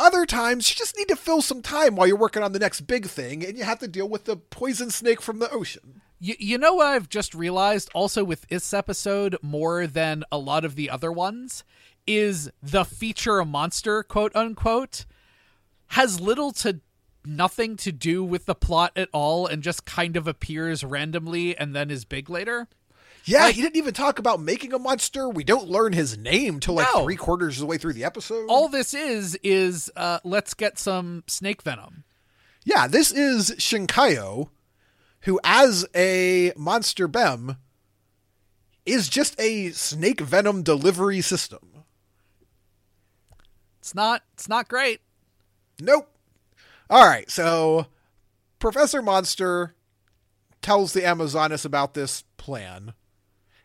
Other 0.00 0.24
times 0.24 0.70
you 0.70 0.76
just 0.76 0.96
need 0.96 1.08
to 1.08 1.14
fill 1.14 1.42
some 1.42 1.60
time 1.60 1.94
while 1.94 2.06
you're 2.06 2.16
working 2.16 2.42
on 2.42 2.52
the 2.52 2.58
next 2.58 2.80
big 2.86 3.04
thing, 3.04 3.44
and 3.44 3.58
you 3.58 3.64
have 3.64 3.80
to 3.80 3.86
deal 3.86 4.08
with 4.08 4.24
the 4.24 4.34
poison 4.34 4.90
snake 4.90 5.20
from 5.20 5.40
the 5.40 5.50
ocean. 5.50 6.00
You, 6.18 6.36
you 6.38 6.56
know 6.56 6.76
what 6.76 6.86
I've 6.86 7.10
just 7.10 7.34
realized 7.34 7.90
also 7.94 8.24
with 8.24 8.48
this 8.48 8.72
episode 8.72 9.36
more 9.42 9.86
than 9.86 10.24
a 10.32 10.38
lot 10.38 10.64
of 10.64 10.74
the 10.74 10.88
other 10.88 11.12
ones 11.12 11.64
is 12.06 12.50
the 12.62 12.86
feature 12.86 13.44
monster 13.44 14.02
quote 14.02 14.34
unquote 14.34 15.04
has 15.88 16.18
little 16.18 16.52
to 16.52 16.80
nothing 17.22 17.76
to 17.76 17.92
do 17.92 18.24
with 18.24 18.46
the 18.46 18.54
plot 18.54 18.92
at 18.96 19.10
all 19.12 19.46
and 19.46 19.62
just 19.62 19.84
kind 19.84 20.16
of 20.16 20.26
appears 20.26 20.82
randomly 20.82 21.54
and 21.58 21.76
then 21.76 21.90
is 21.90 22.06
big 22.06 22.30
later. 22.30 22.68
Yeah, 23.24 23.44
Like- 23.44 23.54
he 23.54 23.62
didn't 23.62 23.76
even 23.76 23.94
talk 23.94 24.18
about 24.18 24.40
making 24.40 24.72
a 24.72 24.78
monster. 24.78 25.28
We 25.28 25.44
don't 25.44 25.68
learn 25.68 25.92
his 25.92 26.16
name 26.16 26.58
till 26.60 26.74
like 26.74 26.88
No. 26.94 27.04
three 27.04 27.16
quarters 27.16 27.56
of 27.56 27.60
the 27.60 27.66
way 27.66 27.78
through 27.78 27.92
the 27.92 28.04
episode. 28.04 28.46
All 28.48 28.68
this 28.68 28.94
is 28.94 29.36
is 29.42 29.90
uh 29.96 30.20
let's 30.24 30.54
get 30.54 30.78
some 30.78 31.24
snake 31.26 31.62
venom. 31.62 32.04
Yeah, 32.64 32.86
this 32.86 33.10
is 33.12 33.50
Shinkayo, 33.58 34.50
who, 35.22 35.40
as 35.44 35.86
a 35.94 36.52
monster 36.56 37.08
bem, 37.08 37.56
is 38.86 39.08
just 39.08 39.38
a 39.40 39.70
snake 39.72 40.20
venom 40.20 40.62
delivery 40.62 41.20
system. 41.20 41.84
It's 43.80 43.94
not 43.94 44.22
it's 44.34 44.48
not 44.48 44.68
great. 44.68 45.00
Nope. 45.80 46.08
All 46.88 47.06
right, 47.06 47.30
so 47.30 47.86
Professor 48.58 49.00
Monster 49.00 49.74
tells 50.60 50.92
the 50.92 51.00
Amazoness 51.02 51.64
about 51.64 51.94
this 51.94 52.24
plan. 52.36 52.92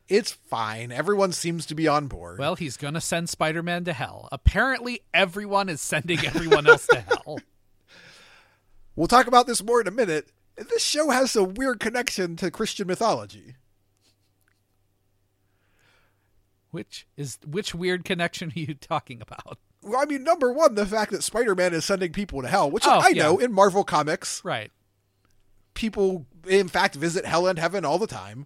It's 0.07 0.31
fine. 0.31 0.91
Everyone 0.91 1.31
seems 1.31 1.65
to 1.65 1.75
be 1.75 1.87
on 1.87 2.07
board. 2.07 2.37
Well, 2.37 2.55
he's 2.55 2.77
going 2.77 2.93
to 2.93 3.01
send 3.01 3.27
Spider-Man 3.29 3.85
to 3.85 3.93
hell. 3.93 4.29
Apparently 4.31 5.01
everyone 5.13 5.67
is 5.67 5.81
sending 5.81 6.19
everyone 6.25 6.67
else 6.67 6.85
to 6.87 6.99
hell. 6.99 7.39
we'll 8.95 9.07
talk 9.07 9.25
about 9.27 9.47
this 9.47 9.63
more 9.63 9.81
in 9.81 9.87
a 9.87 9.91
minute. 9.91 10.31
This 10.57 10.83
show 10.83 11.09
has 11.09 11.35
a 11.35 11.43
weird 11.43 11.79
connection 11.79 12.35
to 12.37 12.51
Christian 12.51 12.87
mythology. 12.87 13.55
Which 16.71 17.07
is 17.15 17.37
which 17.45 17.73
weird 17.73 18.03
connection 18.03 18.49
are 18.49 18.59
you 18.59 18.73
talking 18.73 19.21
about? 19.21 19.57
Well, 19.81 20.01
I 20.01 20.05
mean, 20.05 20.23
number 20.23 20.51
one, 20.51 20.75
the 20.75 20.85
fact 20.85 21.11
that 21.11 21.23
Spider 21.23 21.55
Man 21.55 21.73
is 21.73 21.85
sending 21.85 22.11
people 22.11 22.41
to 22.41 22.47
hell, 22.47 22.69
which 22.69 22.85
Oh, 22.85 22.99
I 22.99 23.09
yeah. 23.09 23.23
know 23.23 23.37
in 23.37 23.53
Marvel 23.53 23.83
Comics, 23.83 24.43
Right. 24.43 24.71
people 25.73 26.25
in 26.47 26.67
fact 26.67 26.95
visit 26.95 27.25
hell 27.25 27.47
and 27.47 27.57
heaven 27.57 27.85
all 27.85 27.97
the 27.97 28.07
time. 28.07 28.45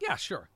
Yeah, 0.00 0.16
sure. 0.16 0.48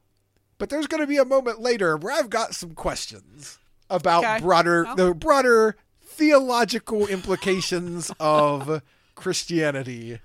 But 0.62 0.70
there's 0.70 0.86
going 0.86 1.00
to 1.00 1.08
be 1.08 1.16
a 1.16 1.24
moment 1.24 1.60
later 1.60 1.96
where 1.96 2.14
I've 2.14 2.30
got 2.30 2.54
some 2.54 2.70
questions 2.76 3.58
about 3.90 4.22
Okay. 4.22 4.38
broader 4.38 4.84
Well. 4.84 4.94
the 4.94 5.12
broader 5.12 5.74
theological 6.00 7.08
implications 7.08 8.12
of 8.20 8.80
Christianity 9.16 10.20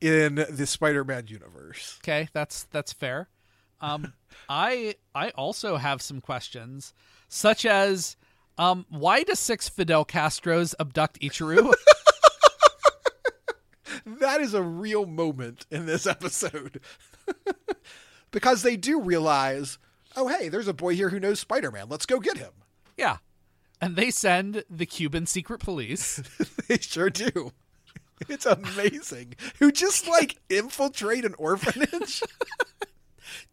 in 0.00 0.44
the 0.50 0.66
Spider-Man 0.66 1.28
universe. 1.28 2.00
Okay, 2.02 2.28
that's 2.32 2.64
that's 2.72 2.92
fair. 2.92 3.28
Um 3.80 4.12
I 4.48 4.96
I 5.14 5.30
also 5.30 5.76
have 5.76 6.02
some 6.02 6.20
questions 6.20 6.92
such 7.28 7.64
as 7.64 8.16
um 8.58 8.86
why 8.88 9.22
does 9.22 9.38
six 9.38 9.68
Fidel 9.68 10.04
Castros 10.04 10.74
abduct 10.80 11.20
Ichiro? 11.20 11.72
That 14.20 14.40
is 14.40 14.54
a 14.54 14.62
real 14.62 15.06
moment 15.06 15.66
in 15.70 15.86
this 15.86 16.06
episode. 16.06 16.80
Because 18.30 18.62
they 18.62 18.76
do 18.76 19.00
realize, 19.00 19.78
oh 20.16 20.28
hey, 20.28 20.48
there's 20.48 20.68
a 20.68 20.74
boy 20.74 20.94
here 20.94 21.08
who 21.10 21.20
knows 21.20 21.40
Spider-Man. 21.40 21.88
Let's 21.88 22.06
go 22.06 22.20
get 22.20 22.36
him. 22.38 22.52
yeah. 22.96 23.18
And 23.80 23.94
they 23.94 24.10
send 24.10 24.64
the 24.68 24.86
Cuban 24.86 25.26
secret 25.26 25.60
police. 25.60 26.20
They 26.68 26.78
sure 26.78 27.08
do. 27.10 27.52
It's 28.28 28.44
amazing. 28.44 29.36
Who 29.60 29.70
just 29.72 30.06
like 30.08 30.36
infiltrate 30.50 31.24
an 31.24 31.34
orphanage? 31.38 32.22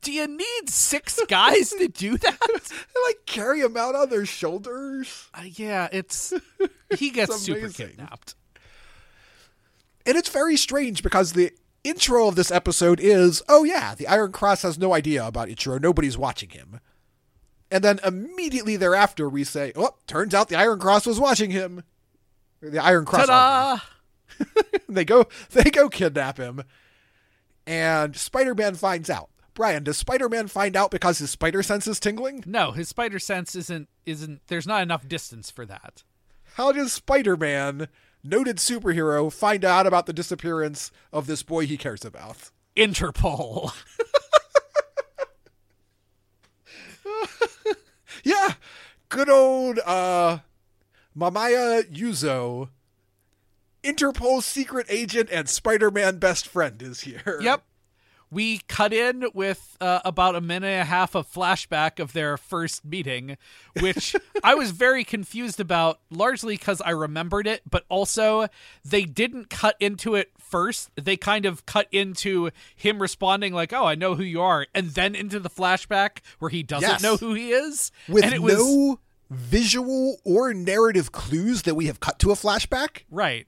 Do 0.02 0.12
you 0.12 0.28
need 0.28 0.70
six 0.70 1.20
guys 1.28 1.70
to 1.70 1.88
do 1.88 2.18
that? 2.18 2.40
They 2.50 3.00
like 3.08 3.26
carry 3.28 3.60
him 3.62 3.78
out 3.78 3.94
on 3.96 4.10
their 4.10 4.26
shoulders. 4.26 5.30
Uh, 5.34 5.44
yeah, 5.46 5.88
it's 5.92 6.34
he 6.98 7.12
gets 7.12 7.40
super 7.42 7.60
amazing. 7.60 7.90
kidnapped. 7.90 8.34
And 10.08 10.18
it's 10.18 10.30
very 10.30 10.58
strange 10.58 11.04
because 11.04 11.34
the 11.34 11.52
intro 11.86 12.28
of 12.28 12.36
this 12.36 12.52
episode 12.52 13.00
is, 13.00 13.42
oh 13.48 13.64
yeah, 13.64 13.96
the 13.96 14.08
Iron 14.08 14.32
Cross 14.32 14.64
has 14.64 14.78
no 14.78 14.94
idea 14.94 15.26
about 15.26 15.48
Ichiro. 15.48 15.82
Nobody's 15.82 16.18
watching 16.18 16.50
him. 16.50 16.80
And 17.72 17.84
then 17.84 18.00
immediately 18.04 18.76
thereafter 18.76 19.30
we 19.30 19.44
say, 19.44 19.72
oh, 19.76 19.96
turns 20.08 20.34
out 20.34 20.50
the 20.50 20.56
Iron 20.56 20.80
Cross 20.80 21.06
was 21.06 21.20
watching 21.20 21.52
him. 21.52 21.84
The 22.62 22.84
Iron 22.84 23.06
Cross. 23.06 23.28
Ta-da! 23.28 23.80
they 24.90 25.06
go 25.06 25.28
they 25.52 25.70
go 25.70 25.90
kidnap 25.90 26.38
him. 26.38 26.64
And 27.68 28.16
Spider-Man 28.16 28.76
finds 28.76 29.10
out. 29.10 29.30
Brian, 29.54 29.84
does 29.84 29.98
Spider-Man 29.98 30.48
find 30.48 30.76
out 30.76 30.92
because 30.92 31.20
his 31.20 31.30
spider 31.30 31.64
sense 31.64 31.88
is 31.88 32.00
tingling? 32.00 32.44
No, 32.46 32.72
his 32.72 32.90
spider 32.90 33.20
sense 33.20 33.56
isn't 33.56 33.88
isn't 34.06 34.42
there's 34.48 34.68
not 34.68 34.84
enough 34.84 35.08
distance 35.08 35.50
for 35.50 35.66
that. 35.66 36.04
How 36.56 36.72
does 36.72 36.94
Spider-Man, 36.94 37.88
noted 38.26 38.58
superhero, 38.58 39.32
find 39.32 39.64
out 39.64 39.88
about 39.88 40.06
the 40.06 40.14
disappearance 40.14 40.92
of 41.14 41.28
this 41.28 41.44
boy 41.44 41.66
he 41.66 41.78
cares 41.78 42.04
about? 42.04 42.52
Interpol. 42.76 43.74
Yeah, 48.26 48.54
good 49.10 49.30
old 49.30 49.78
uh, 49.86 50.40
Mamaya 51.16 51.84
Yuzo, 51.84 52.70
Interpol 53.84 54.42
secret 54.42 54.88
agent 54.90 55.30
and 55.32 55.48
Spider-Man 55.48 56.18
best 56.18 56.48
friend 56.48 56.82
is 56.82 57.02
here. 57.02 57.40
Yep. 57.40 57.64
We 58.36 58.60
cut 58.68 58.92
in 58.92 59.26
with 59.34 59.78
uh, 59.80 60.02
about 60.04 60.36
a 60.36 60.42
minute 60.42 60.68
and 60.68 60.82
a 60.82 60.86
half 60.86 61.16
of 61.16 61.32
flashback 61.32 62.00
of 62.00 62.12
their 62.12 62.36
first 62.36 62.84
meeting, 62.84 63.38
which 63.80 64.14
I 64.44 64.56
was 64.56 64.72
very 64.72 65.06
confused 65.06 65.62
about, 65.62 66.00
largely 66.12 66.58
because 66.58 66.82
I 66.82 66.90
remembered 66.90 67.48
it, 67.48 67.62
but 67.70 67.86
also 67.88 68.48
they 68.84 69.04
didn't 69.06 69.50
cut 69.50 69.78
into 69.80 70.16
it 70.16 70.32
first. 70.38 70.90
They 71.02 71.16
kind 71.16 71.46
of 71.46 71.66
cut 71.66 71.88
into 71.94 72.50
him 72.76 73.02
responding, 73.02 73.54
like, 73.54 73.72
oh, 73.72 73.86
I 73.86 73.96
know 73.96 74.16
who 74.16 74.24
you 74.24 74.42
are, 74.42 74.68
and 74.76 74.90
then 74.90 75.16
into 75.16 75.40
the 75.40 75.50
flashback 75.50 76.18
where 76.40 76.50
he 76.50 76.62
doesn't 76.62 76.90
Yes. 76.90 77.02
know 77.02 77.16
who 77.16 77.34
he 77.36 77.52
is. 77.52 77.92
with 78.10 78.26
and 78.26 78.34
it 78.34 78.42
was 78.42 78.56
no 78.58 79.00
visual 79.30 80.18
or 80.26 80.54
narrative 80.54 81.12
clues 81.14 81.62
that 81.64 81.76
we 81.76 81.86
have 81.88 82.00
cut 82.02 82.20
to 82.20 82.32
a 82.32 82.36
flashback. 82.36 83.04
right. 83.10 83.48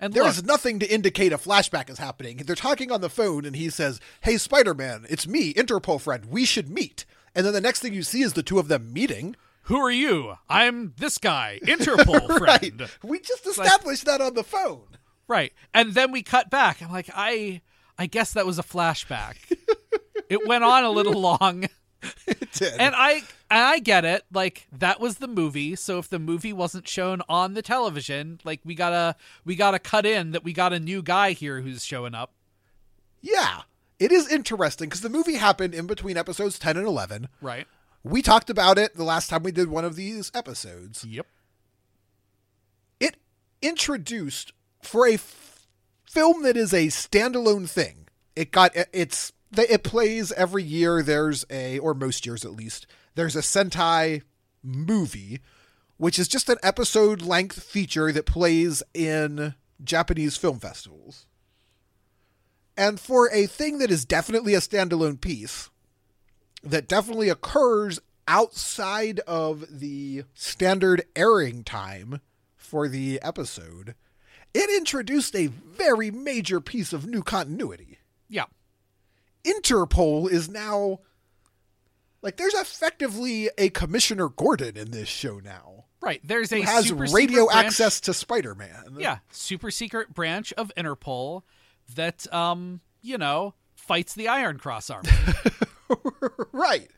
And 0.00 0.14
There 0.14 0.22
look, 0.24 0.32
is 0.32 0.42
nothing 0.44 0.78
to 0.80 0.90
indicate 0.92 1.32
a 1.32 1.38
flashback 1.38 1.90
is 1.90 1.98
happening. 1.98 2.38
They're 2.38 2.56
talking 2.56 2.90
on 2.90 3.02
the 3.02 3.10
phone, 3.10 3.44
and 3.44 3.54
he 3.54 3.68
says, 3.70 4.00
"Hey, 4.22 4.38
Spider-Man, 4.38 5.06
it's 5.10 5.26
me, 5.28 5.52
Interpol 5.54 6.00
friend. 6.00 6.24
We 6.24 6.44
should 6.46 6.70
meet." 6.70 7.04
And 7.34 7.44
then 7.46 7.52
the 7.52 7.60
next 7.60 7.80
thing 7.80 7.92
you 7.92 8.02
see 8.02 8.22
is 8.22 8.32
the 8.32 8.42
two 8.42 8.58
of 8.58 8.68
them 8.68 8.92
meeting. 8.92 9.36
who 9.64 9.76
are 9.76 9.90
you? 9.90 10.34
I'm 10.48 10.94
this 10.96 11.18
guy, 11.18 11.60
Interpol 11.64 12.28
Right. 12.40 12.58
friend. 12.60 12.88
We 13.04 13.20
just 13.20 13.46
like- 13.46 13.66
established 13.68 14.06
that 14.06 14.20
on 14.20 14.34
the 14.34 14.42
phone. 14.42 14.86
Right. 15.28 15.52
And 15.74 15.94
then 15.94 16.10
we 16.10 16.22
cut 16.24 16.50
back. 16.50 16.82
I'm 16.82 16.90
like, 16.90 17.08
I 17.14 17.60
I 17.98 18.06
guess 18.06 18.32
that 18.32 18.46
was 18.46 18.58
a 18.58 18.62
flashback. 18.64 19.36
it 20.28 20.44
went 20.48 20.64
on 20.64 20.82
a 20.84 20.90
little 20.90 21.20
long. 21.20 21.66
It 22.26 22.50
did. 22.52 22.72
And 22.80 22.94
I 22.96 23.22
and 23.50 23.62
I 23.62 23.78
get 23.80 24.04
it. 24.04 24.24
Like 24.32 24.66
that 24.72 25.00
was 25.00 25.18
the 25.18 25.28
movie. 25.28 25.74
So 25.76 25.98
if 25.98 26.08
the 26.08 26.18
movie 26.18 26.52
wasn't 26.52 26.86
shown 26.88 27.20
on 27.28 27.54
the 27.54 27.62
television, 27.62 28.40
like 28.44 28.60
we 28.64 28.74
gotta 28.74 29.16
we 29.44 29.56
gotta 29.56 29.78
cut 29.78 30.06
in 30.06 30.30
that 30.32 30.44
we 30.44 30.52
got 30.52 30.72
a 30.72 30.80
new 30.80 31.02
guy 31.02 31.32
here 31.32 31.60
who's 31.60 31.84
showing 31.84 32.14
up. 32.14 32.32
Yeah. 33.20 33.62
it 33.98 34.12
is 34.12 34.28
interesting 34.32 34.88
because 34.88 35.02
the 35.02 35.10
movie 35.10 35.34
happened 35.34 35.74
in 35.74 35.86
between 35.86 36.16
episodes 36.16 36.58
10 36.58 36.78
and 36.78 36.86
11. 36.86 37.28
Right. 37.42 37.66
We 38.02 38.22
talked 38.22 38.48
about 38.48 38.78
it 38.78 38.94
the 38.94 39.04
last 39.04 39.28
time 39.28 39.42
we 39.42 39.52
did 39.52 39.68
one 39.68 39.84
of 39.84 39.94
these 39.96 40.30
episodes. 40.34 41.04
Yep. 41.04 41.26
It 42.98 43.16
introduced 43.60 44.52
for 44.82 45.06
a 45.06 45.14
f- 45.14 45.66
film 46.04 46.42
that 46.44 46.56
is 46.56 46.72
a 46.72 46.86
standalone 46.86 47.68
thing. 47.68 48.08
It 48.34 48.52
got 48.52 48.72
it's 48.92 49.32
it 49.56 49.82
plays 49.82 50.32
every 50.32 50.62
year 50.62 51.02
there's 51.02 51.44
a 51.50 51.78
or 51.80 51.92
most 51.92 52.24
years 52.24 52.44
at 52.44 52.52
least 52.52 52.86
there's 53.14 53.36
a 53.36 53.40
Sentai 53.40 54.22
movie 54.62 55.40
which 56.00 56.18
is 56.18 56.28
just 56.28 56.48
an 56.48 56.56
episode 56.62 57.20
length 57.20 57.62
feature 57.62 58.10
that 58.10 58.24
plays 58.24 58.82
in 58.94 59.54
Japanese 59.84 60.34
film 60.34 60.58
festivals. 60.58 61.26
And 62.74 62.98
for 62.98 63.30
a 63.30 63.44
thing 63.44 63.76
that 63.80 63.90
is 63.90 64.06
definitely 64.06 64.54
a 64.54 64.60
standalone 64.60 65.20
piece, 65.20 65.68
that 66.62 66.88
definitely 66.88 67.28
occurs 67.28 68.00
outside 68.26 69.20
of 69.26 69.66
the 69.68 70.24
standard 70.32 71.04
airing 71.14 71.64
time 71.64 72.22
for 72.56 72.88
the 72.88 73.20
episode, 73.20 73.94
it 74.54 74.70
introduced 74.70 75.36
a 75.36 75.48
very 75.48 76.10
major 76.10 76.62
piece 76.62 76.94
of 76.94 77.06
new 77.06 77.22
continuity. 77.22 77.98
Yeah. 78.26 78.46
Interpol 79.44 80.30
is 80.30 80.48
now 80.48 81.00
like 82.22 82.36
there's 82.36 82.54
effectively 82.54 83.50
a 83.58 83.70
Commissioner 83.70 84.28
Gordon 84.28 84.76
in 84.76 84.90
this 84.90 85.08
show 85.08 85.38
now. 85.38 85.84
Right. 86.02 86.20
There's 86.24 86.50
a 86.52 86.60
has 86.62 86.86
super 86.86 87.04
radio 87.04 87.42
secret 87.42 87.52
branch- 87.52 87.66
access 87.66 88.00
to 88.02 88.14
Spider-Man. 88.14 88.96
Yeah, 88.98 89.18
super 89.30 89.70
secret 89.70 90.14
branch 90.14 90.52
of 90.54 90.72
Interpol 90.76 91.42
that 91.94 92.32
um, 92.32 92.80
you 93.02 93.18
know, 93.18 93.54
fights 93.74 94.14
the 94.14 94.28
Iron 94.28 94.58
Cross 94.58 94.90
Army. 94.90 95.08
right. 96.52 96.90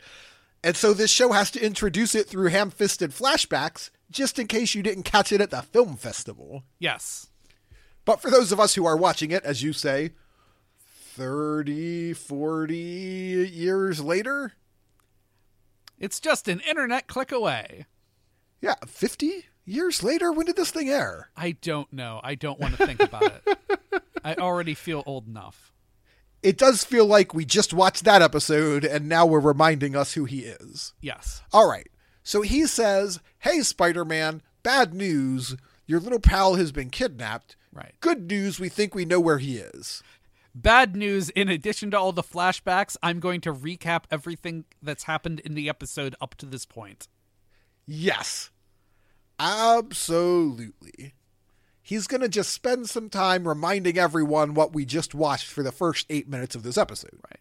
And 0.65 0.77
so 0.77 0.93
this 0.93 1.11
show 1.11 1.33
has 1.33 1.51
to 1.53 1.65
introduce 1.65 2.15
it 2.15 2.29
through 2.29 2.49
ham-fisted 2.51 3.11
flashbacks 3.11 3.91
just 4.11 4.39
in 4.39 4.47
case 4.47 4.75
you 4.77 4.83
didn't 4.83 5.03
catch 5.03 5.33
it 5.33 5.41
at 5.41 5.51
the 5.51 5.63
film 5.63 5.97
festival. 5.97 6.63
yes. 6.79 7.29
But 8.05 8.21
for 8.21 8.31
those 8.31 8.51
of 8.51 8.59
us 8.59 8.75
who 8.75 8.85
are 8.85 8.97
watching 8.97 9.31
it, 9.31 9.45
as 9.45 9.63
you 9.63 9.73
say, 9.73 10.11
30, 11.15 12.15
40 12.15 12.77
years 12.77 14.01
later? 14.01 14.53
It's 16.03 16.19
just 16.19 16.49
an 16.49 16.59
internet 16.69 17.07
click 17.07 17.31
away. 17.31 17.87
Yeah, 18.61 18.75
50 18.85 19.45
years 19.65 20.03
later? 20.03 20.33
When 20.33 20.47
did 20.47 20.57
this 20.57 20.73
thing 20.73 20.91
air? 20.91 21.31
I 21.37 21.53
don't 21.53 21.93
know. 21.93 22.21
I 22.25 22.35
don't 22.35 22.59
want 22.59 22.77
to 22.77 22.85
think 22.85 23.01
about 23.01 23.33
it. 23.47 24.03
I 24.25 24.35
already 24.35 24.75
feel 24.75 25.05
old 25.07 25.29
enough. 25.29 25.73
It 26.43 26.59
does 26.59 26.83
feel 26.83 27.07
like 27.07 27.35
we 27.35 27.45
just 27.45 27.73
watched 27.73 28.03
that 28.03 28.21
episode 28.21 28.85
and 28.85 29.09
now 29.09 29.27
we're 29.27 29.39
reminding 29.39 29.95
us 29.95 30.15
who 30.15 30.25
he 30.25 30.41
is. 30.41 30.93
Yes. 31.01 31.41
All 31.53 31.71
right. 31.71 31.89
So 32.25 32.43
he 32.43 32.67
says, 32.67 33.21
Hey, 33.39 33.61
Spider 33.61 34.05
Man, 34.05 34.43
bad 34.65 34.93
news. 34.93 35.55
Your 35.87 36.01
little 36.01 36.19
pal 36.19 36.57
has 36.57 36.73
been 36.73 36.91
kidnapped. 36.91 37.55
Right. 37.73 37.95
Good 38.01 38.29
news. 38.29 38.59
We 38.59 38.69
think 38.69 38.93
we 38.93 39.05
know 39.05 39.21
where 39.21 39.39
he 39.39 39.59
is. 39.59 40.03
Bad 40.55 40.95
news, 40.97 41.31
in 41.31 41.49
addition 41.49 41.91
to 41.93 41.99
all 41.99 42.13
the 42.13 42.23
flashbacks, 42.23 42.97
I'm 43.03 43.21
going 43.21 43.41
to 43.43 43.53
recap 43.55 44.05
everything 44.11 44.65
that's 44.83 45.05
happened 45.05 45.41
in 45.41 45.55
the 45.55 45.69
episode 45.69 46.15
up 46.21 46.35
to 46.37 46.47
this 46.47 46.67
point. 46.67 47.09
Yes. 47.87 48.51
Absolutely. 49.39 51.15
He's 51.83 52.07
going 52.07 52.21
to 52.21 52.29
just 52.29 52.53
spend 52.53 52.89
some 52.89 53.09
time 53.09 53.49
reminding 53.49 53.99
everyone 53.99 54.55
what 54.55 54.73
we 54.73 54.85
just 54.85 55.15
watched 55.15 55.47
for 55.49 55.63
the 55.63 55.73
first 55.73 56.07
eight 56.11 56.29
minutes 56.29 56.55
of 56.55 56.63
this 56.63 56.79
episode. 56.79 57.19
Right. 57.29 57.41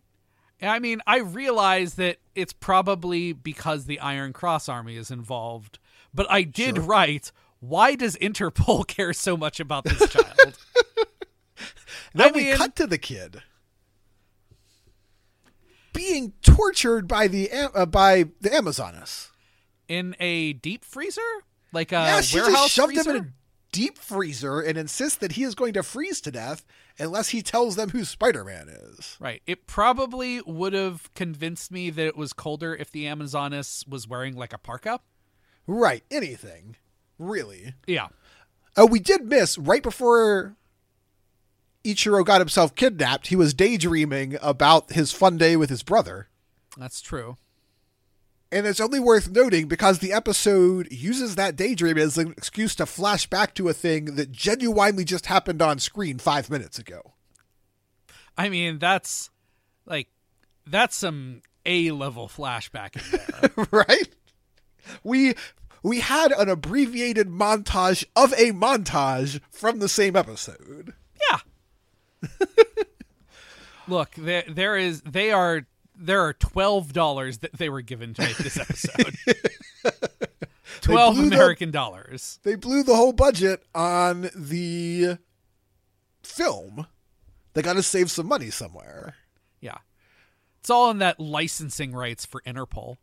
I 0.70 0.80
mean, 0.80 1.02
I 1.08 1.18
realize 1.20 1.96
that 1.96 2.18
it's 2.36 2.54
probably 2.54 3.34
because 3.34 3.86
the 3.86 4.00
Iron 4.00 4.32
Cross 4.34 4.70
Army 4.70 4.96
is 4.96 5.10
involved, 5.12 5.80
but 6.14 6.28
I 6.30 6.44
did 6.44 6.76
Sure. 6.78 6.86
write, 6.86 7.32
why 7.60 7.96
does 7.96 8.16
Interpol 8.18 8.86
care 8.88 9.14
so 9.14 9.36
much 9.36 9.60
about 9.60 9.84
this 9.86 10.08
child? 10.10 10.58
Then 12.14 12.30
I 12.30 12.32
we 12.32 12.44
mean- 12.46 12.58
cut 12.58 12.76
to 12.78 12.88
the 12.88 12.98
kid 12.98 13.42
being 15.94 16.34
tortured 16.42 17.08
by 17.08 17.28
the 17.28 17.52
uh, 17.52 17.86
by 17.86 18.26
the 18.40 18.50
Amazoness. 18.50 19.30
in 19.88 20.16
a 20.20 20.54
deep 20.54 20.86
freezer? 20.86 21.22
Like 21.74 21.92
a 21.92 21.96
yeah, 21.96 22.22
she 22.22 22.40
warehouse 22.40 22.54
just 22.64 22.74
shoved 22.74 22.94
freezer? 22.94 23.10
him 23.12 23.16
in 23.18 23.24
a 23.24 23.28
deep 23.72 23.98
freezer 23.98 24.60
and 24.60 24.78
insists 24.78 25.18
that 25.20 25.34
he 25.34 25.44
is 25.44 25.56
going 25.56 25.74
to 25.74 25.84
freeze 25.84 26.20
to 26.22 26.32
death 26.32 26.66
unless 27.00 27.30
he 27.30 27.42
tells 27.42 27.76
them 27.78 27.90
who 27.90 28.04
Spider-Man 28.04 28.68
is. 28.70 29.16
Right. 29.20 29.42
It 29.48 29.68
probably 29.68 30.42
would 30.42 30.74
have 30.74 31.14
convinced 31.14 31.72
me 31.72 31.90
that 31.90 32.06
it 32.06 32.18
was 32.18 32.34
colder 32.34 32.76
if 32.76 32.92
the 32.92 33.06
Amazoness 33.06 33.88
was 33.88 34.08
wearing 34.08 34.36
like 34.36 34.52
a 34.52 34.58
parka. 34.58 35.00
Right, 35.68 36.04
anything. 36.12 36.76
Really. 37.18 37.76
Yeah. 37.88 38.08
Oh, 38.76 38.86
we 38.86 39.00
did 39.00 39.26
miss 39.26 39.58
right 39.58 39.84
before 39.84 40.58
Ichiro 41.84 42.26
got 42.26 42.42
himself 42.42 42.76
kidnapped. 42.76 43.28
He 43.28 43.36
was 43.36 43.54
daydreaming 43.54 44.38
about 44.42 44.92
his 44.92 45.12
fun 45.12 45.38
day 45.38 45.56
with 45.56 45.70
his 45.70 45.84
brother. 45.84 46.30
That's 46.78 47.02
true. 47.02 47.38
And 48.52 48.68
it's 48.68 48.82
only 48.82 49.00
worth 49.00 49.30
noting 49.30 49.68
because 49.68 50.00
the 50.00 50.12
episode 50.12 50.92
uses 50.92 51.36
that 51.36 51.56
daydream 51.56 51.98
as 51.98 52.18
an 52.18 52.34
excuse 52.38 52.76
to 52.76 52.86
flash 52.86 53.26
back 53.28 53.56
to 53.56 53.70
a 53.70 53.74
thing 53.74 54.16
that 54.16 54.32
genuinely 54.32 55.06
just 55.06 55.28
happened 55.28 55.62
on 55.62 55.80
screen 55.80 56.18
five 56.20 56.50
minutes 56.50 56.78
ago. 56.78 57.14
I 58.38 58.50
mean, 58.50 58.78
that's 58.78 59.30
like 59.86 60.10
that's 60.68 60.98
some 60.98 61.42
A 61.66 61.92
level 61.92 62.28
flashback 62.28 62.98
right? 63.72 64.10
We 65.04 65.36
we 65.82 66.02
had 66.02 66.32
an 66.34 66.50
abbreviated 66.50 67.30
montage 67.30 68.04
of 68.16 68.34
a 68.34 68.52
montage 68.52 69.40
from 69.50 69.80
the 69.80 69.90
same 69.90 70.16
episode. 70.16 70.94
Look, 73.88 74.12
there 74.16 74.44
there 74.48 74.78
is 74.78 75.02
they 75.02 75.32
are 75.32 75.66
there 75.96 76.22
are 76.22 76.34
twelve 76.34 76.94
dollars 76.94 77.40
that 77.40 77.54
they 77.54 77.70
were 77.70 77.82
given 77.82 78.14
to 78.16 78.22
make 78.22 78.38
this 78.38 78.58
episode. 78.60 79.16
Twelve 80.82 81.16
blew 81.16 81.30
the- 81.30 81.36
American 81.36 81.70
dollars. 81.72 82.40
They 82.44 82.56
blew 82.56 82.82
the 82.84 82.96
whole 82.96 83.14
budget 83.14 83.64
on 83.76 84.30
the 84.36 85.18
film. 86.24 86.88
They 87.54 87.62
got 87.62 87.74
to 87.74 87.84
save 87.84 88.10
some 88.10 88.28
money 88.28 88.50
somewhere. 88.50 89.16
Yeah. 89.60 89.78
It's 90.60 90.70
all 90.70 90.90
in 90.90 91.00
that 91.00 91.20
licensing 91.20 91.92
rights 91.94 92.26
for 92.26 92.42
Interpol. 92.42 92.98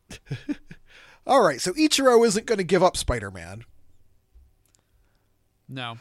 All 1.27 1.43
right, 1.43 1.61
so 1.61 1.73
Ichiro 1.75 2.25
isn't 2.27 2.47
going 2.47 2.59
to 2.59 2.65
give 2.65 2.83
up 2.83 2.97
Spider-Man. 2.97 3.65
No. 5.69 5.99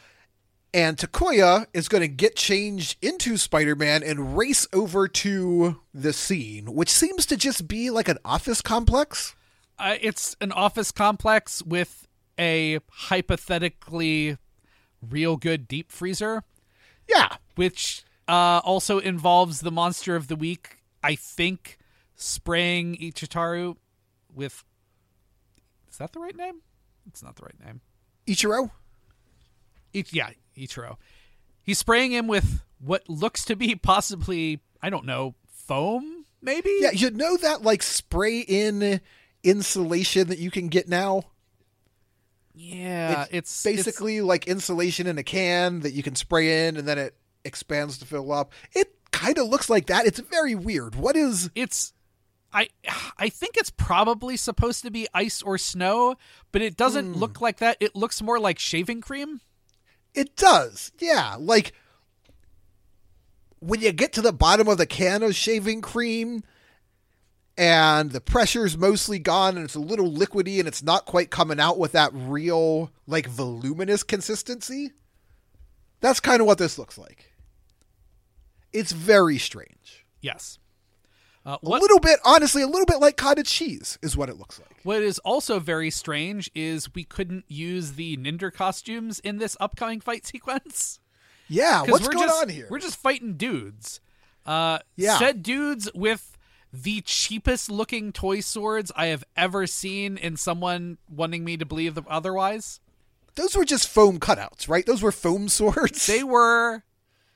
And 0.74 0.98
Takuya 0.98 1.66
is 1.72 1.88
going 1.88 2.02
to 2.02 2.08
get 2.08 2.36
changed 2.36 2.98
into 3.02 3.36
Spider 3.38 3.74
Man 3.74 4.02
and 4.02 4.36
race 4.36 4.66
over 4.72 5.08
to 5.08 5.80
the 5.94 6.12
scene, 6.12 6.74
which 6.74 6.90
seems 6.90 7.24
to 7.26 7.36
just 7.36 7.66
be 7.66 7.88
like 7.90 8.08
an 8.08 8.18
office 8.24 8.60
complex. 8.60 9.34
Uh, 9.78 9.96
it's 10.00 10.36
an 10.40 10.52
office 10.52 10.92
complex 10.92 11.62
with 11.62 12.06
a 12.38 12.80
hypothetically 12.90 14.36
real 15.00 15.36
good 15.36 15.66
deep 15.68 15.90
freezer, 15.90 16.42
Yeah. 17.08 17.36
which 17.54 18.02
uh, 18.28 18.60
also 18.62 18.98
involves 18.98 19.60
the 19.60 19.70
monster 19.70 20.16
of 20.16 20.28
the 20.28 20.36
week. 20.36 20.78
I 21.02 21.14
think 21.14 21.78
spraying 22.14 22.96
Ichitaru 22.96 23.76
with. 24.34 24.64
Is 25.90 25.96
that 25.96 26.12
the 26.12 26.20
right 26.20 26.36
name? 26.36 26.60
It's 27.06 27.22
not 27.22 27.36
the 27.36 27.44
right 27.44 27.64
name. 27.64 27.80
Ichiro? 28.26 28.70
Ich, 29.94 30.12
yeah, 30.12 30.30
Ichiro. 30.58 30.96
He's 31.62 31.78
spraying 31.78 32.12
him 32.12 32.26
with 32.26 32.62
what 32.78 33.08
looks 33.08 33.44
to 33.46 33.56
be 33.56 33.74
possibly, 33.82 34.60
I 34.82 34.90
don't 34.90 35.04
know, 35.06 35.34
foam, 35.46 36.24
maybe? 36.42 36.70
Yeah, 36.80 36.92
you 36.92 37.10
know 37.10 37.36
that 37.38 37.62
like 37.62 37.82
spray 37.82 38.40
in 38.40 39.00
insulation 39.42 40.28
that 40.28 40.38
you 40.38 40.50
can 40.50 40.68
get 40.68 40.88
now? 40.88 41.24
Yeah, 42.54 43.26
it's, 43.30 43.62
Basically 43.62 44.20
like 44.20 44.48
insulation 44.48 45.06
in 45.06 45.16
a 45.18 45.22
can 45.22 45.80
that 45.80 45.92
you 45.92 46.02
can 46.02 46.16
spray 46.16 46.66
in 46.66 46.76
and 46.76 46.88
then 46.88 46.98
it 46.98 47.14
expands 47.44 47.98
to 47.98 48.04
fill 48.04 48.32
up. 48.32 48.52
It 48.72 48.94
kind 49.12 49.38
of 49.38 49.46
looks 49.48 49.70
like 49.70 49.86
that. 49.86 50.06
It's 50.06 50.18
very 50.18 50.56
weird. 50.56 50.96
What 50.96 51.14
is 51.16 51.50
it's 51.54 51.92
I 52.52 52.68
I 53.16 53.28
think 53.28 53.56
it's 53.56 53.70
probably 53.70 54.36
supposed 54.36 54.82
to 54.82 54.90
be 54.90 55.06
ice 55.14 55.40
or 55.40 55.56
snow, 55.56 56.16
but 56.50 56.62
it 56.62 56.76
doesn't 56.76 57.12
Hmm. 57.14 57.18
look 57.20 57.40
like 57.40 57.58
that. 57.58 57.76
It 57.78 57.94
looks 57.94 58.20
more 58.22 58.40
like 58.40 58.58
shaving 58.58 59.02
cream. 59.02 59.40
It 60.18 60.34
does. 60.34 60.90
Yeah. 60.98 61.36
Like 61.38 61.72
when 63.60 63.80
you 63.80 63.92
get 63.92 64.12
to 64.14 64.22
the 64.22 64.32
bottom 64.32 64.66
of 64.66 64.76
the 64.78 64.86
can 64.86 65.22
of 65.22 65.36
shaving 65.36 65.80
cream 65.80 66.42
and 67.56 68.10
the 68.10 68.20
pressure's 68.20 68.76
mostly 68.76 69.20
gone 69.20 69.56
and 69.56 69.64
it's 69.64 69.76
a 69.76 69.80
little 69.80 70.10
liquidy 70.10 70.58
and 70.58 70.66
it's 70.66 70.82
not 70.82 71.06
quite 71.06 71.30
coming 71.30 71.60
out 71.60 71.78
with 71.78 71.92
that 71.92 72.10
real, 72.12 72.90
like, 73.06 73.28
voluminous 73.28 74.02
consistency, 74.02 74.92
that's 76.00 76.20
kind 76.20 76.40
of 76.40 76.46
what 76.46 76.58
this 76.58 76.78
looks 76.78 76.98
like. 76.98 77.32
It's 78.72 78.92
very 78.92 79.38
strange. 79.38 80.04
Yes. 80.20 80.58
Uh, 81.48 81.56
A 81.62 81.68
little 81.68 81.98
bit, 81.98 82.20
honestly, 82.26 82.60
a 82.60 82.66
little 82.66 82.84
bit 82.84 83.00
like 83.00 83.16
cottage 83.16 83.48
cheese 83.48 83.98
is 84.02 84.14
what 84.18 84.28
it 84.28 84.36
looks 84.36 84.58
like. 84.58 84.80
what 84.82 85.02
is 85.02 85.18
also 85.20 85.58
very 85.58 85.90
strange 85.90 86.50
is 86.54 86.94
we 86.94 87.04
couldn't 87.04 87.46
use 87.48 87.92
the 87.92 88.18
Ninder 88.18 88.50
costumes 88.50 89.18
in 89.20 89.38
this 89.38 89.56
upcoming 89.58 90.00
fight 90.00 90.26
sequence. 90.26 91.00
Yeah, 91.48 91.84
what's 91.84 92.06
going 92.06 92.28
just, 92.28 92.42
on 92.42 92.48
here? 92.50 92.66
We're 92.68 92.80
just 92.80 92.96
fighting 92.98 93.38
dudes. 93.38 94.00
Uh, 94.44 94.80
Yeah. 94.96 95.18
Said 95.18 95.42
dudes 95.42 95.90
with 95.94 96.36
the 96.70 97.00
cheapest 97.00 97.70
looking 97.70 98.12
toy 98.12 98.40
swords 98.40 98.92
I 98.94 99.06
have 99.06 99.24
ever 99.34 99.66
seen 99.66 100.18
in 100.18 100.36
someone 100.36 100.98
wanting 101.08 101.46
me 101.46 101.56
to 101.56 101.64
believe 101.64 101.94
the 101.94 102.02
otherwise. 102.06 102.80
Those 103.36 103.56
were 103.56 103.64
just 103.64 103.88
foam 103.88 104.20
cutouts, 104.20 104.68
right? 104.68 104.84
Those 104.84 105.00
were 105.00 105.12
foam 105.12 105.48
swords. 105.48 106.06
They 106.06 106.22
were 106.22 106.82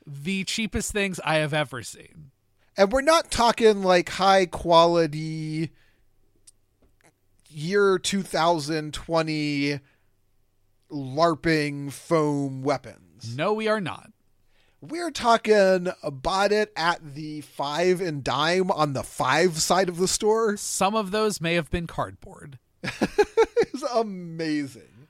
the 0.06 0.44
cheapest 0.44 0.92
things 0.92 1.18
I 1.24 1.36
have 1.36 1.54
ever 1.54 1.82
seen. 1.82 2.31
And 2.76 2.92
we're 2.92 3.02
not 3.02 3.30
talking 3.30 3.82
like 3.82 4.08
high 4.08 4.46
quality 4.46 5.70
year 7.48 7.98
2020 7.98 9.80
LARPing 10.90 11.92
foam 11.92 12.62
weapons. 12.62 13.36
No, 13.36 13.52
we 13.52 13.68
are 13.68 13.80
not. 13.80 14.10
We're 14.80 15.10
talking 15.12 15.92
about 16.02 16.50
it 16.50 16.72
at 16.76 17.14
the 17.14 17.42
five 17.42 18.00
and 18.00 18.24
dime 18.24 18.70
on 18.70 18.94
the 18.94 19.04
five 19.04 19.58
side 19.58 19.88
of 19.88 19.96
the 19.96 20.08
store. 20.08 20.56
Some 20.56 20.96
of 20.96 21.12
those 21.12 21.40
may 21.40 21.54
have 21.54 21.70
been 21.70 21.86
cardboard. 21.86 22.58
It's 23.72 23.82
amazing. 23.94 25.08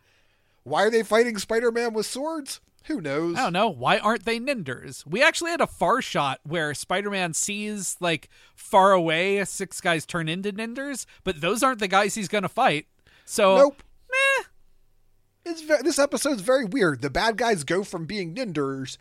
Why 0.62 0.84
are 0.84 0.90
they 0.90 1.02
fighting 1.02 1.36
Spider 1.38 1.72
Man 1.72 1.92
with 1.92 2.06
swords? 2.06 2.60
Who 2.86 3.00
knows? 3.00 3.36
I 3.36 3.42
don't 3.44 3.52
know. 3.52 3.68
Why 3.68 3.98
aren't 3.98 4.24
they 4.24 4.40
Ninders? 4.40 5.06
We 5.06 5.22
actually 5.22 5.50
had 5.52 5.60
a 5.60 5.66
far 5.66 6.02
shot 6.02 6.40
where 6.44 6.74
Spider 6.74 7.10
Man 7.10 7.32
sees, 7.34 7.96
like, 8.00 8.28
far 8.54 8.92
away, 8.92 9.44
six 9.44 9.80
guys 9.80 10.04
turn 10.04 10.28
into 10.28 10.52
Ninders, 10.52 11.06
but 11.24 11.40
those 11.40 11.62
aren't 11.62 11.78
the 11.78 11.88
guys 11.88 12.14
he's 12.14 12.28
going 12.28 12.42
to 12.42 12.48
fight. 12.48 12.86
So, 13.24 13.56
Nope. 13.56 13.82
meh. 14.10 14.44
It's 15.44 15.60
ve- 15.62 15.82
this 15.82 15.98
episode's 15.98 16.42
very 16.42 16.64
weird. 16.64 17.02
The 17.02 17.10
bad 17.10 17.36
guys 17.36 17.64
go 17.64 17.84
from 17.84 18.04
being 18.06 18.34
Ninders 18.34 18.96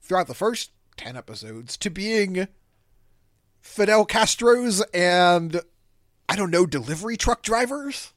throughout 0.00 0.26
the 0.26 0.34
first 0.34 0.70
10 0.96 1.16
episodes 1.16 1.76
to 1.78 1.90
being 1.90 2.48
Fidel 3.60 4.04
Castro's 4.04 4.80
and 4.94 5.60
I 6.28 6.36
don't 6.36 6.50
know, 6.50 6.64
delivery 6.66 7.16
truck 7.16 7.42
drivers? 7.42 8.12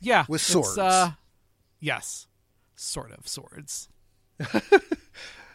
Yeah. 0.00 0.26
With 0.28 0.40
swords. 0.42 0.76
uh, 0.78 1.12
yes. 1.80 2.26
Sort 2.76 3.12
of 3.12 3.26
swords. 3.26 3.88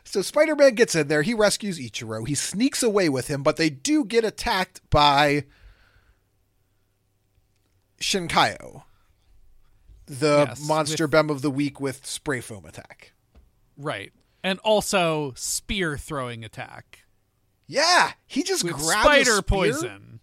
So 0.03 0.21
Spider 0.21 0.57
Man 0.57 0.75
gets 0.75 0.93
in 0.93 1.07
there. 1.07 1.21
He 1.21 1.33
rescues 1.33 1.79
Ichiro. 1.79 2.27
He 2.27 2.35
sneaks 2.35 2.83
away 2.83 3.07
with 3.07 3.27
him, 3.29 3.43
but 3.43 3.55
they 3.55 3.69
do 3.69 4.03
get 4.03 4.25
attacked 4.25 4.81
by 4.89 5.45
Shinkaio, 8.01 8.83
the 10.07 10.45
Yes, 10.49 10.67
monster 10.67 11.05
with- 11.05 11.11
bem 11.11 11.29
of 11.29 11.41
the 11.41 11.51
week 11.51 11.79
with 11.79 12.05
spray 12.05 12.41
foam 12.41 12.65
attack. 12.65 13.13
Right. 13.77 14.11
And 14.43 14.59
also 14.59 15.33
spear 15.37 15.97
throwing 15.97 16.43
attack. 16.43 17.03
Yeah, 17.67 18.11
he 18.27 18.43
just 18.43 18.63
With 18.63 18.73
grabs 18.73 19.03
spider 19.03 19.41
poison. 19.41 20.19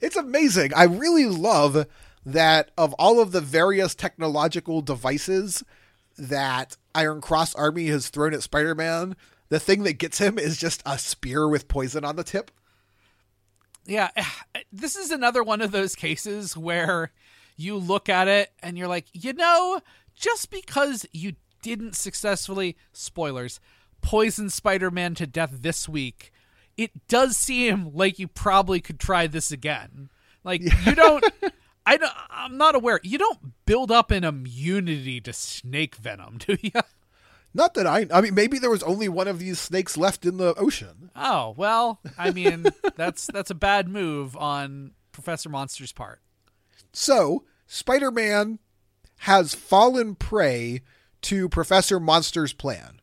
It's 0.00 0.14
amazing. 0.16 0.72
I 0.74 0.84
really 0.84 1.26
love 1.26 1.86
that 2.24 2.70
of 2.78 2.92
all 2.94 3.20
of 3.20 3.32
the 3.32 3.40
various 3.40 3.94
technological 3.94 4.82
devices 4.82 5.64
that 6.18 6.76
Iron 6.94 7.20
Cross 7.20 7.54
Army 7.54 7.86
has 7.86 8.08
thrown 8.08 8.34
at 8.34 8.42
Spider 8.42 8.74
Man, 8.74 9.16
the 9.48 9.60
thing 9.60 9.82
that 9.84 9.94
gets 9.94 10.18
him 10.18 10.38
is 10.38 10.56
just 10.56 10.82
a 10.86 10.98
spear 10.98 11.48
with 11.48 11.68
poison 11.68 12.04
on 12.04 12.16
the 12.16 12.24
tip. 12.24 12.50
Yeah, 13.84 14.10
this 14.72 14.96
is 14.96 15.10
another 15.10 15.42
one 15.42 15.60
of 15.60 15.70
those 15.70 15.94
cases 15.94 16.56
where 16.56 17.12
you 17.56 17.76
look 17.76 18.08
at 18.08 18.28
it 18.28 18.52
and 18.62 18.76
you're 18.76 18.88
like, 18.88 19.06
you 19.12 19.32
know, 19.32 19.80
just 20.14 20.50
because 20.50 21.06
you 21.12 21.34
didn't 21.62 21.96
successfully, 21.96 22.76
spoilers, 22.92 23.60
poison 24.02 24.50
Spider 24.50 24.90
Man 24.90 25.14
to 25.14 25.26
death 25.26 25.58
this 25.60 25.88
week, 25.88 26.32
it 26.76 27.08
does 27.08 27.36
seem 27.36 27.90
like 27.94 28.18
you 28.18 28.28
probably 28.28 28.80
could 28.80 29.00
try 29.00 29.26
this 29.26 29.50
again. 29.50 30.10
Like, 30.44 30.62
you 30.86 30.94
don't. 30.94 31.24
I 31.88 31.96
don't, 31.96 32.12
I'm 32.28 32.56
not 32.58 32.74
aware. 32.74 32.98
You 33.04 33.16
don't 33.16 33.38
build 33.64 33.90
up 33.92 34.10
an 34.10 34.24
immunity 34.24 35.20
to 35.20 35.32
snake 35.32 35.94
venom, 35.94 36.38
do 36.38 36.56
you? 36.60 36.72
Not 37.54 37.74
that 37.74 37.86
I. 37.86 38.06
I 38.12 38.20
mean, 38.20 38.34
maybe 38.34 38.58
there 38.58 38.70
was 38.70 38.82
only 38.82 39.08
one 39.08 39.28
of 39.28 39.38
these 39.38 39.58
snakes 39.58 39.96
left 39.96 40.26
in 40.26 40.36
the 40.36 40.52
ocean. 40.56 41.10
Oh 41.16 41.54
well, 41.56 42.00
I 42.18 42.30
mean 42.32 42.66
that's 42.96 43.26
that's 43.28 43.50
a 43.50 43.54
bad 43.54 43.88
move 43.88 44.36
on 44.36 44.90
Professor 45.12 45.48
Monster's 45.48 45.92
part. 45.92 46.20
So 46.92 47.44
Spider 47.66 48.10
Man 48.10 48.58
has 49.20 49.54
fallen 49.54 50.16
prey 50.16 50.82
to 51.22 51.48
Professor 51.48 51.98
Monster's 51.98 52.52
plan. 52.52 53.00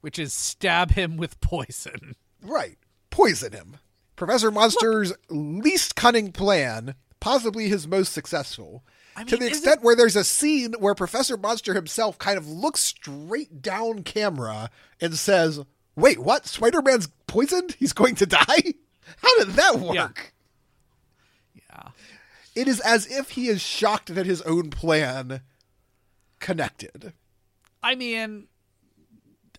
which 0.00 0.18
is 0.18 0.32
stab 0.32 0.92
him 0.92 1.16
with 1.16 1.40
poison. 1.40 2.14
Right. 2.42 2.78
Poison 3.10 3.52
him. 3.52 3.76
Professor 4.16 4.50
Monster's 4.50 5.12
least 5.28 5.96
cunning 5.96 6.32
plan, 6.32 6.94
possibly 7.20 7.68
his 7.68 7.86
most 7.86 8.12
successful. 8.12 8.84
I 9.16 9.24
to 9.24 9.36
the 9.36 9.46
extent 9.46 9.82
where 9.82 9.94
there's 9.94 10.16
a 10.16 10.24
scene 10.24 10.72
where 10.78 10.94
Professor 10.94 11.36
Monster 11.36 11.74
himself 11.74 12.18
kind 12.18 12.36
of 12.36 12.48
looks 12.48 12.80
straight 12.80 13.62
down 13.62 14.02
camera 14.02 14.70
and 15.00 15.16
says, 15.16 15.60
Wait, 15.96 16.18
what? 16.18 16.46
Spider 16.46 16.82
Man's 16.82 17.08
poisoned? 17.26 17.76
He's 17.78 17.92
going 17.92 18.16
to 18.16 18.26
die? 18.26 18.44
How 19.22 19.38
did 19.38 19.50
that 19.50 19.78
work? 19.78 20.34
Yeah. 21.54 21.88
It 22.54 22.68
is 22.68 22.80
as 22.80 23.06
if 23.06 23.30
he 23.30 23.48
is 23.48 23.60
shocked 23.60 24.14
that 24.14 24.26
his 24.26 24.42
own 24.42 24.70
plan 24.70 25.40
connected. 26.40 27.12
I 27.82 27.94
mean, 27.94 28.48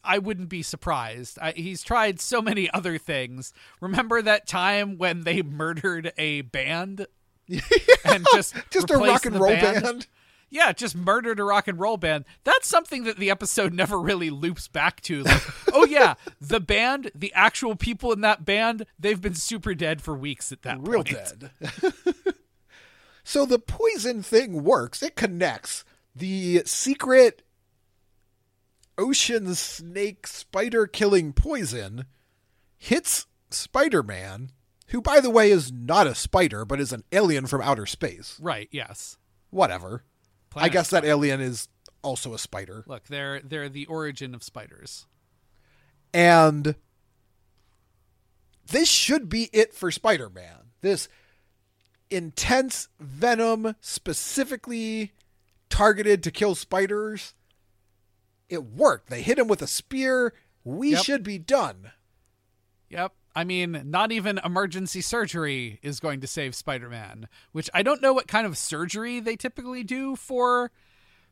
I 0.06 0.18
wouldn't 0.20 0.50
be 0.50 0.62
surprised. 0.62 1.38
I, 1.42 1.52
he's 1.52 1.82
tried 1.84 2.20
so 2.20 2.42
many 2.42 2.70
other 2.72 2.98
things. 2.98 3.54
Remember 3.82 4.22
that 4.22 4.48
time 4.48 4.98
when 4.98 5.24
they 5.24 5.42
murdered 5.42 6.14
a 6.18 6.42
band 6.42 7.08
and 8.06 8.26
just 8.34 8.56
Just 8.70 8.90
a 8.92 8.98
rock 8.98 9.26
and 9.26 9.40
roll 9.40 9.52
band? 9.52 9.84
band. 9.84 10.08
Yeah, 10.50 10.72
just 10.72 10.96
murdered 10.96 11.40
a 11.40 11.44
rock 11.44 11.68
and 11.68 11.80
roll 11.80 11.98
band. 11.98 12.24
That's 12.44 12.68
something 12.68 13.04
that 13.06 13.18
the 13.18 13.30
episode 13.30 13.74
never 13.76 14.00
really 14.00 14.30
loops 14.30 14.68
back 14.68 15.02
to. 15.02 15.24
Like, 15.24 15.42
oh 15.74 15.86
yeah, 15.86 16.14
the 16.40 16.60
band, 16.60 17.12
the 17.16 17.34
actual 17.34 17.76
people 17.76 18.14
in 18.14 18.22
that 18.22 18.46
band, 18.46 18.86
they've 18.98 19.20
been 19.20 19.34
super 19.34 19.74
dead 19.74 20.02
for 20.02 20.16
weeks 20.16 20.52
at 20.52 20.62
that 20.62 20.78
real 20.80 21.04
point. 21.04 21.10
dead. 21.40 21.52
so 23.24 23.46
the 23.46 23.60
poison 23.60 24.22
thing 24.22 24.64
works. 24.64 25.02
It 25.04 25.16
connects 25.16 25.84
the 26.16 26.62
secret 26.66 27.42
ocean 28.98 29.56
snake 29.56 30.28
spider 30.28 30.88
killing 30.88 31.34
poison 31.34 32.06
hits 32.78 33.28
Spider-Man, 33.50 34.52
who 34.88 35.02
by 35.02 35.20
the 35.20 35.30
way 35.30 35.52
is 35.52 35.72
not 35.72 36.08
a 36.08 36.16
spider 36.16 36.66
but 36.66 36.80
is 36.80 36.92
an 36.94 37.04
alien 37.12 37.48
from 37.48 37.62
outer 37.62 37.86
space. 37.86 38.38
Right, 38.42 38.68
yes. 38.72 39.18
Whatever. 39.50 40.04
I 40.52 40.60
Planet 40.60 40.74
guess 40.74 40.90
that 40.92 41.06
alien 41.06 41.42
is 41.42 41.68
also 42.02 42.34
a 42.34 42.40
spider. 42.40 42.84
Look, 42.88 43.08
they're 43.08 43.42
they're 43.42 43.70
the 43.70 43.88
origin 43.88 44.34
of 44.34 44.44
spiders. 44.44 45.06
And 46.14 46.76
this 48.72 48.88
should 48.88 49.28
be 49.28 49.50
it 49.52 49.74
for 49.74 49.92
Spider 49.92 50.30
Man. 50.30 50.72
This 50.82 51.10
intense 52.10 52.88
venom 53.00 53.76
specifically 53.82 55.12
targeted 55.70 56.24
to 56.24 56.32
kill 56.32 56.56
spiders. 56.56 57.34
It 58.50 58.64
worked. 58.64 59.10
They 59.10 59.22
hit 59.22 59.40
him 59.40 59.48
with 59.48 59.62
a 59.62 59.68
spear. 59.68 60.34
We 60.64 60.92
Yep. 60.92 61.04
should 61.04 61.24
be 61.24 61.38
done. 61.38 61.92
Yep. 62.90 63.14
I 63.36 63.44
mean, 63.44 63.82
not 63.86 64.12
even 64.12 64.40
emergency 64.46 65.02
surgery 65.02 65.80
is 65.82 66.00
going 66.00 66.22
to 66.22 66.28
save 66.28 66.56
Spider-Man, 66.56 67.28
which 67.52 67.70
I 67.74 67.84
don't 67.84 68.02
know 68.02 68.14
what 68.14 68.28
kind 68.28 68.46
of 68.48 68.58
surgery 68.58 69.20
they 69.20 69.36
typically 69.36 69.84
do 69.84 70.16
for 70.16 70.72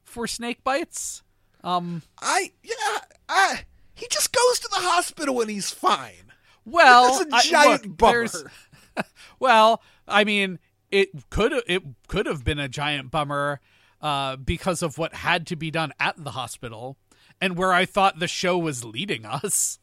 for 0.04 0.28
snake 0.28 0.64
bites. 0.64 1.24
Um 1.64 2.02
I, 2.22 2.52
yeah, 2.62 3.00
I, 3.30 3.62
he 3.94 4.08
just 4.12 4.34
goes 4.34 4.60
to 4.60 4.68
the 4.70 4.82
hospital 4.82 5.40
and 5.40 5.50
he's 5.50 5.72
fine. 5.72 6.34
well, 6.66 7.20
That's 7.24 7.32
a 7.32 7.36
I- 7.36 7.52
giant 7.52 7.86
look, 7.88 7.98
bummer. 7.98 8.52
well, 9.40 9.82
I 10.08 10.24
mean, 10.26 10.60
it 10.92 11.30
could 11.30 11.54
it 11.68 11.84
could 12.08 12.26
have 12.26 12.44
been 12.44 12.60
a 12.60 12.68
giant 12.68 13.12
bummer 13.12 13.62
uh, 14.02 14.36
because 14.36 14.82
of 14.84 14.98
what 14.98 15.14
had 15.16 15.48
to 15.48 15.56
be 15.56 15.72
done 15.72 15.94
at 16.00 16.22
the 16.22 16.32
hospital 16.32 16.98
and 17.44 17.58
where 17.58 17.74
I 17.74 17.84
thought 17.84 18.20
the 18.20 18.28
show 18.30 18.58
was 18.58 18.86
leading 18.86 19.26
us. 19.26 19.78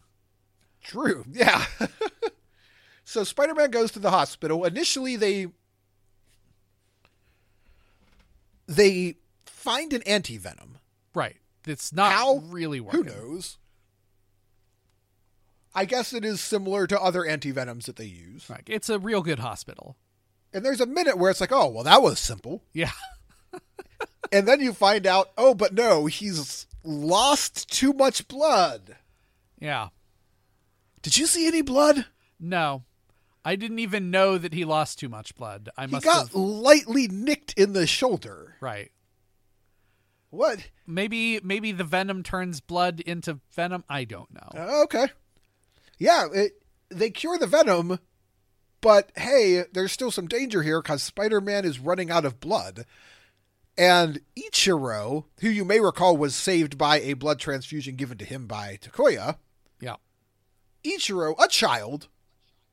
True. 0.83 1.27
Yeah. 1.31 1.67
so 3.05 3.23
Spider 3.23 3.55
Man 3.55 3.71
goes 3.71 3.91
to 3.93 3.99
the 3.99 4.11
hospital. 4.11 4.65
Initially, 4.65 5.17
they 5.17 5.49
they 8.67 9.17
find 9.45 9.93
an 9.93 10.03
anti 10.05 10.39
venom. 10.39 10.79
Right. 11.15 11.37
It's 11.67 11.93
not 11.93 12.13
How? 12.13 12.39
really 12.47 12.81
working. 12.81 13.05
Who 13.05 13.11
knows? 13.11 13.59
I 15.75 15.85
guess 15.85 16.15
it 16.15 16.25
is 16.25 16.41
similar 16.41 16.87
to 16.87 16.99
other 16.99 17.27
anti 17.27 17.51
venoms 17.51 17.85
that 17.85 17.97
they 17.97 18.07
use. 18.07 18.49
Like 18.49 18.71
it's 18.71 18.89
a 18.89 18.99
real 18.99 19.21
good 19.21 19.41
hospital. 19.41 19.99
And 20.55 20.65
there's 20.65 20.81
a 20.81 20.87
minute 20.87 21.19
where 21.19 21.31
it's 21.31 21.43
like, 21.43 21.53
oh, 21.53 21.69
well, 21.69 21.85
that 21.85 22.01
was 22.01 22.19
simple. 22.19 22.65
Yeah. 22.73 22.93
And 24.33 24.47
then 24.47 24.61
you 24.61 24.73
find 24.73 25.07
out, 25.09 25.33
oh, 25.37 25.55
but 25.55 25.75
no, 25.75 26.07
he's 26.07 26.67
lost 26.85 27.71
too 27.71 27.93
much 27.93 28.27
blood. 28.29 28.97
Yeah. 29.59 29.89
Did 31.03 31.17
you 31.17 31.27
see 31.27 31.47
any 31.47 31.63
blood? 31.63 32.07
No. 32.39 32.85
I 33.45 33.57
didn't 33.57 33.79
even 33.79 34.11
know 34.11 34.37
that 34.37 34.53
he 34.53 34.65
lost 34.65 34.99
too 34.99 35.09
much 35.09 35.35
blood. 35.35 35.71
I 35.77 35.87
He 35.87 35.93
must 35.93 36.05
got 36.05 36.29
have 36.29 36.35
lightly 36.35 37.09
nicked 37.09 37.55
in 37.55 37.73
the 37.73 37.87
shoulder. 37.87 38.57
right. 38.61 38.91
What? 40.31 40.61
Maybe 40.87 41.41
maybe 41.43 41.73
the 41.73 41.83
venom 41.83 42.23
turns 42.23 42.61
blood 42.61 43.01
into 43.01 43.41
venom. 43.53 43.83
I 43.89 44.05
don't 44.05 44.33
know. 44.33 44.49
Uh, 44.57 44.83
okay. 44.85 45.07
Yeah, 45.99 46.27
it, 46.33 46.53
they 46.89 47.11
cure 47.11 47.37
the 47.37 47.49
venom, 47.49 47.99
but 48.81 49.11
hey, 49.17 49.65
there's 49.73 49.91
still 49.91 50.13
some 50.13 50.29
danger 50.29 50.63
here 50.63 50.81
because 50.81 51.03
Spider 51.03 51.41
Man 51.41 51.65
is 51.65 51.81
running 51.81 52.13
out 52.13 52.25
of 52.25 52.39
blood. 52.39 52.87
And 53.81 54.21
Ichiro, 54.37 55.25
who 55.41 55.49
you 55.49 55.65
may 55.65 55.81
recall 55.81 56.15
was 56.17 56.35
saved 56.35 56.77
by 56.77 57.01
a 57.01 57.15
blood 57.15 57.39
transfusion 57.41 57.97
given 57.97 58.19
to 58.19 58.25
him 58.27 58.47
by 58.47 58.79
Takuya, 58.81 59.37
yeah. 59.81 59.97
Ichiro, 60.85 61.35
a 61.43 61.49
child, 61.49 62.09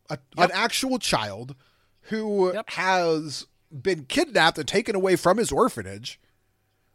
a, 0.10 0.18
an 0.38 0.50
actual 0.54 1.00
child 1.00 1.56
who 2.02 2.54
Yep. 2.54 2.70
has 2.72 3.48
been 3.72 4.04
kidnapped 4.06 4.58
and 4.58 4.68
taken 4.68 4.96
away 4.96 5.16
from 5.16 5.38
his 5.38 5.52
orphanage 5.52 6.20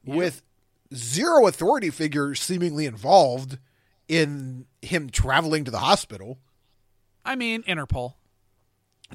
with 0.05 0.43
zero 0.95 1.47
authority 1.47 1.91
figure 1.91 2.35
seemingly 2.35 2.87
involved 2.87 3.59
in 4.09 4.67
him 4.83 5.09
traveling 5.11 5.65
to 5.65 5.71
the 5.71 5.79
hospital, 5.79 6.39
I 7.25 7.35
mean 7.37 7.63
Interpol. 7.63 8.15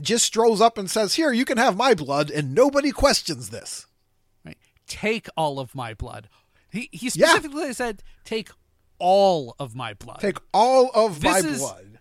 just 0.01 0.25
strolls 0.25 0.61
up 0.61 0.77
and 0.77 0.89
says, 0.89 1.15
Here, 1.15 1.31
you 1.33 1.45
can 1.45 1.57
have 1.57 1.75
my 1.75 1.93
blood, 1.93 2.29
and 2.31 2.53
nobody 2.55 2.91
questions 2.91 3.49
this. 3.49 3.86
Take 4.87 5.27
all 5.35 5.59
of 5.59 5.75
my 5.75 5.93
blood. 5.93 6.29
He 6.71 6.89
he 6.91 7.09
Yeah. 7.13 7.27
specifically 7.27 7.73
said 7.73 8.03
take 8.23 8.49
all 8.99 9.55
of 9.59 9.75
my 9.75 9.93
blood. 9.93 10.19
Take 10.19 10.37
all 10.53 10.89
of 10.93 11.21
This 11.21 11.43
my 11.43 11.49
is- 11.49 11.57
blood. 11.59 11.99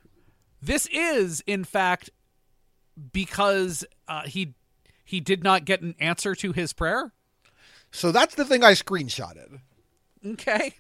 This 0.63 0.87
is, 0.87 1.43
in 1.47 1.63
fact, 1.65 2.11
because 3.13 3.85
uh, 4.09 4.23
he 4.23 4.55
he 5.05 5.21
did 5.21 5.45
not 5.45 5.65
get 5.65 5.83
an 5.83 5.95
answer 6.01 6.35
to 6.35 6.53
his 6.53 6.73
prayer. 6.73 7.13
So 7.93 8.11
that's 8.11 8.35
the 8.35 8.45
thing 8.45 8.65
I 8.65 8.73
screenshotted. 8.73 9.61
Okay. 10.25 10.75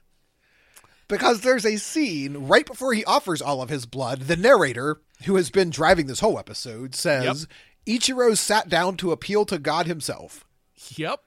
because 1.09 1.42
there's 1.42 1.64
a 1.64 1.76
scene 1.76 2.48
right 2.48 2.66
before 2.66 2.92
he 2.92 3.04
offers 3.04 3.40
all 3.40 3.62
of 3.62 3.68
his 3.68 3.86
blood. 3.86 4.22
The 4.22 4.34
narrator, 4.36 4.96
who 5.24 5.36
has 5.36 5.50
been 5.50 5.70
driving 5.70 6.07
this 6.09 6.18
whole 6.18 6.36
episode, 6.38 6.96
says 6.96 7.46
Ichiro 7.86 8.36
sat 8.36 8.68
down 8.68 8.96
to 8.96 9.12
appeal 9.12 9.44
to 9.46 9.59
God 9.59 9.86
himself. 9.86 10.44
Yep. 10.96 11.20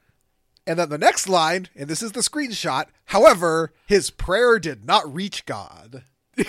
And 0.70 0.78
then 0.78 0.90
the 0.90 1.00
next 1.00 1.28
line, 1.28 1.68
and 1.76 1.90
this 1.90 2.04
is 2.04 2.12
the 2.12 2.20
screenshot, 2.20 2.86
however, 3.06 3.74
his 3.88 4.12
prayer 4.12 4.60
did 4.60 4.86
not 4.86 5.12
reach 5.12 5.48
God. 5.48 6.04
I 6.38 6.44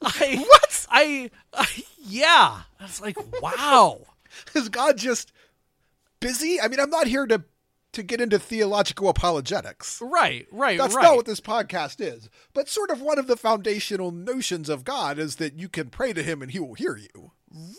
what? 0.48 0.86
I, 0.88 1.30
I 1.52 1.68
yeah. 1.98 2.62
I 2.80 2.82
was 2.82 2.98
like, 3.02 3.18
wow. 3.42 4.00
Is 4.54 4.70
God 4.70 4.96
just 4.96 5.34
busy? 6.18 6.62
I 6.62 6.68
mean, 6.68 6.80
I'm 6.80 6.88
not 6.88 7.06
here 7.06 7.26
to 7.26 7.44
to 7.92 8.02
get 8.02 8.22
into 8.22 8.38
theological 8.38 9.10
apologetics. 9.10 10.00
right. 10.00 10.46
Right. 10.50 10.78
That's 10.78 10.94
right. 10.94 11.02
not 11.02 11.16
what 11.16 11.26
this 11.26 11.42
podcast 11.42 12.00
is. 12.00 12.30
But 12.54 12.70
sort 12.70 12.88
of 12.88 13.02
one 13.02 13.18
of 13.18 13.26
the 13.26 13.36
foundational 13.36 14.10
notions 14.10 14.70
of 14.70 14.82
God 14.82 15.18
is 15.18 15.36
that 15.36 15.58
you 15.58 15.68
can 15.68 15.90
pray 15.90 16.14
to 16.14 16.22
him 16.22 16.40
and 16.40 16.50
he 16.50 16.58
will 16.58 16.72
hear 16.72 16.96
you. 16.96 17.32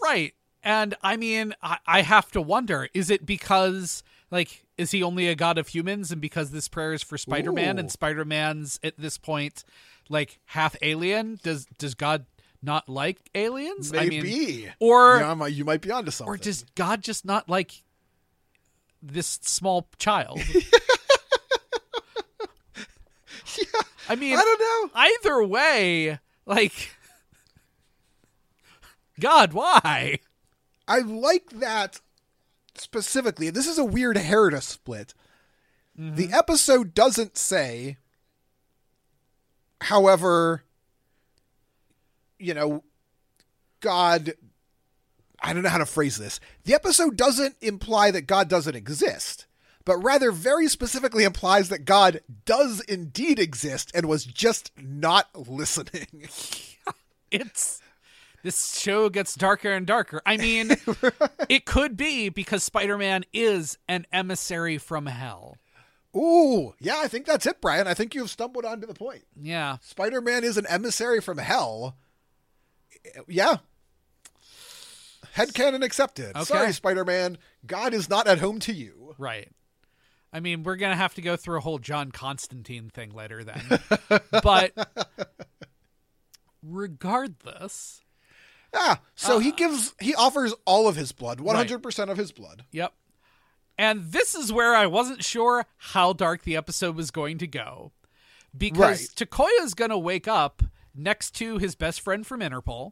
Right. 0.04 0.36
And 0.62 0.94
I 1.02 1.18
mean, 1.18 1.56
I, 1.64 1.80
I 1.88 2.02
have 2.04 2.30
to 2.34 2.42
wonder 2.42 2.90
is 2.94 3.10
it 3.10 3.26
because, 3.26 4.04
like, 4.34 4.66
is 4.80 4.90
he 4.92 5.04
only 5.04 5.28
a 5.28 5.36
god 5.36 5.60
of 5.60 5.68
humans 5.68 6.12
and 6.12 6.20
because 6.20 6.50
this 6.50 6.68
prayer 6.68 6.92
is 6.92 7.04
for 7.04 7.20
Spider 7.20 7.52
Man 7.52 7.78
and 7.78 7.92
Spider 7.92 8.26
Man's 8.26 8.80
at 8.84 8.98
this 8.98 9.20
point, 9.20 9.64
like, 10.10 10.40
half 10.46 10.76
alien? 10.82 11.40
Does 11.44 11.68
does 11.78 11.94
God 11.94 12.26
not 12.64 12.90
like 12.90 13.20
aliens? 13.36 13.92
Maybe. 13.94 14.18
I 14.20 14.24
mean, 14.24 14.74
or, 14.80 15.20
Yeah, 15.20 15.46
you 15.46 15.64
might 15.64 15.82
be 15.82 15.92
onto 15.92 16.10
something. 16.10 16.34
or 16.34 16.38
does 16.38 16.66
God 16.74 17.04
just 17.04 17.26
not 17.26 17.48
like 17.48 17.84
this 19.04 19.40
small 19.44 19.88
child? 20.00 20.42
I 24.10 24.16
mean, 24.16 24.36
I 24.36 24.42
don't 24.42 24.60
know. 24.60 24.90
either 24.96 25.44
way, 25.46 26.20
like, 26.48 26.90
God, 29.20 29.54
why? 29.54 30.20
I 30.88 31.00
like 31.00 31.50
that 31.52 32.02
specifically. 32.76 33.50
This 33.50 33.68
is 33.68 33.78
a 33.78 33.86
weird 33.86 34.18
hair 34.18 34.50
to 34.50 34.62
split. 34.62 35.14
Mm-hmm. 36.00 36.16
The 36.16 36.34
episode 36.34 36.94
doesn't 36.94 37.38
say, 37.38 37.98
however, 39.82 40.64
you 42.40 42.54
know, 42.54 42.84
God. 43.80 44.34
I 45.46 45.52
don't 45.52 45.64
know 45.64 45.70
how 45.70 45.78
to 45.78 45.86
phrase 45.86 46.18
this. 46.18 46.40
The 46.64 46.74
episode 46.74 47.18
doesn't 47.18 47.58
imply 47.60 48.12
that 48.12 48.28
God 48.28 48.48
doesn't 48.48 48.78
exist, 48.78 49.46
but 49.84 49.98
rather 49.98 50.32
very 50.32 50.70
specifically 50.70 51.26
implies 51.26 51.68
that 51.68 51.84
God 51.84 52.22
does 52.46 52.80
indeed 52.80 53.40
exist 53.40 53.92
and 53.94 54.08
was 54.08 54.24
just 54.24 54.72
not 54.82 55.28
listening. 55.48 56.30
it's 57.32 57.82
this 58.44 58.78
show 58.78 59.10
gets 59.10 59.36
darker 59.36 59.72
and 59.72 59.88
darker. 59.88 60.22
I 60.26 60.38
mean, 60.38 60.76
it 61.50 61.66
could 61.66 61.98
be 61.98 62.30
because 62.30 62.64
Spider-Man 62.64 63.24
is 63.34 63.78
an 63.88 64.06
emissary 64.12 64.78
from 64.78 65.08
hell. 65.08 65.58
Ooh, 66.16 66.76
yeah, 66.80 67.00
I 67.02 67.08
think 67.08 67.26
that's 67.26 67.48
it, 67.48 67.60
Brian. 67.60 67.88
I 67.88 67.96
think 67.96 68.14
you've 68.14 68.30
stumbled 68.30 68.66
onto 68.66 68.86
the 68.86 68.94
point. 68.94 69.24
Yeah. 69.42 69.78
Spider 69.82 70.22
Man 70.22 70.44
is 70.44 70.58
an 70.58 70.68
emissary 70.68 71.22
from 71.22 71.40
hell. 71.40 71.98
Eh, 73.04 73.22
yeah. 73.28 73.58
Headcanon 75.36 75.84
accepted. 75.84 76.36
Okay. 76.36 76.44
Sorry, 76.44 76.74
Spider 76.74 77.04
Man. 77.04 77.40
God 77.66 77.96
is 77.96 78.10
not 78.10 78.28
at 78.28 78.38
home 78.38 78.60
to 78.60 78.74
you. 78.74 79.16
Right. 79.18 79.50
I 80.32 80.40
mean, 80.40 80.64
we're 80.64 80.76
going 80.76 80.92
to 80.92 80.98
have 80.98 81.16
to 81.16 81.22
go 81.22 81.36
through 81.36 81.58
a 81.58 81.62
whole 81.62 81.80
John 81.80 82.12
Constantine 82.12 82.90
thing 82.90 83.12
later 83.12 83.44
then. 83.44 83.80
but 84.44 84.74
regardless, 86.62 88.03
Yeah. 88.74 88.98
So 89.16 89.40
he 89.40 89.52
uh, 89.52 89.56
gives, 89.56 89.94
he 90.00 90.16
offers 90.16 90.54
all 90.66 90.88
of 90.88 90.96
his 90.96 91.12
blood, 91.12 91.40
100% 91.40 92.10
of 92.10 92.18
his 92.18 92.32
blood. 92.32 92.66
Yep. 92.72 92.94
And 93.78 94.12
this 94.12 94.36
is 94.36 94.52
where 94.52 94.76
I 94.76 94.86
wasn't 94.86 95.24
sure 95.24 95.66
how 95.78 96.14
dark 96.14 96.44
the 96.44 96.56
episode 96.56 96.96
was 96.96 97.12
going 97.12 97.38
to 97.40 97.48
go. 97.48 97.92
Because 98.56 99.02
Right. 99.02 99.28
Takuya's 99.30 99.74
going 99.74 99.90
to 99.90 99.98
wake 99.98 100.28
up 100.28 100.64
next 100.96 101.32
to 101.38 101.58
his 101.58 101.76
best 101.76 102.02
friend 102.02 102.26
from 102.26 102.42
Interpol. 102.42 102.92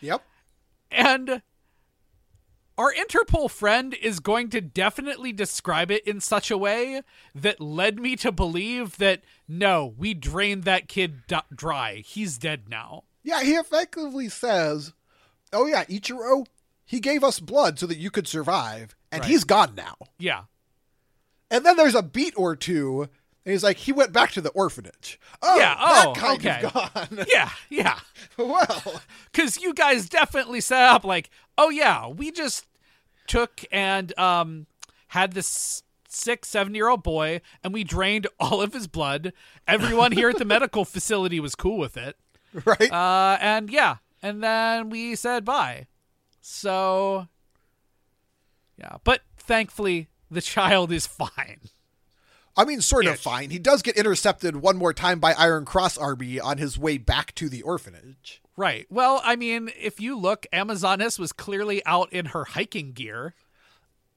Yep. 0.00 0.22
And 0.90 1.42
our 2.76 2.92
Interpol 2.92 3.48
friend 3.48 3.94
is 3.94 4.18
going 4.18 4.50
to 4.50 4.60
definitely 4.60 5.32
describe 5.32 5.92
it 5.92 6.04
in 6.06 6.20
such 6.20 6.50
a 6.50 6.58
way 6.58 7.02
that 7.34 7.60
led 7.60 8.00
me 8.00 8.16
to 8.16 8.32
believe 8.32 8.96
that 8.98 9.22
no, 9.46 9.94
we 9.96 10.12
drained 10.12 10.64
that 10.64 10.88
kid 10.88 11.26
d- 11.28 11.36
dry. 11.54 11.96
He's 12.04 12.36
dead 12.36 12.68
now. 12.68 13.04
Yeah, 13.24 13.42
he 13.42 13.54
effectively 13.54 14.28
says, 14.28 14.92
Oh, 15.52 15.66
yeah, 15.66 15.84
Ichiro, 15.84 16.46
he 16.84 17.00
gave 17.00 17.24
us 17.24 17.40
blood 17.40 17.78
so 17.78 17.86
that 17.86 17.96
you 17.98 18.10
could 18.10 18.28
survive, 18.28 18.94
and 19.10 19.22
Right. 19.22 19.30
he's 19.30 19.44
gone 19.44 19.74
now. 19.74 19.96
Yeah. 20.18 20.42
And 21.50 21.64
then 21.64 21.76
there's 21.76 21.94
a 21.94 22.02
beat 22.02 22.34
or 22.36 22.54
two, 22.56 23.02
and 23.44 23.52
he's 23.52 23.62
like, 23.62 23.76
he 23.78 23.92
went 23.92 24.12
back 24.12 24.32
to 24.32 24.40
the 24.40 24.50
orphanage. 24.50 25.18
Oh, 25.42 25.56
Yeah, 25.58 25.74
that 25.74 26.06
oh, 26.08 26.12
kind 26.14 26.38
okay. 26.46 26.62
of 26.66 26.72
gone. 27.18 27.26
Yeah. 27.32 27.50
Yeah. 27.70 27.98
well, 28.36 29.00
because 29.32 29.60
you 29.60 29.72
guys 29.74 30.08
definitely 30.08 30.60
set 30.60 30.82
up 30.88 31.04
like, 31.04 31.30
oh 31.56 31.70
yeah, 31.70 32.08
we 32.08 32.30
just 32.30 32.66
took 33.26 33.62
and 33.72 34.16
um 34.18 34.66
had 35.08 35.32
this 35.32 35.82
six, 36.08 36.48
seven 36.48 36.74
year 36.74 36.88
old 36.88 37.02
boy, 37.02 37.40
and 37.62 37.72
we 37.72 37.84
drained 37.84 38.26
all 38.40 38.60
of 38.60 38.72
his 38.72 38.86
blood. 38.88 39.32
Everyone 39.68 40.12
here 40.12 40.28
at 40.30 40.38
the 40.38 40.44
medical 40.56 40.84
facility 40.84 41.38
was 41.40 41.54
cool 41.54 41.78
with 41.78 41.96
it, 41.96 42.16
right? 42.64 42.92
uh, 42.92 43.38
and 43.40 43.70
yeah, 43.70 43.96
and 44.22 44.42
then 44.42 44.90
we 44.90 45.14
said 45.14 45.44
bye. 45.44 45.86
So, 46.40 47.28
yeah, 48.78 48.96
but 49.04 49.22
thankfully 49.36 50.08
the 50.30 50.40
child 50.42 50.92
is 50.92 51.06
fine. 51.06 51.60
I 52.56 52.64
mean, 52.64 52.80
sort 52.80 53.06
of 53.06 53.14
Ish. 53.14 53.20
fine. 53.20 53.50
He 53.50 53.58
does 53.58 53.82
get 53.82 53.96
intercepted 53.96 54.56
one 54.56 54.76
more 54.76 54.92
time 54.92 55.18
by 55.18 55.32
Iron 55.32 55.64
Cross 55.64 55.98
Army 55.98 56.38
on 56.38 56.58
his 56.58 56.78
way 56.78 56.98
back 56.98 57.34
to 57.34 57.48
the 57.48 57.62
orphanage. 57.62 58.40
Right. 58.56 58.86
Well, 58.88 59.20
I 59.24 59.34
mean, 59.34 59.70
if 59.80 60.00
you 60.00 60.16
look, 60.16 60.46
Amazoness 60.52 61.18
was 61.18 61.32
clearly 61.32 61.84
out 61.84 62.12
in 62.12 62.26
her 62.26 62.44
hiking 62.44 62.92
gear. 62.92 63.34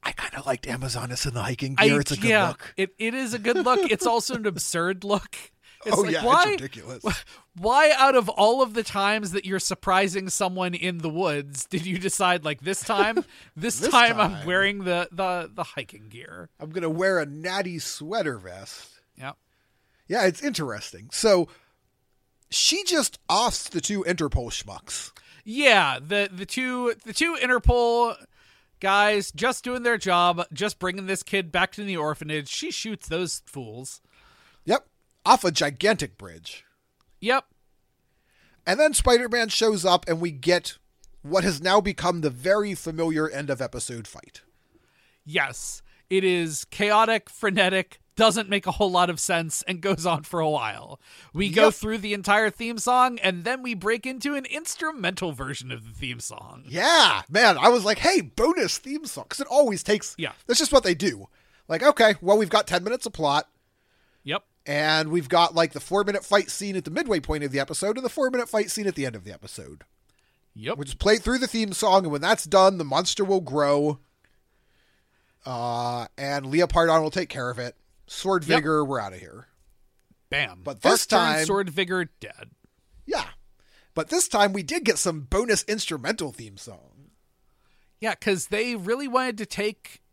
I 0.03 0.11
kind 0.11 0.35
of 0.35 0.45
liked 0.45 0.67
Amazoness 0.67 1.25
in 1.27 1.33
the 1.33 1.41
hiking 1.41 1.73
gear. 1.73 1.95
I- 1.95 1.99
it's 1.99 2.11
a 2.11 2.17
good 2.17 2.29
yeah, 2.29 2.49
look. 2.49 2.73
It 2.77 2.93
it 2.99 3.15
is 3.15 3.33
a 3.33 3.39
good 3.39 3.57
look. 3.65 3.91
It's 3.91 4.05
also 4.05 4.35
an 4.35 4.45
absurd 4.45 5.03
look 5.03 5.35
It's 5.85 5.95
oh 5.97 6.01
like, 6.01 6.11
yeah, 6.11 6.25
why, 6.25 6.43
it's 6.53 6.61
ridiculous. 6.61 7.23
why 7.57 7.93
out 7.97 8.15
of 8.15 8.29
all 8.29 8.61
of 8.61 8.73
the 8.73 8.83
times 8.83 9.31
that 9.31 9.45
you're 9.45 9.59
surprising 9.59 10.29
someone 10.29 10.73
in 10.73 10.97
the 10.99 11.09
woods 11.09 11.65
did 11.65 11.85
you 11.85 11.97
decide 11.99 12.43
like 12.43 12.61
this 12.61 12.81
time 12.81 13.23
this, 13.55 13.79
This 13.79 13.89
time, 13.91 14.17
time. 14.17 14.33
i'm 14.33 14.45
wearing 14.45 14.83
the 14.85 15.07
the 15.11 15.49
the 15.53 15.63
hiking 15.63 16.09
gear 16.09 16.49
I'm 16.59 16.71
gonna 16.71 16.89
wear 16.89 17.19
a 17.19 17.25
natty 17.25 17.79
sweater 17.79 18.37
vest. 18.37 18.99
yeah 19.17 19.33
Yeah, 20.07 20.25
it's 20.25 20.41
interesting. 20.43 21.09
So 21.11 21.47
she 22.49 22.83
just 22.83 23.19
offs 23.29 23.69
the 23.69 23.81
two 23.81 24.03
Interpol 24.03 24.49
schmucks. 24.51 25.11
yeah 25.45 25.99
the 26.01 26.29
the 26.31 26.45
two 26.45 26.93
the 27.05 27.13
two 27.13 27.35
interpol 27.41 28.15
guys 28.79 29.31
just 29.31 29.63
doing 29.63 29.83
their 29.83 29.97
job 29.97 30.43
just 30.53 30.79
bringing 30.79 31.07
this 31.07 31.23
kid 31.23 31.51
back 31.51 31.71
to 31.73 31.83
the 31.83 31.97
orphanage 31.97 32.47
she 32.47 32.69
shoots 32.71 33.07
those 33.07 33.41
fools 33.45 34.01
off 35.27 35.43
a 35.43 35.51
gigantic 35.51 36.17
bridge. 36.17 36.63
yep 37.19 37.45
And 38.65 38.79
then 38.79 38.93
Spider 38.93 39.29
Man 39.29 39.49
shows 39.49 39.85
up, 39.85 40.07
and 40.07 40.19
we 40.21 40.31
get 40.31 40.77
what 41.21 41.43
has 41.43 41.61
now 41.61 41.81
become 41.81 42.21
the 42.21 42.29
very 42.29 42.73
familiar 42.73 43.29
end 43.29 43.49
of 43.49 43.61
episode 43.61 44.07
fight. 44.07 44.41
yes 45.25 45.81
it 46.09 46.23
is 46.23 46.63
chaotic 46.65 47.29
frenetic 47.29 47.99
doesn't 48.15 48.49
make 48.49 48.65
a 48.65 48.71
whole 48.71 48.89
lot 48.89 49.09
of 49.11 49.19
sense 49.19 49.61
and 49.67 49.81
goes 49.81 50.05
on 50.05 50.23
for 50.23 50.39
a 50.39 50.49
while 50.49 50.99
we 51.33 51.49
go 51.49 51.69
through 51.69 51.97
the 51.97 52.13
entire 52.13 52.49
theme 52.49 52.77
song 52.79 53.19
and 53.19 53.43
then 53.43 53.61
we 53.61 53.73
break 53.75 54.05
into 54.05 54.33
an 54.35 54.45
instrumental 54.45 55.33
version 55.33 55.69
of 55.71 55.83
the 55.85 55.91
theme 55.93 56.19
song 56.21 56.63
Yeah, 56.67 57.23
man, 57.29 57.57
I 57.59 57.69
was 57.69 57.83
like, 57.85 57.99
hey, 57.99 58.21
bonus 58.21 58.77
theme 58.77 59.05
song. 59.05 59.25
Because 59.25 59.41
it 59.41 59.47
always 59.51 59.83
takes. 59.83 60.15
Yeah. 60.17 60.31
That's 60.47 60.59
just 60.59 60.71
what 60.73 60.83
they 60.83 60.95
do. 60.95 61.27
Like, 61.67 61.83
okay, 61.83 62.15
well, 62.21 62.37
we've 62.37 62.49
got 62.49 62.65
10 62.65 62.83
minutes 62.83 63.05
of 63.05 63.13
plot, 63.13 63.47
yep 63.49 63.56
and 64.67 65.09
we've 65.09 65.29
got 65.29 65.55
like 65.55 65.71
the 65.73 65.79
four 65.79 66.03
minute 66.03 66.23
fight 66.25 66.51
scene 66.51 66.75
at 66.75 66.83
the 66.85 66.91
midway 66.91 67.19
point 67.19 67.43
of 67.43 67.51
the 67.51 67.59
episode 67.59 67.95
and 67.97 68.05
the 68.05 68.09
four 68.09 68.29
minute 68.29 68.49
fight 68.49 68.69
scene 68.69 68.85
at 68.85 68.95
the 68.95 69.05
end 69.05 69.15
of 69.15 69.23
the 69.23 69.31
episode. 69.33 69.83
yep 70.53 70.77
We'll 70.77 70.85
just 70.85 70.99
play 70.99 71.17
through 71.17 71.39
the 71.39 71.47
theme 71.47 71.73
song, 71.73 72.03
and 72.03 72.11
when 72.11 72.21
that's 72.21 72.43
done, 72.45 72.77
the 72.77 72.83
monster 72.83 73.23
will 73.25 73.41
grow. 73.41 73.99
Uh, 75.45 76.07
and 76.17 76.47
Leopardon 76.47 77.01
will 77.01 77.11
take 77.11 77.29
care 77.29 77.49
of 77.49 77.57
it. 77.59 77.75
Sword 78.05 78.45
Yep. 78.45 78.57
Vigor, 78.59 78.83
we're 78.85 78.99
out 78.99 79.13
of 79.13 79.19
here. 79.19 79.47
bam 80.29 80.59
But 80.63 80.81
this 80.81 80.91
First 80.91 81.09
time- 81.09 81.45
sword 81.45 81.69
vigor 81.69 82.05
dead 82.19 82.51
Yeah. 83.05 83.29
But 83.93 84.09
this 84.09 84.27
time 84.27 84.51
we 84.53 84.61
did 84.61 84.83
get 84.83 84.97
some 84.99 85.21
bonus 85.21 85.63
instrumental 85.63 86.31
theme 86.31 86.57
song. 86.57 87.11
Yeah, 87.99 88.11
because 88.11 88.47
they 88.47 88.75
really 88.75 89.07
wanted 89.07 89.37
to 89.39 89.45
take 89.47 90.03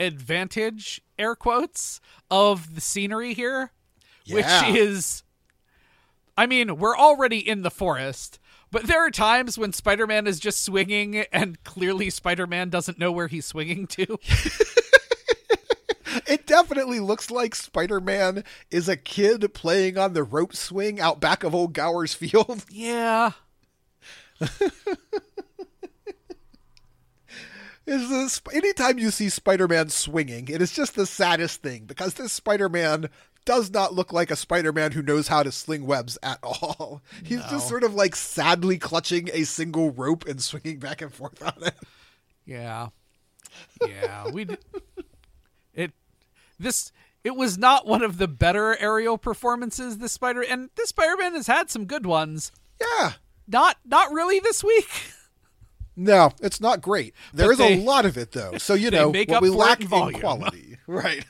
advantage, 0.00 1.02
air 1.18 1.34
quotes, 1.34 2.00
of 2.30 2.74
the 2.74 2.80
scenery 2.80 3.34
here, 3.34 3.72
Yeah. 4.24 4.70
which 4.70 4.76
is. 4.76 5.22
I 6.36 6.46
mean, 6.46 6.78
we're 6.78 6.96
already 6.96 7.38
in 7.38 7.62
the 7.62 7.70
forest, 7.70 8.40
but 8.72 8.88
there 8.88 9.06
are 9.06 9.10
times 9.10 9.56
when 9.56 9.72
Spider 9.72 10.06
Man 10.06 10.26
is 10.26 10.40
just 10.40 10.64
swinging, 10.64 11.18
and 11.32 11.62
clearly 11.62 12.10
Spider 12.10 12.46
Man 12.46 12.70
doesn't 12.70 12.98
know 12.98 13.12
where 13.12 13.28
he's 13.28 13.46
swinging 13.46 13.86
to. 13.88 14.18
It 16.26 16.46
definitely 16.46 17.00
looks 17.00 17.30
like 17.30 17.54
Spider 17.56 18.00
Man 18.00 18.44
is 18.70 18.88
a 18.88 18.96
kid 18.96 19.52
playing 19.52 19.98
on 19.98 20.12
the 20.12 20.22
rope 20.22 20.54
swing 20.54 21.00
out 21.00 21.20
back 21.20 21.42
of 21.42 21.54
Old 21.54 21.72
Gower's 21.72 22.14
Field. 22.14 22.64
yeah. 22.70 23.32
Is 27.86 28.08
this 28.08 28.40
anytime 28.52 28.98
you 28.98 29.10
see 29.10 29.28
Spider 29.28 29.68
Man 29.68 29.90
swinging, 29.90 30.48
it 30.48 30.62
is 30.62 30.72
just 30.72 30.94
the 30.94 31.04
saddest 31.06 31.62
thing 31.62 31.84
because 31.84 32.14
this 32.14 32.32
Spider 32.32 32.68
Man 32.68 33.10
does 33.44 33.70
not 33.70 33.94
look 33.94 34.12
like 34.12 34.30
a 34.30 34.36
Spider 34.36 34.72
Man 34.72 34.92
who 34.92 35.02
knows 35.02 35.28
how 35.28 35.42
to 35.42 35.52
sling 35.52 35.86
webs 35.86 36.18
at 36.22 36.38
all. 36.42 37.02
He's 37.24 37.44
just 37.46 37.68
sort 37.68 37.84
of 37.84 37.94
like 37.94 38.16
sadly 38.16 38.78
clutching 38.78 39.28
a 39.32 39.44
single 39.44 39.90
rope 39.90 40.26
and 40.26 40.42
swinging 40.42 40.78
back 40.78 41.02
and 41.02 41.12
forth 41.12 41.42
on 41.42 41.54
it. 41.62 41.74
Yeah. 42.46 42.88
Yeah. 43.86 44.28
we 44.30 44.44
did. 44.46 44.58
It. 45.74 45.92
This. 46.58 46.92
It 47.24 47.34
was 47.36 47.56
not 47.58 47.86
one 47.86 48.02
of 48.02 48.18
the 48.18 48.28
better 48.28 48.76
aerial 48.78 49.18
performances 49.18 49.98
this 49.98 50.12
Spider 50.12 50.42
and 50.42 50.70
this 50.76 50.90
Spider-Man 50.90 51.34
has 51.34 51.46
had 51.48 51.68
some 51.70 51.86
good 51.86 52.06
ones. 52.06 52.52
Yeah. 52.80 53.12
Not 53.48 53.78
not 53.84 54.12
really 54.12 54.40
this 54.40 54.62
week. 54.64 54.88
No, 55.96 56.32
it's 56.42 56.60
not 56.60 56.82
great. 56.82 57.14
There 57.32 57.46
But 57.46 57.52
is 57.52 57.58
they- 57.58 57.74
a 57.80 57.84
lot 57.84 58.04
of 58.04 58.18
it 58.18 58.32
though. 58.32 58.58
So 58.58 58.74
you 58.74 58.90
know 58.90 59.10
what 59.10 59.40
we 59.40 59.48
lack 59.48 59.80
in 59.80 59.92
in 59.92 60.12
quality. 60.20 60.76
Right. 60.88 61.24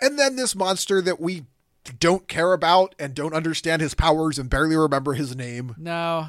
And 0.00 0.18
then 0.18 0.36
this 0.36 0.54
monster 0.54 1.00
that 1.02 1.20
we 1.20 1.46
don't 1.98 2.28
care 2.28 2.52
about 2.52 2.94
and 2.98 3.14
don't 3.14 3.34
understand 3.34 3.80
his 3.82 3.94
powers 3.94 4.38
and 4.38 4.50
barely 4.50 4.76
remember 4.76 5.14
his 5.14 5.34
name 5.34 5.74
No. 5.78 6.28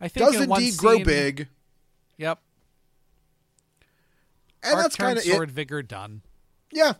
I 0.00 0.08
think 0.08 0.26
does 0.26 0.40
indeed 0.40 0.76
grow 0.76 0.96
scene- 0.96 1.04
big. 1.04 1.48
Yep. 2.16 2.40
And 4.62 4.78
that's 4.78 4.96
kind 4.96 5.18
of 5.18 5.24
sword 5.24 5.50
it. 5.50 5.52
vigor 5.52 5.82
done. 5.82 6.22
Yeah. 6.72 6.94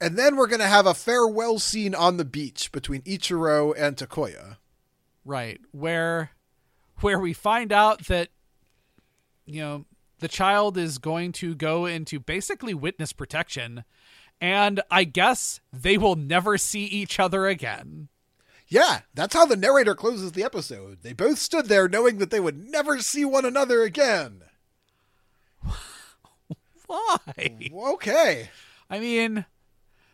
And 0.00 0.16
then 0.16 0.36
we're 0.36 0.46
going 0.46 0.60
to 0.60 0.66
have 0.66 0.86
a 0.86 0.94
farewell 0.94 1.58
scene 1.58 1.94
on 1.94 2.16
the 2.16 2.24
beach 2.24 2.70
between 2.72 3.02
Ichiro 3.02 3.72
and 3.76 3.96
Takuya. 3.96 4.56
Right. 5.24 5.60
Where 5.72 6.30
where 7.00 7.18
we 7.18 7.32
find 7.32 7.72
out 7.72 8.06
that 8.06 8.28
you 9.46 9.60
know, 9.60 9.84
the 10.18 10.28
child 10.28 10.76
is 10.76 10.98
going 10.98 11.32
to 11.32 11.54
go 11.54 11.86
into 11.86 12.18
basically 12.18 12.74
witness 12.74 13.12
protection 13.12 13.84
and 14.40 14.80
I 14.90 15.04
guess 15.04 15.60
they 15.72 15.98
will 15.98 16.16
never 16.16 16.58
see 16.58 16.84
each 16.84 17.18
other 17.18 17.46
again. 17.46 18.08
Yeah, 18.68 19.00
that's 19.14 19.34
how 19.34 19.46
the 19.46 19.56
narrator 19.56 19.94
closes 19.94 20.32
the 20.32 20.42
episode. 20.42 20.98
They 21.02 21.12
both 21.12 21.38
stood 21.38 21.66
there 21.66 21.88
knowing 21.88 22.18
that 22.18 22.30
they 22.30 22.40
would 22.40 22.68
never 22.68 22.98
see 22.98 23.24
one 23.24 23.44
another 23.44 23.82
again. 23.82 24.42
Why? 26.86 27.70
Okay. 27.72 28.50
I 28.90 28.98
mean, 28.98 29.44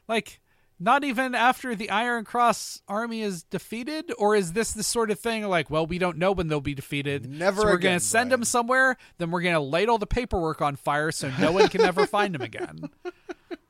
like, 0.07 0.41
not 0.79 1.05
even 1.05 1.35
after 1.35 1.75
the 1.75 1.89
Iron 1.91 2.25
Cross 2.25 2.83
army 2.89 3.23
is 3.23 3.45
defeated, 3.45 4.13
or 4.19 4.35
is 4.35 4.53
this 4.53 4.73
the 4.73 4.83
sort 4.83 5.11
of 5.11 5.19
thing 5.19 5.47
like, 5.49 5.71
well, 5.71 5.87
we 5.87 5.99
don't 5.99 6.19
know 6.19 6.33
when 6.33 6.49
they'll 6.49 6.61
be 6.61 6.75
defeated. 6.75 7.31
Never 7.31 7.63
so 7.63 7.67
we're 7.69 7.79
gonna 7.79 8.01
send 8.01 8.29
Brian. 8.29 8.41
them 8.41 8.45
somewhere, 8.45 8.97
then 9.19 9.31
we're 9.31 9.43
gonna 9.43 9.61
light 9.61 9.89
all 9.89 9.99
the 9.99 10.07
paperwork 10.07 10.61
on 10.61 10.77
fire 10.77 11.13
so 11.13 11.31
no 11.39 11.53
one 11.53 11.69
can 11.69 11.83
ever 11.83 12.07
find 12.07 12.35
them 12.35 12.43
again. 12.43 12.91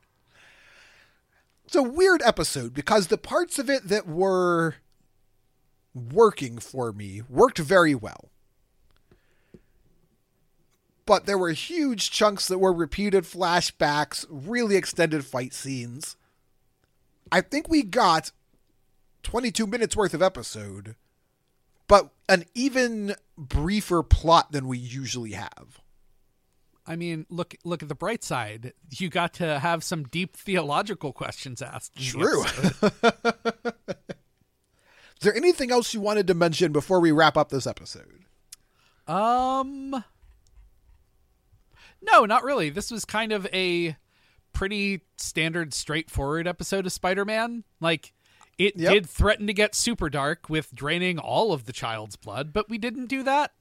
It's 1.73 1.79
a 1.79 1.83
weird 1.83 2.20
episode 2.20 2.75
because 2.75 3.07
the 3.07 3.16
parts 3.16 3.59
of 3.59 3.70
it 3.70 3.89
that 3.89 4.07
were 4.07 4.75
working 5.95 6.59
for 6.59 6.93
me 6.93 7.23
worked 7.31 7.57
very 7.57 7.95
well. 7.95 8.29
But 11.07 11.25
there 11.25 11.39
were 11.39 11.53
huge 11.53 12.11
chunks 12.11 12.47
that 12.49 12.59
were 12.59 12.75
repeated 12.75 13.25
flashbacks, 13.25 14.27
really 14.29 14.77
extended 14.77 15.25
fight 15.25 15.55
scenes. 15.55 16.18
I 17.33 17.41
think 17.41 17.70
we 17.70 17.83
got 17.83 18.33
22 19.23 19.66
minutes 19.66 19.97
worth 19.97 20.12
of 20.12 20.20
episode, 20.20 20.95
but 21.89 22.11
an 22.29 22.45
even 22.53 23.14
briefer 23.39 24.03
plot 24.03 24.53
than 24.53 24.68
we 24.68 24.77
usually 24.77 25.33
have. 25.33 25.82
I 26.87 26.97
mean, 26.97 27.26
look 27.30 27.55
look 27.64 27.83
at 27.83 27.89
the 27.89 27.95
bright 27.95 28.24
side. 28.24 28.72
You 28.91 29.09
got 29.09 29.35
to 29.35 29.59
have 29.61 29.85
some 29.85 30.05
deep 30.05 30.37
theological 30.37 31.12
questions 31.12 31.62
asked. 31.62 31.93
in 31.97 32.20
the 32.20 33.72
True. 33.85 33.93
Is 35.20 35.24
there 35.24 35.37
anything 35.37 35.70
else 35.70 35.95
you 35.95 36.01
wanted 36.01 36.26
to 36.26 36.35
mention 36.35 36.72
before 36.72 36.99
we 36.99 37.12
wrap 37.12 37.37
up 37.37 37.51
this 37.51 37.66
episode? 37.66 38.24
Um 39.07 40.05
No, 42.03 42.24
not 42.24 42.43
really. 42.43 42.70
This 42.70 42.91
was 42.91 43.05
kind 43.05 43.30
of 43.33 43.47
a 43.53 43.97
pretty 44.53 45.03
standard 45.16 45.72
straightforward 45.72 46.47
episode 46.49 46.87
of 46.87 46.93
Spider-Man. 46.93 47.62
Like 47.80 48.12
it 48.59 48.76
Yep. 48.76 48.93
did 48.93 49.09
threaten 49.09 49.47
to 49.47 49.53
get 49.55 49.74
super 49.76 50.11
dark 50.11 50.49
with 50.51 50.74
draining 50.74 51.18
all 51.18 51.53
of 51.53 51.64
the 51.66 51.72
child's 51.72 52.16
blood, 52.16 52.53
but 52.53 52.68
we 52.68 52.76
didn't 52.78 53.07
do 53.07 53.22
that. 53.22 53.53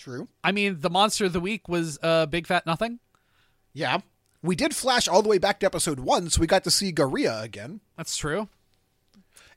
True. 0.00 0.28
I 0.42 0.50
mean, 0.50 0.80
the 0.80 0.88
monster 0.90 1.26
of 1.26 1.32
the 1.34 1.40
week 1.40 1.68
was 1.68 1.98
uh, 2.02 2.24
Big 2.26 2.46
Fat 2.46 2.64
Nothing. 2.64 2.98
Yeah. 3.74 3.98
We 4.42 4.56
did 4.56 4.74
flash 4.74 5.06
all 5.06 5.20
the 5.20 5.28
way 5.28 5.36
back 5.36 5.60
to 5.60 5.66
episode 5.66 6.00
one, 6.00 6.30
so 6.30 6.40
we 6.40 6.46
got 6.46 6.64
to 6.64 6.70
see 6.70 6.90
Garia 6.90 7.42
again. 7.42 7.80
That's 7.98 8.16
true. 8.16 8.48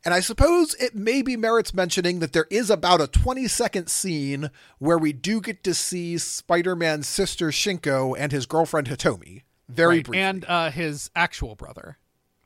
And 0.04 0.14
I 0.14 0.20
suppose 0.20 0.74
it 0.76 0.94
maybe 0.96 1.38
merits 1.38 1.74
mentioning 1.74 2.20
that 2.20 2.34
there 2.34 2.48
is 2.50 2.70
about 2.70 3.00
a 3.00 3.08
20 3.08 3.48
second 3.48 3.88
scene 3.88 4.52
where 4.78 4.98
we 4.98 5.14
do 5.14 5.40
get 5.40 5.64
to 5.64 5.74
see 5.74 6.18
Spider 6.18 6.76
Man's 6.76 7.08
sister 7.08 7.48
Shinko 7.52 8.14
and 8.20 8.34
his 8.34 8.46
girlfriend 8.46 8.88
Hitomi. 8.90 9.44
Very 9.70 9.98
Right. 10.00 10.06
briefly. 10.06 10.20
And 10.20 10.44
uh, 10.50 10.72
his 10.72 11.10
actual 11.16 11.56
brother. 11.56 11.98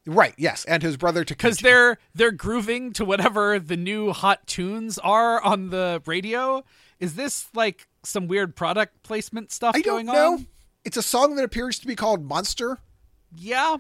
Right, 0.08 0.34
yes. 0.38 0.64
And 0.66 0.82
his 0.82 0.96
brother 0.96 1.26
Takuji. 1.26 1.30
because 1.30 1.58
they're 1.60 1.98
they're 2.16 2.32
grooving 2.32 2.94
to 2.94 3.04
whatever 3.04 3.60
the 3.60 3.76
new 3.76 4.14
hot 4.14 4.48
tunes 4.48 4.98
are 5.00 5.42
on 5.44 5.70
the 5.70 6.02
radio. 6.06 6.64
Is 7.00 7.16
this 7.16 7.48
like 7.54 7.88
some 8.04 8.28
weird 8.28 8.56
product 8.56 9.04
placement 9.04 9.52
stuff 9.52 9.76
I 9.76 9.82
don't 9.82 10.06
going 10.06 10.06
know. 10.06 10.34
on? 10.34 10.48
It's 10.86 10.96
a 10.96 11.02
song 11.02 11.36
that 11.36 11.44
appears 11.44 11.78
to 11.80 11.88
be 11.88 11.96
called 11.96 12.24
Monster. 12.24 12.80
Yeah. 13.36 13.78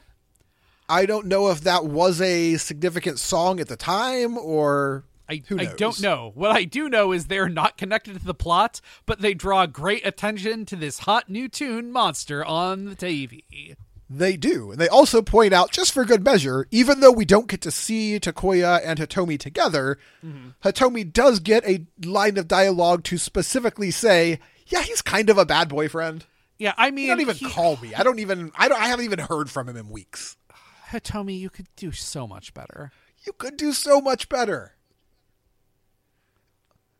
I 0.89 1.05
don't 1.05 1.27
know 1.27 1.49
if 1.49 1.61
that 1.61 1.85
was 1.85 2.19
a 2.21 2.57
significant 2.57 3.19
song 3.19 3.61
at 3.61 3.69
the 3.69 3.77
time 3.77 4.37
or 4.37 5.05
I, 5.29 5.41
I 5.57 5.65
don't 5.77 6.01
know. 6.01 6.31
What 6.35 6.51
I 6.51 6.63
do 6.63 6.89
know 6.89 7.11
is 7.11 7.25
they're 7.25 7.49
not 7.49 7.77
connected 7.77 8.17
to 8.19 8.25
the 8.25 8.33
plot, 8.33 8.79
but 9.05 9.19
they 9.19 9.33
draw 9.33 9.65
great 9.65 10.05
attention 10.05 10.65
to 10.65 10.75
this 10.75 10.99
hot 10.99 11.29
new 11.29 11.49
tune 11.49 11.91
monster 11.91 12.45
on 12.45 12.85
the 12.85 12.95
TV. 12.95 13.75
They 14.09 14.37
do. 14.37 14.71
And 14.71 14.79
they 14.79 14.87
also 14.87 15.21
point 15.21 15.53
out, 15.53 15.71
just 15.71 15.91
for 15.93 16.05
good 16.05 16.23
measure, 16.23 16.65
even 16.71 17.01
though 17.01 17.11
we 17.11 17.25
don't 17.25 17.47
get 17.49 17.59
to 17.61 17.71
see 17.71 18.17
Takuya 18.19 18.79
and 18.83 18.97
Hitomi 18.99 19.37
together, 19.37 19.97
mm-hmm. 20.25 20.49
Hitomi 20.63 21.11
does 21.11 21.39
get 21.41 21.65
a 21.67 21.85
line 22.05 22.37
of 22.37 22.47
dialogue 22.47 23.03
to 23.05 23.17
specifically 23.17 23.91
say, 23.91 24.39
yeah, 24.67 24.81
he's 24.81 25.01
kind 25.01 25.29
of 25.29 25.37
a 25.37 25.45
bad 25.45 25.67
boyfriend. 25.67 26.25
Yeah, 26.57 26.73
I 26.77 26.89
mean, 26.91 27.03
He 27.05 27.07
don't 27.09 27.21
even 27.21 27.35
he- 27.35 27.49
call 27.49 27.75
me. 27.77 27.93
I 27.93 28.03
don't 28.03 28.19
even 28.19 28.51
I 28.55 28.67
don't 28.69 28.81
I 28.81 28.87
haven't 28.87 29.05
even 29.05 29.19
heard 29.19 29.49
from 29.49 29.67
him 29.69 29.75
in 29.77 29.89
weeks. 29.89 30.37
Hitomi, 30.89 31.37
you 31.37 31.49
could 31.49 31.67
do 31.75 31.91
so 31.91 32.25
much 32.27 32.53
better. 32.53 32.91
You 33.25 33.33
could 33.33 33.57
do 33.57 33.73
so 33.73 33.99
much 33.99 34.29
better. 34.29 34.73